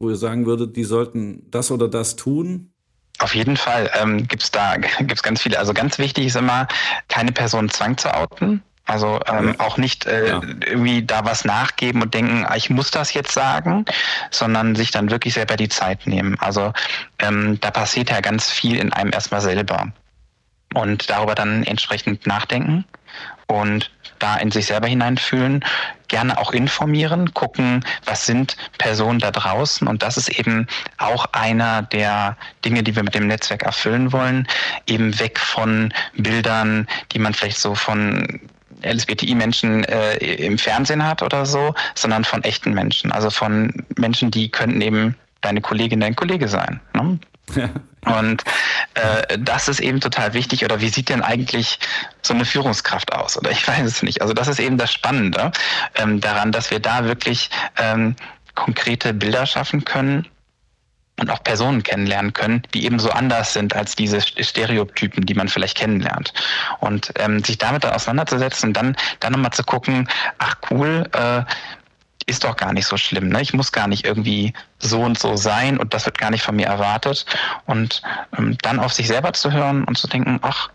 wo 0.00 0.08
ihr 0.08 0.16
sagen 0.16 0.46
würdet, 0.46 0.76
die 0.76 0.84
sollten 0.84 1.48
das 1.50 1.70
oder 1.70 1.86
das 1.86 2.16
tun? 2.16 2.72
Auf 3.18 3.34
jeden 3.34 3.58
Fall 3.58 3.90
ähm, 4.00 4.26
gibt 4.26 4.42
es 4.42 4.50
da 4.50 4.76
gibt's 4.98 5.22
ganz 5.22 5.42
viele. 5.42 5.58
Also 5.58 5.74
ganz 5.74 5.98
wichtig 5.98 6.26
ist 6.26 6.36
immer, 6.36 6.66
keine 7.08 7.30
Person 7.30 7.68
Zwang 7.68 7.96
zu 7.98 8.12
outen. 8.12 8.62
Also 8.86 9.20
ähm, 9.26 9.54
auch 9.60 9.76
nicht 9.76 10.06
äh, 10.06 10.28
ja. 10.30 10.40
irgendwie 10.66 11.04
da 11.04 11.24
was 11.24 11.44
nachgeben 11.44 12.02
und 12.02 12.12
denken, 12.12 12.44
ah, 12.44 12.56
ich 12.56 12.70
muss 12.70 12.90
das 12.90 13.12
jetzt 13.12 13.30
sagen, 13.32 13.84
sondern 14.32 14.74
sich 14.74 14.90
dann 14.90 15.12
wirklich 15.12 15.34
selber 15.34 15.56
die 15.56 15.68
Zeit 15.68 16.08
nehmen. 16.08 16.36
Also 16.40 16.72
ähm, 17.20 17.60
da 17.60 17.70
passiert 17.70 18.10
ja 18.10 18.20
ganz 18.20 18.50
viel 18.50 18.76
in 18.78 18.92
einem 18.92 19.12
erstmal 19.12 19.42
selber. 19.42 19.92
Und 20.74 21.08
darüber 21.08 21.36
dann 21.36 21.62
entsprechend 21.64 22.26
nachdenken 22.26 22.84
und 23.46 23.90
da 24.20 24.36
in 24.36 24.50
sich 24.50 24.66
selber 24.66 24.86
hineinfühlen, 24.86 25.64
gerne 26.08 26.38
auch 26.38 26.52
informieren, 26.52 27.34
gucken, 27.34 27.84
was 28.04 28.26
sind 28.26 28.56
Personen 28.78 29.18
da 29.18 29.30
draußen. 29.30 29.86
Und 29.88 30.02
das 30.02 30.16
ist 30.16 30.28
eben 30.28 30.66
auch 30.98 31.26
einer 31.32 31.82
der 31.82 32.36
Dinge, 32.64 32.82
die 32.82 32.94
wir 32.94 33.02
mit 33.02 33.14
dem 33.14 33.26
Netzwerk 33.26 33.62
erfüllen 33.62 34.12
wollen, 34.12 34.46
eben 34.86 35.18
weg 35.18 35.38
von 35.38 35.92
Bildern, 36.14 36.86
die 37.12 37.18
man 37.18 37.34
vielleicht 37.34 37.58
so 37.58 37.74
von 37.74 38.40
LSBTI-Menschen 38.82 39.84
äh, 39.84 40.16
im 40.16 40.58
Fernsehen 40.58 41.04
hat 41.04 41.22
oder 41.22 41.44
so, 41.46 41.74
sondern 41.94 42.24
von 42.24 42.42
echten 42.44 42.72
Menschen. 42.72 43.12
Also 43.12 43.30
von 43.30 43.84
Menschen, 43.96 44.30
die 44.30 44.50
könnten 44.50 44.80
eben 44.80 45.16
deine 45.42 45.60
Kollegin, 45.60 46.00
dein 46.00 46.16
Kollege 46.16 46.48
sein. 46.48 46.80
Ne? 46.94 47.18
Ja. 47.54 47.68
Und 48.18 48.44
äh, 48.94 49.38
das 49.38 49.68
ist 49.68 49.80
eben 49.80 50.00
total 50.00 50.34
wichtig. 50.34 50.64
Oder 50.64 50.80
wie 50.80 50.88
sieht 50.88 51.08
denn 51.08 51.22
eigentlich 51.22 51.78
so 52.22 52.34
eine 52.34 52.44
Führungskraft 52.44 53.12
aus? 53.12 53.36
Oder 53.36 53.50
ich 53.50 53.66
weiß 53.68 53.86
es 53.86 54.02
nicht. 54.02 54.22
Also 54.22 54.34
das 54.34 54.48
ist 54.48 54.60
eben 54.60 54.78
das 54.78 54.92
Spannende 54.92 55.52
ähm, 55.94 56.20
daran, 56.20 56.52
dass 56.52 56.70
wir 56.70 56.80
da 56.80 57.04
wirklich 57.04 57.50
ähm, 57.78 58.16
konkrete 58.54 59.14
Bilder 59.14 59.46
schaffen 59.46 59.84
können 59.84 60.26
und 61.20 61.30
auch 61.30 61.42
Personen 61.44 61.82
kennenlernen 61.82 62.32
können, 62.32 62.62
die 62.72 62.84
eben 62.84 62.98
so 62.98 63.10
anders 63.10 63.52
sind 63.52 63.76
als 63.76 63.94
diese 63.94 64.20
Stereotypen, 64.20 65.26
die 65.26 65.34
man 65.34 65.48
vielleicht 65.48 65.76
kennenlernt. 65.76 66.32
Und 66.80 67.12
ähm, 67.16 67.44
sich 67.44 67.58
damit 67.58 67.84
dann 67.84 67.92
auseinanderzusetzen 67.92 68.70
und 68.70 68.74
dann, 68.74 68.96
dann 69.20 69.32
nochmal 69.32 69.52
zu 69.52 69.62
gucken, 69.62 70.08
ach 70.38 70.56
cool, 70.70 71.08
äh, 71.12 71.42
ist 72.30 72.44
doch 72.44 72.56
gar 72.56 72.72
nicht 72.72 72.86
so 72.86 72.96
schlimm. 72.96 73.28
Ne? 73.28 73.42
Ich 73.42 73.52
muss 73.52 73.72
gar 73.72 73.88
nicht 73.88 74.06
irgendwie 74.06 74.52
so 74.78 75.00
und 75.02 75.18
so 75.18 75.36
sein 75.36 75.78
und 75.78 75.92
das 75.92 76.06
wird 76.06 76.18
gar 76.18 76.30
nicht 76.30 76.42
von 76.42 76.56
mir 76.56 76.66
erwartet. 76.66 77.26
Und 77.66 78.02
ähm, 78.38 78.56
dann 78.62 78.78
auf 78.78 78.92
sich 78.92 79.08
selber 79.08 79.32
zu 79.32 79.52
hören 79.52 79.84
und 79.84 79.98
zu 79.98 80.06
denken, 80.08 80.38
ach, 80.42 80.70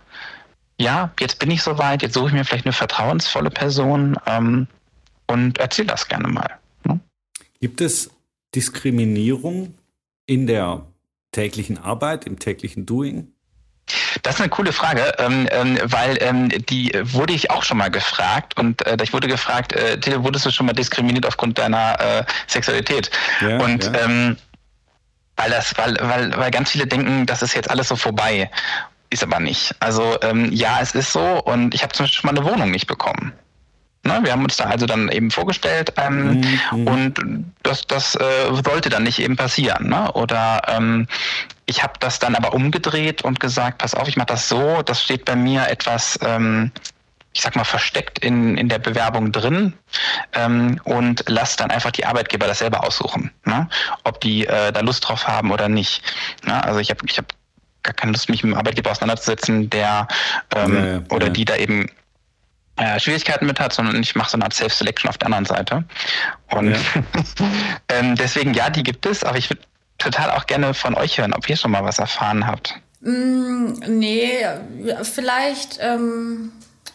ja, 0.78 1.12
jetzt 1.20 1.40
bin 1.40 1.50
ich 1.52 1.64
soweit, 1.64 2.02
jetzt 2.02 2.14
suche 2.14 2.28
ich 2.28 2.34
mir 2.34 2.46
vielleicht 2.46 2.66
eine 2.66 2.74
vertrauensvolle 2.74 3.50
Person 3.50 4.18
ähm, 4.26 4.68
und 5.28 5.58
erzähle 5.58 5.88
das 5.88 6.08
gerne 6.08 6.28
mal. 6.28 6.60
Ne? 6.84 7.00
Gibt 7.62 7.82
es 7.82 8.12
Diskriminierung 8.54 9.74
in 10.26 10.48
der 10.48 10.86
täglichen 11.32 11.78
Arbeit, 11.78 12.26
im 12.26 12.40
täglichen 12.40 12.86
Doing? 12.86 13.32
Das 14.24 14.36
ist 14.36 14.42
eine 14.42 14.50
coole 14.50 14.74
Frage, 14.74 15.14
ähm, 15.20 15.48
ähm, 15.52 15.80
weil 15.84 16.18
ähm, 16.22 16.50
die 16.50 16.92
wurde 17.04 17.34
ich 17.34 17.52
auch 17.52 17.64
schon 17.64 17.78
mal 17.78 17.92
gefragt 17.92 18.58
und 18.58 18.86
äh, 18.86 18.98
ich 19.04 19.14
wurde 19.14 19.28
gefragt, 19.28 19.74
äh, 19.74 20.00
Till, 20.00 20.24
wurdest 20.24 20.46
du 20.46 20.52
schon 20.52 20.66
mal 20.66 20.74
diskriminiert 20.74 21.26
aufgrund 21.26 21.60
deiner 21.60 22.00
äh, 22.00 22.24
Sexualität? 22.48 23.12
Ja, 23.42 23.60
und 23.60 23.84
ja. 23.86 24.06
Ähm, 24.06 24.38
weil 25.36 25.50
das, 25.52 25.78
weil, 25.78 25.98
weil, 26.00 26.36
weil 26.38 26.52
ganz 26.52 26.72
viele 26.72 26.88
denken, 26.88 27.26
das 27.26 27.42
ist 27.42 27.54
jetzt 27.54 27.70
alles 27.70 27.90
so 27.90 27.96
vorbei. 27.96 28.50
Ist 29.10 29.22
aber 29.22 29.40
nicht. 29.40 29.76
Also 29.80 30.18
ähm, 30.22 30.52
ja, 30.52 30.80
es 30.82 30.96
ist 30.96 31.12
so 31.12 31.42
und 31.44 31.74
ich 31.76 31.84
habe 31.84 31.94
zum 31.94 32.06
Beispiel 32.06 32.22
schon 32.22 32.34
mal 32.34 32.42
eine 32.42 32.50
Wohnung 32.50 32.72
nicht 32.72 32.88
bekommen. 32.88 33.34
Ne, 34.06 34.20
wir 34.22 34.32
haben 34.34 34.44
uns 34.44 34.58
da 34.58 34.66
also 34.66 34.86
dann 34.86 35.10
eben 35.10 35.32
vorgestellt 35.32 35.92
ähm, 35.98 36.42
mhm. 36.72 36.88
und 36.88 37.46
das, 37.64 37.88
das 37.88 38.14
äh, 38.14 38.54
sollte 38.64 38.90
dann 38.90 39.02
nicht 39.02 39.18
eben 39.18 39.36
passieren. 39.36 39.90
Ne? 39.90 40.12
Oder 40.12 40.62
ähm, 40.68 41.08
ich 41.66 41.82
habe 41.82 41.94
das 42.00 42.20
dann 42.20 42.36
aber 42.36 42.54
umgedreht 42.54 43.24
und 43.24 43.40
gesagt, 43.40 43.80
pass 43.80 43.96
auf, 43.96 44.08
ich 44.08 44.16
mache 44.16 44.28
das 44.28 44.48
so, 44.48 44.84
das 44.84 45.02
steht 45.02 45.26
bei 45.26 45.36
mir 45.36 45.68
etwas, 45.68 46.20
ähm, 46.22 46.72
ich 47.34 47.42
sag 47.42 47.56
mal, 47.56 47.64
versteckt 47.64 48.20
in, 48.20 48.58
in 48.58 48.70
der 48.70 48.78
Bewerbung 48.78 49.32
drin 49.32 49.74
ähm, 50.34 50.80
und 50.84 51.24
lass 51.26 51.56
dann 51.56 51.72
einfach 51.72 51.90
die 51.90 52.06
Arbeitgeber 52.06 52.46
das 52.46 52.60
selber 52.60 52.84
aussuchen, 52.84 53.32
ne? 53.46 53.68
ob 54.04 54.22
die 54.22 54.46
äh, 54.46 54.72
da 54.72 54.82
Lust 54.82 55.08
drauf 55.08 55.28
haben 55.28 55.50
oder 55.50 55.68
nicht. 55.68 56.04
Ne? 56.46 56.64
Also 56.64 56.80
ich 56.80 56.92
habe 56.92 57.00
ich 57.08 57.18
hab 57.18 57.26
gar 57.82 57.96
keine 57.96 58.12
Lust, 58.12 58.30
mich 58.30 58.44
mit 58.44 58.52
einem 58.52 58.60
Arbeitgeber 58.60 58.92
auseinanderzusetzen, 58.92 59.68
der 59.72 60.08
ähm, 60.56 60.76
ja, 60.76 60.86
ja, 60.86 61.02
oder 61.10 61.28
ja. 61.28 61.34
die 61.34 61.46
da 61.46 61.56
eben 61.56 61.90
äh, 62.78 63.00
Schwierigkeiten 63.00 63.46
mit 63.46 63.60
hat, 63.60 63.74
sondern 63.74 64.02
ich 64.02 64.16
mache 64.16 64.32
so 64.32 64.38
eine 64.38 64.46
Art 64.46 64.54
Self-Selection 64.54 65.10
auf 65.10 65.18
der 65.18 65.28
anderen 65.28 65.46
Seite. 65.46 65.84
Und 66.52 66.72
ja. 66.72 66.78
ähm, 67.90 68.16
deswegen, 68.16 68.54
ja, 68.54 68.70
die 68.70 68.84
gibt 68.84 69.06
es, 69.06 69.24
aber 69.24 69.38
ich 69.38 69.50
würde 69.50 69.62
total 69.98 70.32
auch 70.32 70.46
gerne 70.46 70.74
von 70.74 70.96
euch 70.96 71.18
hören, 71.18 71.34
ob 71.34 71.50
ihr 71.50 71.56
schon 71.56 71.72
mal 71.72 71.84
was 71.84 72.00
erfahren 72.00 72.46
habt. 72.46 72.76
Mm, 73.02 73.74
nee, 73.88 74.46
vielleicht, 75.04 75.78
ähm, 75.80 76.52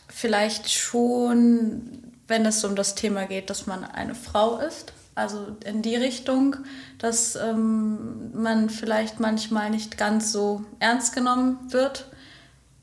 vielleicht 0.09 0.71
schon, 0.71 2.13
wenn 2.29 2.45
es 2.45 2.65
um 2.65 2.77
das 2.77 2.95
Thema 2.95 3.27
geht, 3.27 3.49
dass 3.49 3.67
man 3.67 3.85
eine 3.85 4.15
Frau 4.15 4.59
ist. 4.59 4.93
Also 5.15 5.57
in 5.65 5.83
die 5.83 5.97
Richtung, 5.97 6.57
dass 6.99 7.37
ähm, 7.37 8.33
man 8.33 8.71
vielleicht 8.71 9.21
manchmal 9.21 9.71
nicht 9.71 9.99
ganz 9.99 10.33
so 10.33 10.65
ernst 10.79 11.15
genommen 11.15 11.59
wird. 11.69 12.07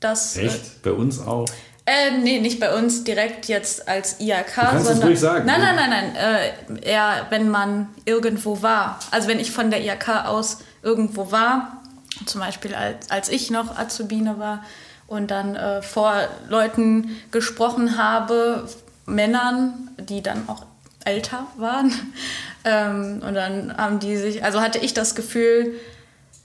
Dass, 0.00 0.36
Echt? 0.36 0.54
Äh, 0.54 0.68
Bei 0.84 0.92
uns 0.92 1.20
auch? 1.20 1.46
Äh, 1.88 2.18
nee, 2.18 2.38
nicht 2.38 2.60
bei 2.60 2.74
uns 2.74 3.02
direkt 3.02 3.46
jetzt 3.46 3.88
als 3.88 4.20
IAK, 4.20 4.72
du 4.72 4.84
sondern. 4.84 5.12
Es 5.12 5.20
sagen. 5.22 5.46
Nein, 5.46 5.58
nein, 5.62 5.74
nein, 5.74 5.90
nein. 5.90 6.16
Äh, 6.16 6.90
eher, 6.90 7.26
wenn 7.30 7.48
man 7.48 7.88
irgendwo 8.04 8.60
war. 8.60 9.00
Also 9.10 9.26
wenn 9.26 9.40
ich 9.40 9.52
von 9.52 9.70
der 9.70 9.82
IAK 9.82 10.26
aus 10.26 10.58
irgendwo 10.82 11.32
war, 11.32 11.82
zum 12.26 12.42
Beispiel 12.42 12.74
als, 12.74 13.10
als 13.10 13.30
ich 13.30 13.50
noch 13.50 13.78
Azubine 13.78 14.38
war 14.38 14.62
und 15.06 15.30
dann 15.30 15.56
äh, 15.56 15.80
vor 15.80 16.28
Leuten 16.50 17.16
gesprochen 17.30 17.96
habe, 17.96 18.68
Männern, 19.06 19.88
die 19.98 20.22
dann 20.22 20.46
auch 20.46 20.66
älter 21.06 21.46
waren. 21.56 21.90
ähm, 22.66 23.22
und 23.26 23.32
dann 23.32 23.74
haben 23.74 23.98
die 23.98 24.18
sich, 24.18 24.44
also 24.44 24.60
hatte 24.60 24.78
ich 24.78 24.92
das 24.92 25.14
Gefühl, 25.14 25.72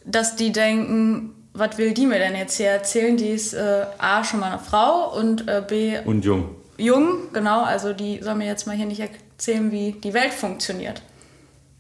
dass 0.06 0.38
die 0.38 0.54
denken, 0.54 1.36
was 1.54 1.78
will 1.78 1.94
die 1.94 2.06
mir 2.06 2.20
denn 2.20 2.36
jetzt 2.36 2.58
hier 2.58 2.70
erzählen? 2.70 3.16
Die 3.16 3.30
ist 3.30 3.54
äh, 3.54 3.86
A, 3.98 4.24
schon 4.24 4.40
mal 4.40 4.52
eine 4.52 4.60
Frau 4.60 5.18
und 5.18 5.48
äh, 5.48 5.64
B. 5.68 6.00
Und 6.06 6.26
jung. 6.26 6.56
Jung, 6.78 7.32
genau. 7.32 7.64
Also 7.64 7.94
die 7.94 8.20
soll 8.22 8.36
mir 8.36 8.48
jetzt 8.48 8.66
mal 8.66 8.76
hier 8.76 8.88
nicht 8.88 9.02
erzählen, 9.02 9.72
wie 9.72 9.94
die 9.94 10.14
Welt 10.14 10.34
funktioniert. 10.34 11.02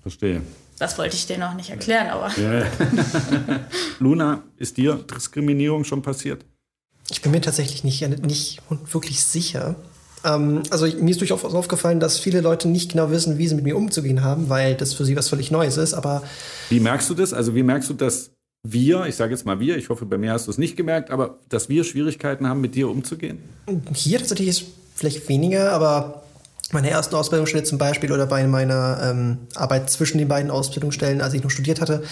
Verstehe. 0.02 0.42
Das 0.80 0.98
wollte 0.98 1.16
ich 1.16 1.26
dir 1.26 1.38
noch 1.38 1.54
nicht 1.56 1.70
erklären, 1.70 2.10
aber. 2.10 2.30
Ja. 2.40 2.66
Luna, 4.00 4.44
ist 4.58 4.78
dir 4.78 4.96
Diskriminierung 4.96 5.84
schon 5.84 6.02
passiert? 6.02 6.46
Ich 7.10 7.22
bin 7.22 7.32
mir 7.32 7.42
tatsächlich 7.42 7.84
nicht, 7.84 8.02
nicht 8.26 8.62
wirklich 8.92 9.24
sicher. 9.24 9.76
Ähm, 10.24 10.64
also 10.70 10.86
mir 10.86 11.12
ist 11.12 11.20
durchaus 11.20 11.44
aufgefallen, 11.44 12.00
dass 12.00 12.20
viele 12.20 12.42
Leute 12.42 12.68
nicht 12.68 12.92
genau 12.92 13.12
wissen, 13.12 13.38
wie 13.38 13.48
sie 13.48 13.56
mit 13.56 13.64
mir 13.64 13.78
umzugehen 13.78 14.24
haben, 14.24 14.50
weil 14.50 14.76
das 14.76 14.94
für 14.94 15.06
sie 15.06 15.16
was 15.16 15.30
völlig 15.30 15.52
Neues 15.52 15.78
ist. 15.78 15.94
Aber 15.94 16.24
wie 16.70 16.80
merkst 16.80 17.10
du 17.10 17.14
das? 17.14 17.34
Also 17.34 17.56
wie 17.56 17.64
merkst 17.64 17.90
du, 17.90 17.94
dass 17.94 18.32
wir, 18.64 19.06
ich 19.06 19.16
sage 19.16 19.32
jetzt 19.32 19.46
mal 19.46 19.60
wir, 19.60 19.78
ich 19.78 19.90
hoffe, 19.90 20.06
bei 20.06 20.18
mir 20.18 20.32
hast 20.32 20.48
du 20.48 20.52
es 20.52 20.58
nicht 20.58 20.78
gemerkt, 20.78 21.12
aber 21.12 21.38
dass 21.50 21.68
wir 21.68 21.84
Schwierigkeiten 21.84 22.48
haben, 22.48 22.62
mit 22.62 22.76
dir 22.76 22.90
umzugehen? 22.90 23.40
Hier 23.94 24.20
tatsächlich 24.20 24.48
ist 24.48 24.64
vielleicht 24.96 25.28
weniger, 25.28 25.74
aber 25.74 26.24
meine 26.72 26.90
ersten 26.90 27.14
Ausbildungsstelle 27.16 27.66
zum 27.66 27.78
Beispiel 27.78 28.12
oder 28.12 28.26
bei 28.26 28.48
meiner 28.48 29.00
ähm, 29.04 29.38
Arbeit 29.56 29.90
zwischen 29.90 30.18
den 30.18 30.30
beiden 30.30 30.50
Ausbildungsstellen, 30.50 31.22
als 31.22 31.34
ich 31.34 31.44
noch 31.44 31.52
studiert 31.52 31.82
hatte, 31.82 32.04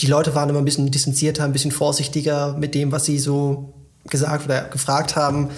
die 0.00 0.06
Leute 0.06 0.34
waren 0.36 0.48
immer 0.48 0.60
ein 0.60 0.64
bisschen 0.64 0.92
distanzierter, 0.92 1.42
ein 1.42 1.52
bisschen 1.52 1.72
vorsichtiger 1.72 2.56
mit 2.56 2.74
dem, 2.76 2.92
was 2.92 3.04
sie 3.04 3.18
so 3.18 3.74
gesagt 4.08 4.44
oder 4.44 4.62
gefragt 4.62 5.16
haben 5.16 5.48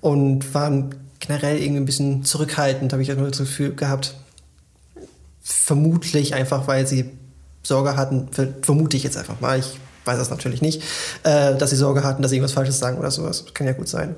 und 0.00 0.52
waren 0.52 0.96
generell 1.20 1.58
irgendwie 1.58 1.80
ein 1.80 1.86
bisschen 1.86 2.24
zurückhaltend, 2.24 2.92
habe 2.92 3.02
ich 3.02 3.08
das 3.08 3.38
Gefühl 3.38 3.74
gehabt. 3.74 4.16
Vermutlich 5.40 6.34
einfach, 6.34 6.66
weil 6.66 6.86
sie 6.88 7.12
Sorge 7.64 7.96
hatten, 7.96 8.28
vermute 8.62 8.96
ich 8.96 9.02
jetzt 9.02 9.16
einfach 9.16 9.40
mal, 9.40 9.58
ich 9.58 9.78
weiß 10.04 10.18
das 10.18 10.30
natürlich 10.30 10.62
nicht, 10.62 10.82
äh, 11.22 11.56
dass 11.56 11.70
sie 11.70 11.76
Sorge 11.76 12.04
hatten, 12.04 12.22
dass 12.22 12.30
sie 12.30 12.36
irgendwas 12.36 12.52
Falsches 12.52 12.78
sagen 12.78 12.98
oder 12.98 13.10
sowas. 13.10 13.44
Kann 13.54 13.66
ja 13.66 13.72
gut 13.72 13.88
sein. 13.88 14.14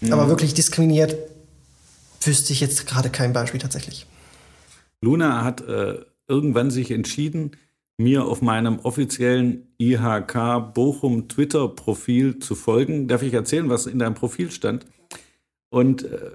Mhm. 0.00 0.12
Aber 0.12 0.28
wirklich 0.28 0.54
diskriminiert 0.54 1.16
wüsste 2.22 2.52
ich 2.52 2.60
jetzt 2.60 2.86
gerade 2.86 3.10
kein 3.10 3.32
Beispiel 3.32 3.60
tatsächlich. 3.60 4.06
Luna 5.02 5.44
hat 5.44 5.62
äh, 5.62 5.98
irgendwann 6.28 6.70
sich 6.70 6.90
entschieden, 6.90 7.52
mir 7.98 8.24
auf 8.24 8.40
meinem 8.40 8.78
offiziellen 8.80 9.66
IHK 9.78 10.72
Bochum 10.74 11.28
Twitter-Profil 11.28 12.38
zu 12.38 12.54
folgen. 12.54 13.08
Darf 13.08 13.22
ich 13.22 13.34
erzählen, 13.34 13.68
was 13.68 13.86
in 13.86 13.98
deinem 13.98 14.14
Profil 14.14 14.50
stand? 14.50 14.86
Und 15.68 16.04
äh, 16.04 16.30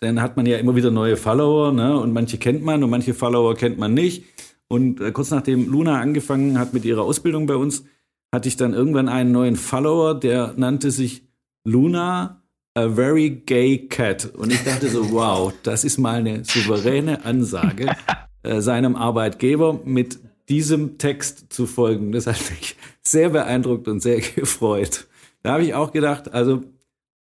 dann 0.00 0.20
hat 0.20 0.36
man 0.36 0.46
ja 0.46 0.58
immer 0.58 0.74
wieder 0.74 0.90
neue 0.90 1.16
Follower, 1.16 1.72
ne? 1.72 1.98
Und 1.98 2.12
manche 2.12 2.38
kennt 2.38 2.62
man 2.64 2.82
und 2.82 2.90
manche 2.90 3.14
Follower 3.14 3.54
kennt 3.54 3.78
man 3.78 3.94
nicht. 3.94 4.24
Und 4.68 5.00
äh, 5.00 5.12
kurz 5.12 5.30
nachdem 5.30 5.70
Luna 5.70 6.00
angefangen 6.00 6.58
hat 6.58 6.74
mit 6.74 6.84
ihrer 6.84 7.02
Ausbildung 7.02 7.46
bei 7.46 7.56
uns, 7.56 7.84
hatte 8.32 8.48
ich 8.48 8.56
dann 8.56 8.74
irgendwann 8.74 9.08
einen 9.08 9.32
neuen 9.32 9.56
Follower, 9.56 10.18
der 10.18 10.54
nannte 10.56 10.90
sich 10.90 11.22
Luna 11.64 12.42
A 12.74 12.88
Very 12.88 13.30
Gay 13.30 13.86
Cat. 13.88 14.26
Und 14.34 14.52
ich 14.52 14.64
dachte 14.64 14.88
so, 14.88 15.12
wow, 15.12 15.52
das 15.62 15.84
ist 15.84 15.98
mal 15.98 16.16
eine 16.16 16.44
souveräne 16.44 17.24
Ansage 17.24 17.94
äh, 18.42 18.60
seinem 18.60 18.96
Arbeitgeber 18.96 19.80
mit 19.84 20.18
diesem 20.48 20.98
Text 20.98 21.52
zu 21.52 21.66
folgen. 21.66 22.12
Das 22.12 22.26
hat 22.26 22.38
mich 22.50 22.76
sehr 23.02 23.30
beeindruckt 23.30 23.86
und 23.86 24.00
sehr 24.00 24.20
gefreut. 24.36 25.06
Da 25.42 25.52
habe 25.52 25.64
ich 25.64 25.74
auch 25.74 25.92
gedacht, 25.92 26.32
also 26.32 26.64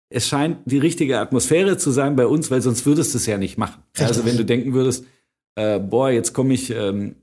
es 0.08 0.28
scheint 0.28 0.58
die 0.64 0.78
richtige 0.78 1.18
Atmosphäre 1.18 1.76
zu 1.76 1.90
sein 1.90 2.16
bei 2.16 2.26
uns, 2.26 2.50
weil 2.50 2.62
sonst 2.62 2.86
würdest 2.86 3.12
du 3.14 3.18
es 3.18 3.26
ja 3.26 3.36
nicht 3.36 3.58
machen. 3.58 3.82
Also 3.98 4.24
wenn 4.24 4.36
du 4.36 4.44
denken 4.44 4.72
würdest, 4.72 5.04
äh, 5.56 5.78
boah, 5.78 6.10
jetzt 6.10 6.32
komme 6.32 6.54
ich 6.54 6.70
ähm, 6.70 7.16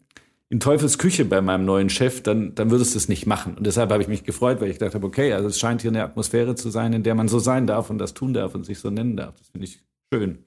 in 0.52 0.60
Teufels 0.60 0.97
Küche 0.97 1.24
bei 1.24 1.39
meinem 1.39 1.64
neuen 1.64 1.89
Chef, 1.89 2.22
dann, 2.22 2.54
dann 2.56 2.72
würdest 2.72 2.93
du 2.93 2.97
es 2.97 3.08
nicht 3.08 3.26
machen. 3.26 3.56
Und 3.56 3.66
deshalb 3.66 3.89
habe 3.89 4.04
ich 4.04 4.10
mich 4.10 4.26
gefreut, 4.26 4.60
weil 4.60 4.70
ich 4.70 4.80
gedacht 4.80 4.93
habe, 4.93 5.08
okay, 5.08 5.32
also 5.32 5.47
es 5.47 5.58
scheint 5.58 5.82
hier 5.82 5.91
eine 5.91 6.04
Atmosphäre 6.04 6.56
zu 6.56 6.70
sein, 6.70 6.91
in 6.91 7.04
der 7.04 7.16
man 7.16 7.30
so 7.30 7.39
sein 7.39 7.68
darf 7.68 7.89
und 7.89 7.99
das 7.99 8.14
tun 8.14 8.34
darf 8.34 8.54
und 8.54 8.66
sich 8.66 8.80
so 8.80 8.89
nennen 8.89 9.16
darf. 9.16 9.34
Das 9.38 9.47
finde 9.47 9.66
ich 9.66 9.80
schön. 10.14 10.39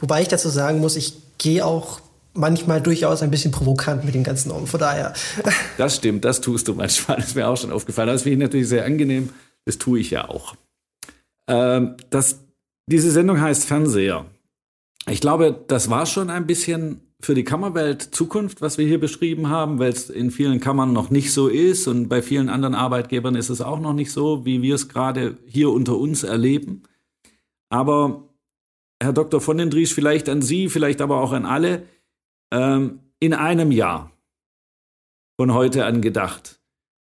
Wobei 0.00 0.22
ich 0.22 0.28
dazu 0.28 0.48
sagen 0.48 0.80
muss, 0.80 0.96
ich 0.96 1.18
gehe 1.36 1.66
auch 1.66 2.00
manchmal 2.32 2.80
durchaus 2.80 3.20
ein 3.20 3.30
bisschen 3.30 3.50
provokant 3.50 4.06
mit 4.06 4.14
den 4.14 4.24
ganzen 4.24 4.48
Normen. 4.48 4.66
Von 4.66 4.80
daher. 4.80 5.12
Das 5.76 5.96
stimmt, 5.96 6.24
das 6.24 6.40
tust 6.40 6.68
du 6.68 6.74
manchmal. 6.74 7.18
Das 7.18 7.28
ist 7.28 7.34
mir 7.34 7.46
auch 7.46 7.58
schon 7.58 7.72
aufgefallen. 7.72 8.08
Das 8.08 8.22
finde 8.22 8.36
ich 8.36 8.48
natürlich 8.48 8.68
sehr 8.68 8.86
angenehm. 8.86 9.30
Das 9.66 9.76
tue 9.76 10.00
ich 10.00 10.10
ja 10.10 10.30
auch. 10.30 10.54
Ähm, 11.46 11.96
das, 12.08 12.38
diese 12.86 13.10
Sendung 13.10 13.38
heißt 13.38 13.66
Fernseher. 13.66 14.24
Ich 15.10 15.20
glaube, 15.20 15.62
das 15.68 15.90
war 15.90 16.06
schon 16.06 16.30
ein 16.30 16.46
bisschen 16.46 17.11
für 17.22 17.34
die 17.34 17.44
Kammerwelt 17.44 18.02
Zukunft, 18.02 18.60
was 18.60 18.78
wir 18.78 18.86
hier 18.86 18.98
beschrieben 18.98 19.48
haben, 19.48 19.78
weil 19.78 19.92
es 19.92 20.10
in 20.10 20.30
vielen 20.32 20.58
Kammern 20.60 20.92
noch 20.92 21.10
nicht 21.10 21.32
so 21.32 21.48
ist 21.48 21.86
und 21.86 22.08
bei 22.08 22.20
vielen 22.20 22.48
anderen 22.48 22.74
Arbeitgebern 22.74 23.36
ist 23.36 23.48
es 23.48 23.60
auch 23.60 23.78
noch 23.78 23.92
nicht 23.92 24.10
so, 24.10 24.44
wie 24.44 24.60
wir 24.60 24.74
es 24.74 24.88
gerade 24.88 25.38
hier 25.46 25.70
unter 25.70 25.96
uns 25.96 26.24
erleben. 26.24 26.82
Aber 27.70 28.28
Herr 29.00 29.12
Dr. 29.12 29.40
von 29.40 29.56
den 29.56 29.70
Dries, 29.70 29.92
vielleicht 29.92 30.28
an 30.28 30.42
Sie, 30.42 30.68
vielleicht 30.68 31.00
aber 31.00 31.20
auch 31.20 31.32
an 31.32 31.46
alle, 31.46 31.84
ähm, 32.52 33.00
in 33.20 33.34
einem 33.34 33.70
Jahr 33.70 34.10
von 35.36 35.54
heute 35.54 35.84
an 35.84 36.02
gedacht, 36.02 36.60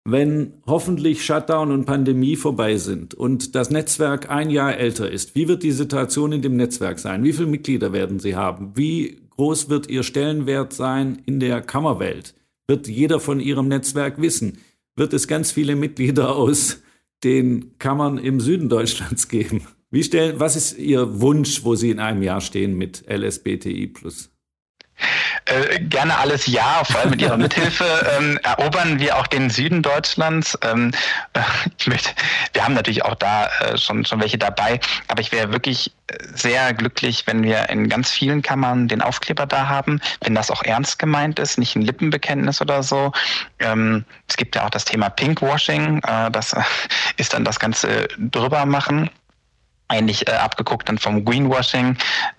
wenn 0.04 0.54
hoffentlich 0.66 1.24
Shutdown 1.24 1.72
und 1.72 1.86
Pandemie 1.86 2.36
vorbei 2.36 2.76
sind 2.76 3.14
und 3.14 3.54
das 3.54 3.70
Netzwerk 3.70 4.30
ein 4.30 4.50
Jahr 4.50 4.76
älter 4.76 5.10
ist, 5.10 5.34
wie 5.34 5.48
wird 5.48 5.62
die 5.62 5.72
Situation 5.72 6.32
in 6.32 6.42
dem 6.42 6.56
Netzwerk 6.56 6.98
sein? 6.98 7.24
Wie 7.24 7.32
viele 7.32 7.48
Mitglieder 7.48 7.92
werden 7.92 8.20
Sie 8.20 8.36
haben? 8.36 8.72
Wie 8.76 9.23
groß 9.36 9.68
wird 9.68 9.88
Ihr 9.88 10.02
Stellenwert 10.02 10.72
sein 10.72 11.22
in 11.26 11.40
der 11.40 11.60
Kammerwelt? 11.60 12.34
Wird 12.66 12.88
jeder 12.88 13.20
von 13.20 13.40
Ihrem 13.40 13.68
Netzwerk 13.68 14.20
wissen? 14.20 14.58
Wird 14.96 15.12
es 15.12 15.28
ganz 15.28 15.52
viele 15.52 15.76
Mitglieder 15.76 16.36
aus 16.36 16.82
den 17.22 17.78
Kammern 17.78 18.18
im 18.18 18.40
Süden 18.40 18.68
Deutschlands 18.68 19.28
geben? 19.28 19.66
Wie 19.90 20.02
stellen, 20.02 20.40
was 20.40 20.56
ist 20.56 20.78
Ihr 20.78 21.20
Wunsch, 21.20 21.64
wo 21.64 21.74
Sie 21.74 21.90
in 21.90 22.00
einem 22.00 22.22
Jahr 22.22 22.40
stehen 22.40 22.76
mit 22.76 23.04
LSBTI 23.08 23.86
plus? 23.88 24.33
Äh, 25.46 25.80
gerne 25.80 26.16
alles 26.16 26.46
ja, 26.46 26.82
vor 26.84 27.00
allem 27.00 27.10
mit 27.10 27.20
Ihrer 27.20 27.36
Mithilfe 27.36 27.84
ähm, 28.16 28.38
erobern 28.42 28.98
wir 28.98 29.18
auch 29.18 29.26
den 29.26 29.50
Süden 29.50 29.82
Deutschlands. 29.82 30.58
Ähm, 30.62 30.92
äh, 31.34 31.40
ich 31.78 31.86
möchte, 31.86 32.10
wir 32.54 32.64
haben 32.64 32.72
natürlich 32.72 33.04
auch 33.04 33.14
da 33.14 33.48
äh, 33.60 33.76
schon, 33.76 34.06
schon 34.06 34.20
welche 34.20 34.38
dabei, 34.38 34.80
aber 35.08 35.20
ich 35.20 35.32
wäre 35.32 35.52
wirklich 35.52 35.92
äh, 36.06 36.16
sehr 36.34 36.72
glücklich, 36.72 37.26
wenn 37.26 37.42
wir 37.42 37.68
in 37.68 37.90
ganz 37.90 38.10
vielen 38.10 38.40
Kammern 38.40 38.88
den 38.88 39.02
Aufkleber 39.02 39.44
da 39.44 39.68
haben, 39.68 40.00
wenn 40.22 40.34
das 40.34 40.50
auch 40.50 40.62
ernst 40.62 40.98
gemeint 40.98 41.38
ist, 41.38 41.58
nicht 41.58 41.76
ein 41.76 41.82
Lippenbekenntnis 41.82 42.62
oder 42.62 42.82
so. 42.82 43.12
Ähm, 43.58 44.06
es 44.28 44.38
gibt 44.38 44.56
ja 44.56 44.64
auch 44.64 44.70
das 44.70 44.86
Thema 44.86 45.10
Pinkwashing, 45.10 45.98
äh, 45.98 46.30
das 46.30 46.56
ist 47.18 47.34
dann 47.34 47.44
das 47.44 47.60
Ganze 47.60 48.08
drüber 48.16 48.64
machen 48.64 49.10
eigentlich 49.88 50.28
äh, 50.28 50.32
abgeguckt 50.32 50.88
dann 50.88 50.98
vom 50.98 51.24
Greenwashing. 51.24 51.96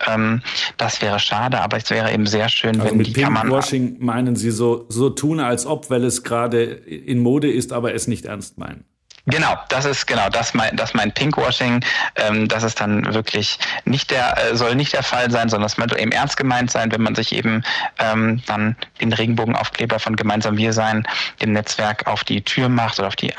Ähm, 0.07 0.41
das 0.77 1.01
wäre 1.01 1.19
schade, 1.19 1.61
aber 1.61 1.77
es 1.77 1.89
wäre 1.89 2.11
eben 2.11 2.25
sehr 2.25 2.49
schön, 2.49 2.79
also 2.79 2.91
wenn 2.91 2.97
mit 2.97 3.07
die 3.07 3.13
Greenwashing 3.13 3.97
meinen 3.99 4.35
Sie 4.35 4.51
so, 4.51 4.85
so 4.89 5.09
tun, 5.09 5.39
als 5.39 5.65
ob, 5.65 5.89
weil 5.89 6.03
es 6.03 6.23
gerade 6.23 6.63
in 6.63 7.19
Mode 7.19 7.51
ist, 7.51 7.73
aber 7.73 7.93
es 7.93 8.07
nicht 8.07 8.25
ernst 8.25 8.57
meinen. 8.57 8.85
Genau, 9.27 9.55
das 9.69 9.85
ist 9.85 10.05
genau 10.05 10.29
das 10.29 10.53
mein 10.53 10.75
das 10.75 10.93
mein 10.93 11.11
Pinkwashing. 11.11 11.83
Ähm, 12.15 12.47
das 12.47 12.61
ist 12.61 12.79
dann 12.79 13.11
wirklich 13.11 13.57
nicht 13.83 14.11
der 14.11 14.51
äh, 14.51 14.55
soll 14.55 14.75
nicht 14.75 14.93
der 14.93 15.01
Fall 15.01 15.31
sein, 15.31 15.49
sondern 15.49 15.65
es 15.65 15.75
soll 15.75 15.99
eben 15.99 16.11
ernst 16.11 16.37
gemeint 16.37 16.69
sein, 16.69 16.91
wenn 16.91 17.01
man 17.01 17.15
sich 17.15 17.31
eben 17.33 17.63
ähm, 17.97 18.43
dann 18.45 18.75
den 19.01 19.11
Regenbogenaufkleber 19.13 19.97
von 19.97 20.15
gemeinsam 20.15 20.57
wir 20.57 20.73
sein 20.73 21.07
dem 21.41 21.53
Netzwerk 21.53 22.05
auf 22.05 22.23
die 22.23 22.43
Tür 22.43 22.69
macht 22.69 22.99
oder 22.99 23.07
auf 23.07 23.15
die 23.15 23.33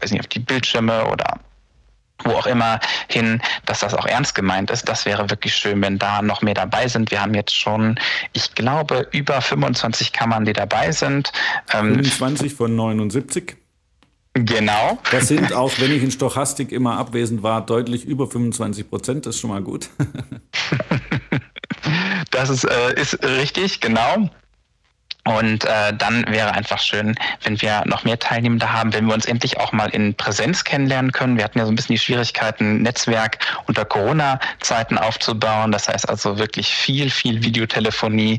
weiß 0.00 0.10
nicht 0.10 0.20
auf 0.20 0.26
die 0.26 0.38
Bildschirme 0.38 1.06
oder 1.06 1.38
wo 2.24 2.32
auch 2.32 2.46
immer 2.46 2.80
hin, 3.08 3.40
dass 3.66 3.80
das 3.80 3.94
auch 3.94 4.06
ernst 4.06 4.34
gemeint 4.34 4.70
ist. 4.70 4.88
Das 4.88 5.06
wäre 5.06 5.28
wirklich 5.30 5.54
schön, 5.54 5.80
wenn 5.82 5.98
da 5.98 6.22
noch 6.22 6.42
mehr 6.42 6.54
dabei 6.54 6.88
sind. 6.88 7.10
Wir 7.10 7.20
haben 7.20 7.34
jetzt 7.34 7.54
schon, 7.54 7.98
ich 8.32 8.54
glaube, 8.54 9.08
über 9.12 9.40
25 9.40 10.12
Kammern, 10.12 10.44
die 10.44 10.52
dabei 10.52 10.92
sind. 10.92 11.32
25 11.66 12.52
ähm, 12.52 12.56
von 12.56 12.76
79. 12.76 13.56
Genau. 14.34 14.98
Das 15.10 15.28
sind 15.28 15.54
auch, 15.54 15.72
wenn 15.78 15.92
ich 15.92 16.02
in 16.02 16.10
Stochastik 16.10 16.70
immer 16.70 16.98
abwesend 16.98 17.42
war, 17.42 17.64
deutlich 17.64 18.04
über 18.04 18.26
25 18.26 18.88
Prozent. 18.88 19.26
Das 19.26 19.36
ist 19.36 19.40
schon 19.40 19.50
mal 19.50 19.62
gut. 19.62 19.88
das 22.30 22.50
ist, 22.50 22.64
äh, 22.64 23.00
ist 23.00 23.24
richtig, 23.24 23.80
genau. 23.80 24.28
Und 25.26 25.64
äh, 25.64 25.92
dann 25.92 26.24
wäre 26.28 26.52
einfach 26.52 26.78
schön, 26.78 27.16
wenn 27.42 27.60
wir 27.60 27.82
noch 27.86 28.04
mehr 28.04 28.16
Teilnehmende 28.16 28.72
haben, 28.72 28.92
wenn 28.92 29.06
wir 29.06 29.14
uns 29.14 29.26
endlich 29.26 29.58
auch 29.58 29.72
mal 29.72 29.88
in 29.88 30.14
Präsenz 30.14 30.62
kennenlernen 30.62 31.10
können. 31.10 31.36
Wir 31.36 31.42
hatten 31.42 31.58
ja 31.58 31.64
so 31.64 31.72
ein 31.72 31.74
bisschen 31.74 31.94
die 31.94 32.00
Schwierigkeiten, 32.00 32.82
Netzwerk 32.82 33.38
unter 33.66 33.84
Corona-Zeiten 33.84 34.96
aufzubauen. 34.96 35.72
Das 35.72 35.88
heißt 35.88 36.08
also 36.08 36.38
wirklich 36.38 36.68
viel, 36.68 37.10
viel 37.10 37.42
Videotelefonie. 37.42 38.38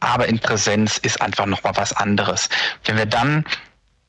Aber 0.00 0.26
in 0.26 0.38
Präsenz 0.38 0.96
ist 0.96 1.20
einfach 1.20 1.44
noch 1.44 1.62
mal 1.62 1.76
was 1.76 1.92
anderes. 1.92 2.48
Wenn 2.84 2.96
wir 2.96 3.06
dann 3.06 3.44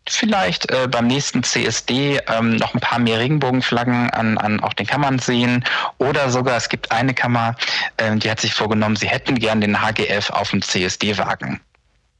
vielleicht 0.07 0.71
äh, 0.71 0.87
beim 0.87 1.07
nächsten 1.07 1.43
CSD 1.43 2.21
ähm, 2.27 2.55
noch 2.55 2.73
ein 2.73 2.79
paar 2.79 2.99
mehr 2.99 3.19
Regenbogenflaggen 3.19 4.09
an, 4.11 4.37
an 4.37 4.61
auch 4.61 4.73
den 4.73 4.87
Kammern 4.87 5.19
sehen. 5.19 5.65
Oder 5.97 6.29
sogar, 6.29 6.55
es 6.55 6.69
gibt 6.69 6.93
eine 6.93 7.13
Kammer, 7.13 7.57
äh, 7.97 8.15
die 8.15 8.31
hat 8.31 8.39
sich 8.39 8.53
vorgenommen, 8.53 8.95
sie 8.95 9.09
hätten 9.09 9.35
gern 9.35 9.59
den 9.59 9.81
HGF 9.81 10.29
auf 10.29 10.51
dem 10.51 10.61
CSD-Wagen. 10.61 11.59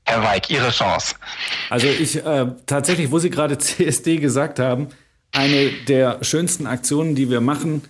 Herr 0.05 0.23
Weig, 0.23 0.49
Ihre 0.49 0.69
Chance. 0.69 1.15
Also 1.69 1.87
ich 1.87 2.23
äh, 2.23 2.47
tatsächlich, 2.65 3.11
wo 3.11 3.19
Sie 3.19 3.29
gerade 3.29 3.57
CSD 3.59 4.17
gesagt 4.17 4.59
haben, 4.59 4.87
eine 5.31 5.71
der 5.87 6.23
schönsten 6.23 6.67
Aktionen, 6.67 7.15
die 7.15 7.29
wir 7.29 7.41
machen, 7.41 7.81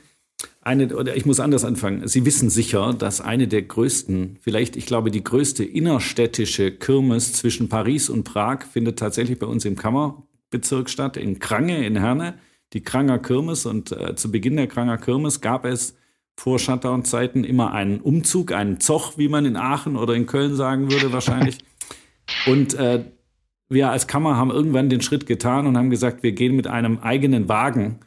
eine, 0.61 0.95
oder 0.95 1.15
ich 1.15 1.25
muss 1.25 1.39
anders 1.39 1.63
anfangen. 1.63 2.07
Sie 2.07 2.25
wissen 2.25 2.49
sicher, 2.49 2.93
dass 2.93 3.21
eine 3.21 3.47
der 3.47 3.61
größten, 3.61 4.39
vielleicht, 4.41 4.75
ich 4.75 4.87
glaube, 4.87 5.11
die 5.11 5.23
größte 5.23 5.63
innerstädtische 5.63 6.71
Kirmes 6.71 7.33
zwischen 7.33 7.69
Paris 7.69 8.09
und 8.09 8.23
Prag 8.23 8.63
findet 8.63 8.97
tatsächlich 8.97 9.37
bei 9.37 9.45
uns 9.45 9.63
im 9.65 9.75
Kammerbezirk 9.75 10.89
statt, 10.89 11.17
in 11.17 11.37
Krange, 11.37 11.85
in 11.85 11.97
Herne, 11.97 12.39
die 12.73 12.81
Kranger 12.81 13.19
Kirmes. 13.19 13.67
Und 13.67 13.91
äh, 13.91 14.15
zu 14.15 14.31
Beginn 14.31 14.55
der 14.55 14.67
Kranger 14.67 14.97
Kirmes 14.97 15.39
gab 15.39 15.65
es 15.65 15.95
vor 16.35 16.57
Shutdown-Zeiten 16.57 17.43
immer 17.43 17.73
einen 17.73 17.99
Umzug, 18.01 18.51
einen 18.51 18.79
Zoch, 18.79 19.17
wie 19.17 19.29
man 19.29 19.45
in 19.45 19.55
Aachen 19.55 19.95
oder 19.95 20.15
in 20.15 20.25
Köln 20.25 20.55
sagen 20.55 20.91
würde 20.91 21.13
wahrscheinlich. 21.13 21.59
Und 22.45 22.73
äh, 22.75 23.03
wir 23.69 23.89
als 23.89 24.07
Kammer 24.07 24.37
haben 24.37 24.51
irgendwann 24.51 24.89
den 24.89 25.01
Schritt 25.01 25.25
getan 25.25 25.67
und 25.67 25.77
haben 25.77 25.89
gesagt, 25.89 26.23
wir 26.23 26.31
gehen 26.31 26.55
mit 26.55 26.67
einem 26.67 26.99
eigenen 26.99 27.49
Wagen 27.49 27.99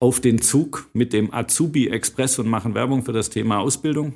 auf 0.00 0.20
den 0.20 0.40
Zug 0.40 0.88
mit 0.92 1.12
dem 1.12 1.32
Azubi 1.32 1.88
Express 1.88 2.38
und 2.38 2.48
machen 2.48 2.74
Werbung 2.74 3.04
für 3.04 3.12
das 3.12 3.30
Thema 3.30 3.58
Ausbildung. 3.58 4.14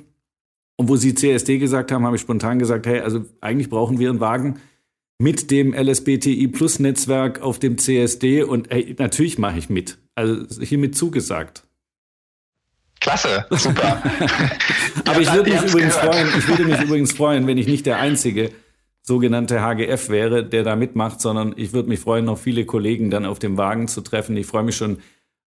Und 0.77 0.87
wo 0.87 0.95
Sie 0.95 1.13
CSD 1.13 1.57
gesagt 1.57 1.91
haben, 1.91 2.05
habe 2.05 2.15
ich 2.15 2.21
spontan 2.21 2.59
gesagt, 2.59 2.87
hey, 2.87 2.99
also 3.01 3.25
eigentlich 3.41 3.69
brauchen 3.69 3.99
wir 3.99 4.09
einen 4.09 4.19
Wagen, 4.19 4.59
mit 5.21 5.51
dem 5.51 5.73
LSBTI 5.73 6.47
Plus 6.47 6.79
Netzwerk 6.79 7.41
auf 7.41 7.59
dem 7.59 7.77
CSD 7.77 8.43
und 8.43 8.71
ey, 8.71 8.95
natürlich 8.97 9.37
mache 9.37 9.59
ich 9.59 9.69
mit. 9.69 9.97
Also 10.15 10.45
hiermit 10.61 10.95
zugesagt. 10.95 11.63
Klasse, 13.01 13.45
super. 13.51 14.01
Aber 15.05 15.21
ich 15.21 15.31
würde 15.33 15.51
mich 15.51 15.61
übrigens 15.61 15.95
gehört. 15.95 16.15
freuen, 16.15 16.27
ich 16.37 16.47
würde 16.47 16.65
mich 16.65 16.81
übrigens 16.81 17.11
freuen, 17.11 17.47
wenn 17.47 17.57
ich 17.57 17.67
nicht 17.67 17.85
der 17.85 17.99
einzige 17.99 18.51
sogenannte 19.01 19.61
HGF 19.61 20.09
wäre, 20.09 20.43
der 20.43 20.63
da 20.63 20.75
mitmacht, 20.75 21.21
sondern 21.21 21.53
ich 21.57 21.73
würde 21.73 21.89
mich 21.89 21.99
freuen, 21.99 22.25
noch 22.25 22.37
viele 22.37 22.65
Kollegen 22.65 23.09
dann 23.09 23.25
auf 23.25 23.39
dem 23.39 23.57
Wagen 23.57 23.87
zu 23.87 24.01
treffen. 24.01 24.37
Ich 24.37 24.45
freue 24.45 24.63
mich 24.63 24.75
schon, 24.75 24.99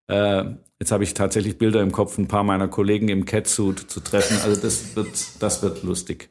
äh, 0.07 0.43
jetzt 0.79 0.91
habe 0.91 1.03
ich 1.03 1.13
tatsächlich 1.13 1.57
Bilder 1.57 1.81
im 1.81 1.91
Kopf, 1.91 2.17
ein 2.17 2.27
paar 2.27 2.43
meiner 2.43 2.67
Kollegen 2.67 3.09
im 3.09 3.25
Catsuit 3.25 3.79
zu 3.79 3.99
treffen. 3.99 4.37
Also 4.43 4.59
das 4.59 4.95
wird, 4.95 5.09
das 5.39 5.63
wird 5.63 5.83
lustig. 5.83 6.29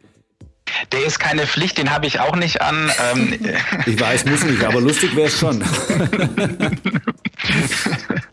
Der 0.90 1.04
ist 1.04 1.18
keine 1.18 1.46
Pflicht, 1.46 1.78
den 1.78 1.90
habe 1.90 2.06
ich 2.06 2.20
auch 2.20 2.36
nicht 2.36 2.62
an. 2.62 2.90
Ähm. 3.14 3.38
Ich 3.86 4.00
weiß, 4.00 4.26
muss 4.26 4.44
nicht, 4.44 4.62
aber 4.64 4.80
lustig 4.80 5.16
wäre 5.16 5.28
es 5.28 5.38
schon. 5.38 5.62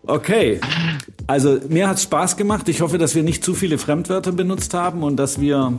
Okay, 0.09 0.59
also 1.27 1.59
mir 1.69 1.87
hat 1.87 1.97
es 1.97 2.03
Spaß 2.03 2.35
gemacht. 2.35 2.67
Ich 2.67 2.81
hoffe, 2.81 2.97
dass 2.97 3.13
wir 3.13 3.21
nicht 3.21 3.43
zu 3.43 3.53
viele 3.53 3.77
Fremdwörter 3.77 4.31
benutzt 4.31 4.73
haben 4.73 5.03
und 5.03 5.17
dass 5.17 5.39
wir 5.39 5.77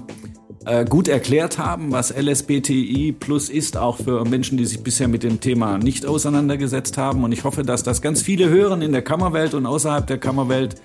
äh, 0.67 0.85
gut 0.85 1.09
erklärt 1.09 1.59
haben, 1.59 1.91
was 1.93 2.15
LSBTI 2.15 3.15
Plus 3.19 3.49
ist, 3.49 3.77
auch 3.77 3.97
für 3.97 4.25
Menschen, 4.25 4.59
die 4.59 4.67
sich 4.67 4.83
bisher 4.83 5.09
mit 5.09 5.23
dem 5.23 5.41
Thema 5.41 5.79
nicht 5.79 6.07
auseinandergesetzt 6.07 6.99
haben. 6.99 7.25
Und 7.25 7.33
ich 7.33 7.45
hoffe, 7.45 7.63
dass 7.63 7.83
das 7.83 8.03
ganz 8.03 8.23
viele 8.23 8.49
hören 8.49 8.83
in 8.83 8.93
der 8.93 9.03
Kammerwelt 9.03 9.55
und 9.55 9.67
außerhalb 9.67 10.07
der 10.07 10.19
Kammerwelt 10.19 10.77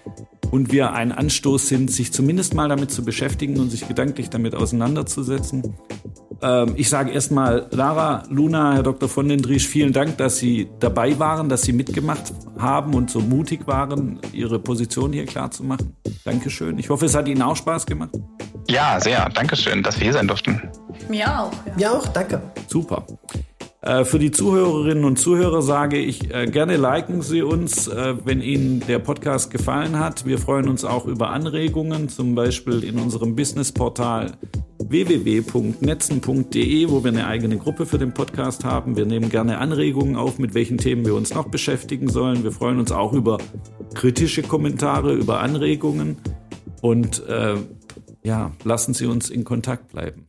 und 0.52 0.72
wir 0.72 0.94
ein 0.94 1.12
Anstoß 1.12 1.68
sind, 1.68 1.92
sich 1.92 2.14
zumindest 2.14 2.54
mal 2.54 2.70
damit 2.70 2.92
zu 2.92 3.04
beschäftigen 3.04 3.60
und 3.60 3.70
sich 3.70 3.88
gedanklich 3.88 4.30
damit 4.30 4.56
auseinanderzusetzen. 4.56 5.76
Ähm, 6.42 6.74
ich 6.76 6.90
sage 6.90 7.12
erstmal 7.12 7.68
Lara, 7.72 8.24
Luna, 8.30 8.74
Herr 8.74 8.84
Dr. 8.84 9.10
von 9.10 9.28
den 9.30 9.42
Driesch, 9.42 9.68
vielen 9.68 9.94
Dank, 9.94 10.18
dass 10.18 10.38
Sie 10.38 10.70
dabei 10.80 11.18
waren, 11.20 11.50
dass 11.50 11.64
Sie 11.64 11.74
mitgemacht 11.74 12.34
haben 12.58 12.94
und 12.94 13.10
so 13.10 13.20
mutig 13.20 13.68
waren, 13.68 14.20
Ihre 14.34 14.60
Position 14.60 15.14
hier 15.14 15.26
klar 15.26 15.52
zu 15.52 15.64
machen. 15.64 15.96
Dankeschön. 16.24 16.78
Ich 16.80 16.90
hoffe, 16.90 17.06
es 17.06 17.16
hat 17.16 17.28
Ihnen 17.28 17.42
auch 17.42 17.56
Spaß 17.56 17.86
gemacht. 17.86 18.12
Ja, 18.68 19.00
sehr. 19.00 19.30
Dankeschön, 19.30 19.84
dass 19.84 19.98
wir 19.98 20.06
hier 20.06 20.14
sein 20.14 20.28
durften. 20.28 20.62
Mir 21.10 21.28
auch. 21.28 21.52
Ja. 21.66 21.74
Mir 21.76 21.92
auch, 21.92 22.08
danke. 22.08 22.42
Super. 22.68 23.06
Äh, 23.86 24.04
für 24.04 24.18
die 24.18 24.32
Zuhörerinnen 24.32 25.06
und 25.06 25.20
Zuhörer 25.20 25.62
sage 25.62 26.00
ich, 26.00 26.34
äh, 26.34 26.48
gerne 26.48 26.76
liken 26.76 27.22
Sie 27.22 27.44
uns, 27.44 27.88
äh, 27.88 28.16
wenn 28.26 28.42
Ihnen 28.42 28.80
der 28.88 28.98
Podcast 28.98 29.52
gefallen 29.52 30.00
hat. 30.00 30.26
Wir 30.26 30.40
freuen 30.40 30.68
uns 30.68 30.84
auch 30.84 31.06
über 31.06 31.30
Anregungen, 31.30 32.10
zum 32.10 32.34
Beispiel 32.34 32.84
in 32.84 32.98
unserem 32.98 33.36
Businessportal 33.36 34.32
www.netzen.de, 34.80 36.90
wo 36.90 37.04
wir 37.04 37.12
eine 37.12 37.28
eigene 37.28 37.60
Gruppe 37.60 37.86
für 37.86 38.00
den 38.00 38.12
Podcast 38.12 38.66
haben. 38.66 38.98
Wir 38.98 39.06
nehmen 39.06 39.30
gerne 39.30 39.60
Anregungen 39.60 40.16
auf, 40.16 40.40
mit 40.40 40.56
welchen 40.56 40.80
Themen 40.80 41.06
wir 41.06 41.14
uns 41.14 41.36
noch 41.36 41.50
beschäftigen 41.50 42.10
sollen. 42.10 42.44
Wir 42.44 42.52
freuen 42.52 42.80
uns 42.80 42.92
auch 42.92 43.14
über 43.14 43.38
kritische 43.94 44.42
Kommentare, 44.42 45.14
über 45.14 45.42
Anregungen 45.42 46.18
und 46.82 47.24
äh, 47.28 47.54
ja, 48.24 48.52
lassen 48.64 48.96
Sie 48.96 49.06
uns 49.06 49.30
in 49.30 49.44
Kontakt 49.44 49.90
bleiben. 49.90 50.25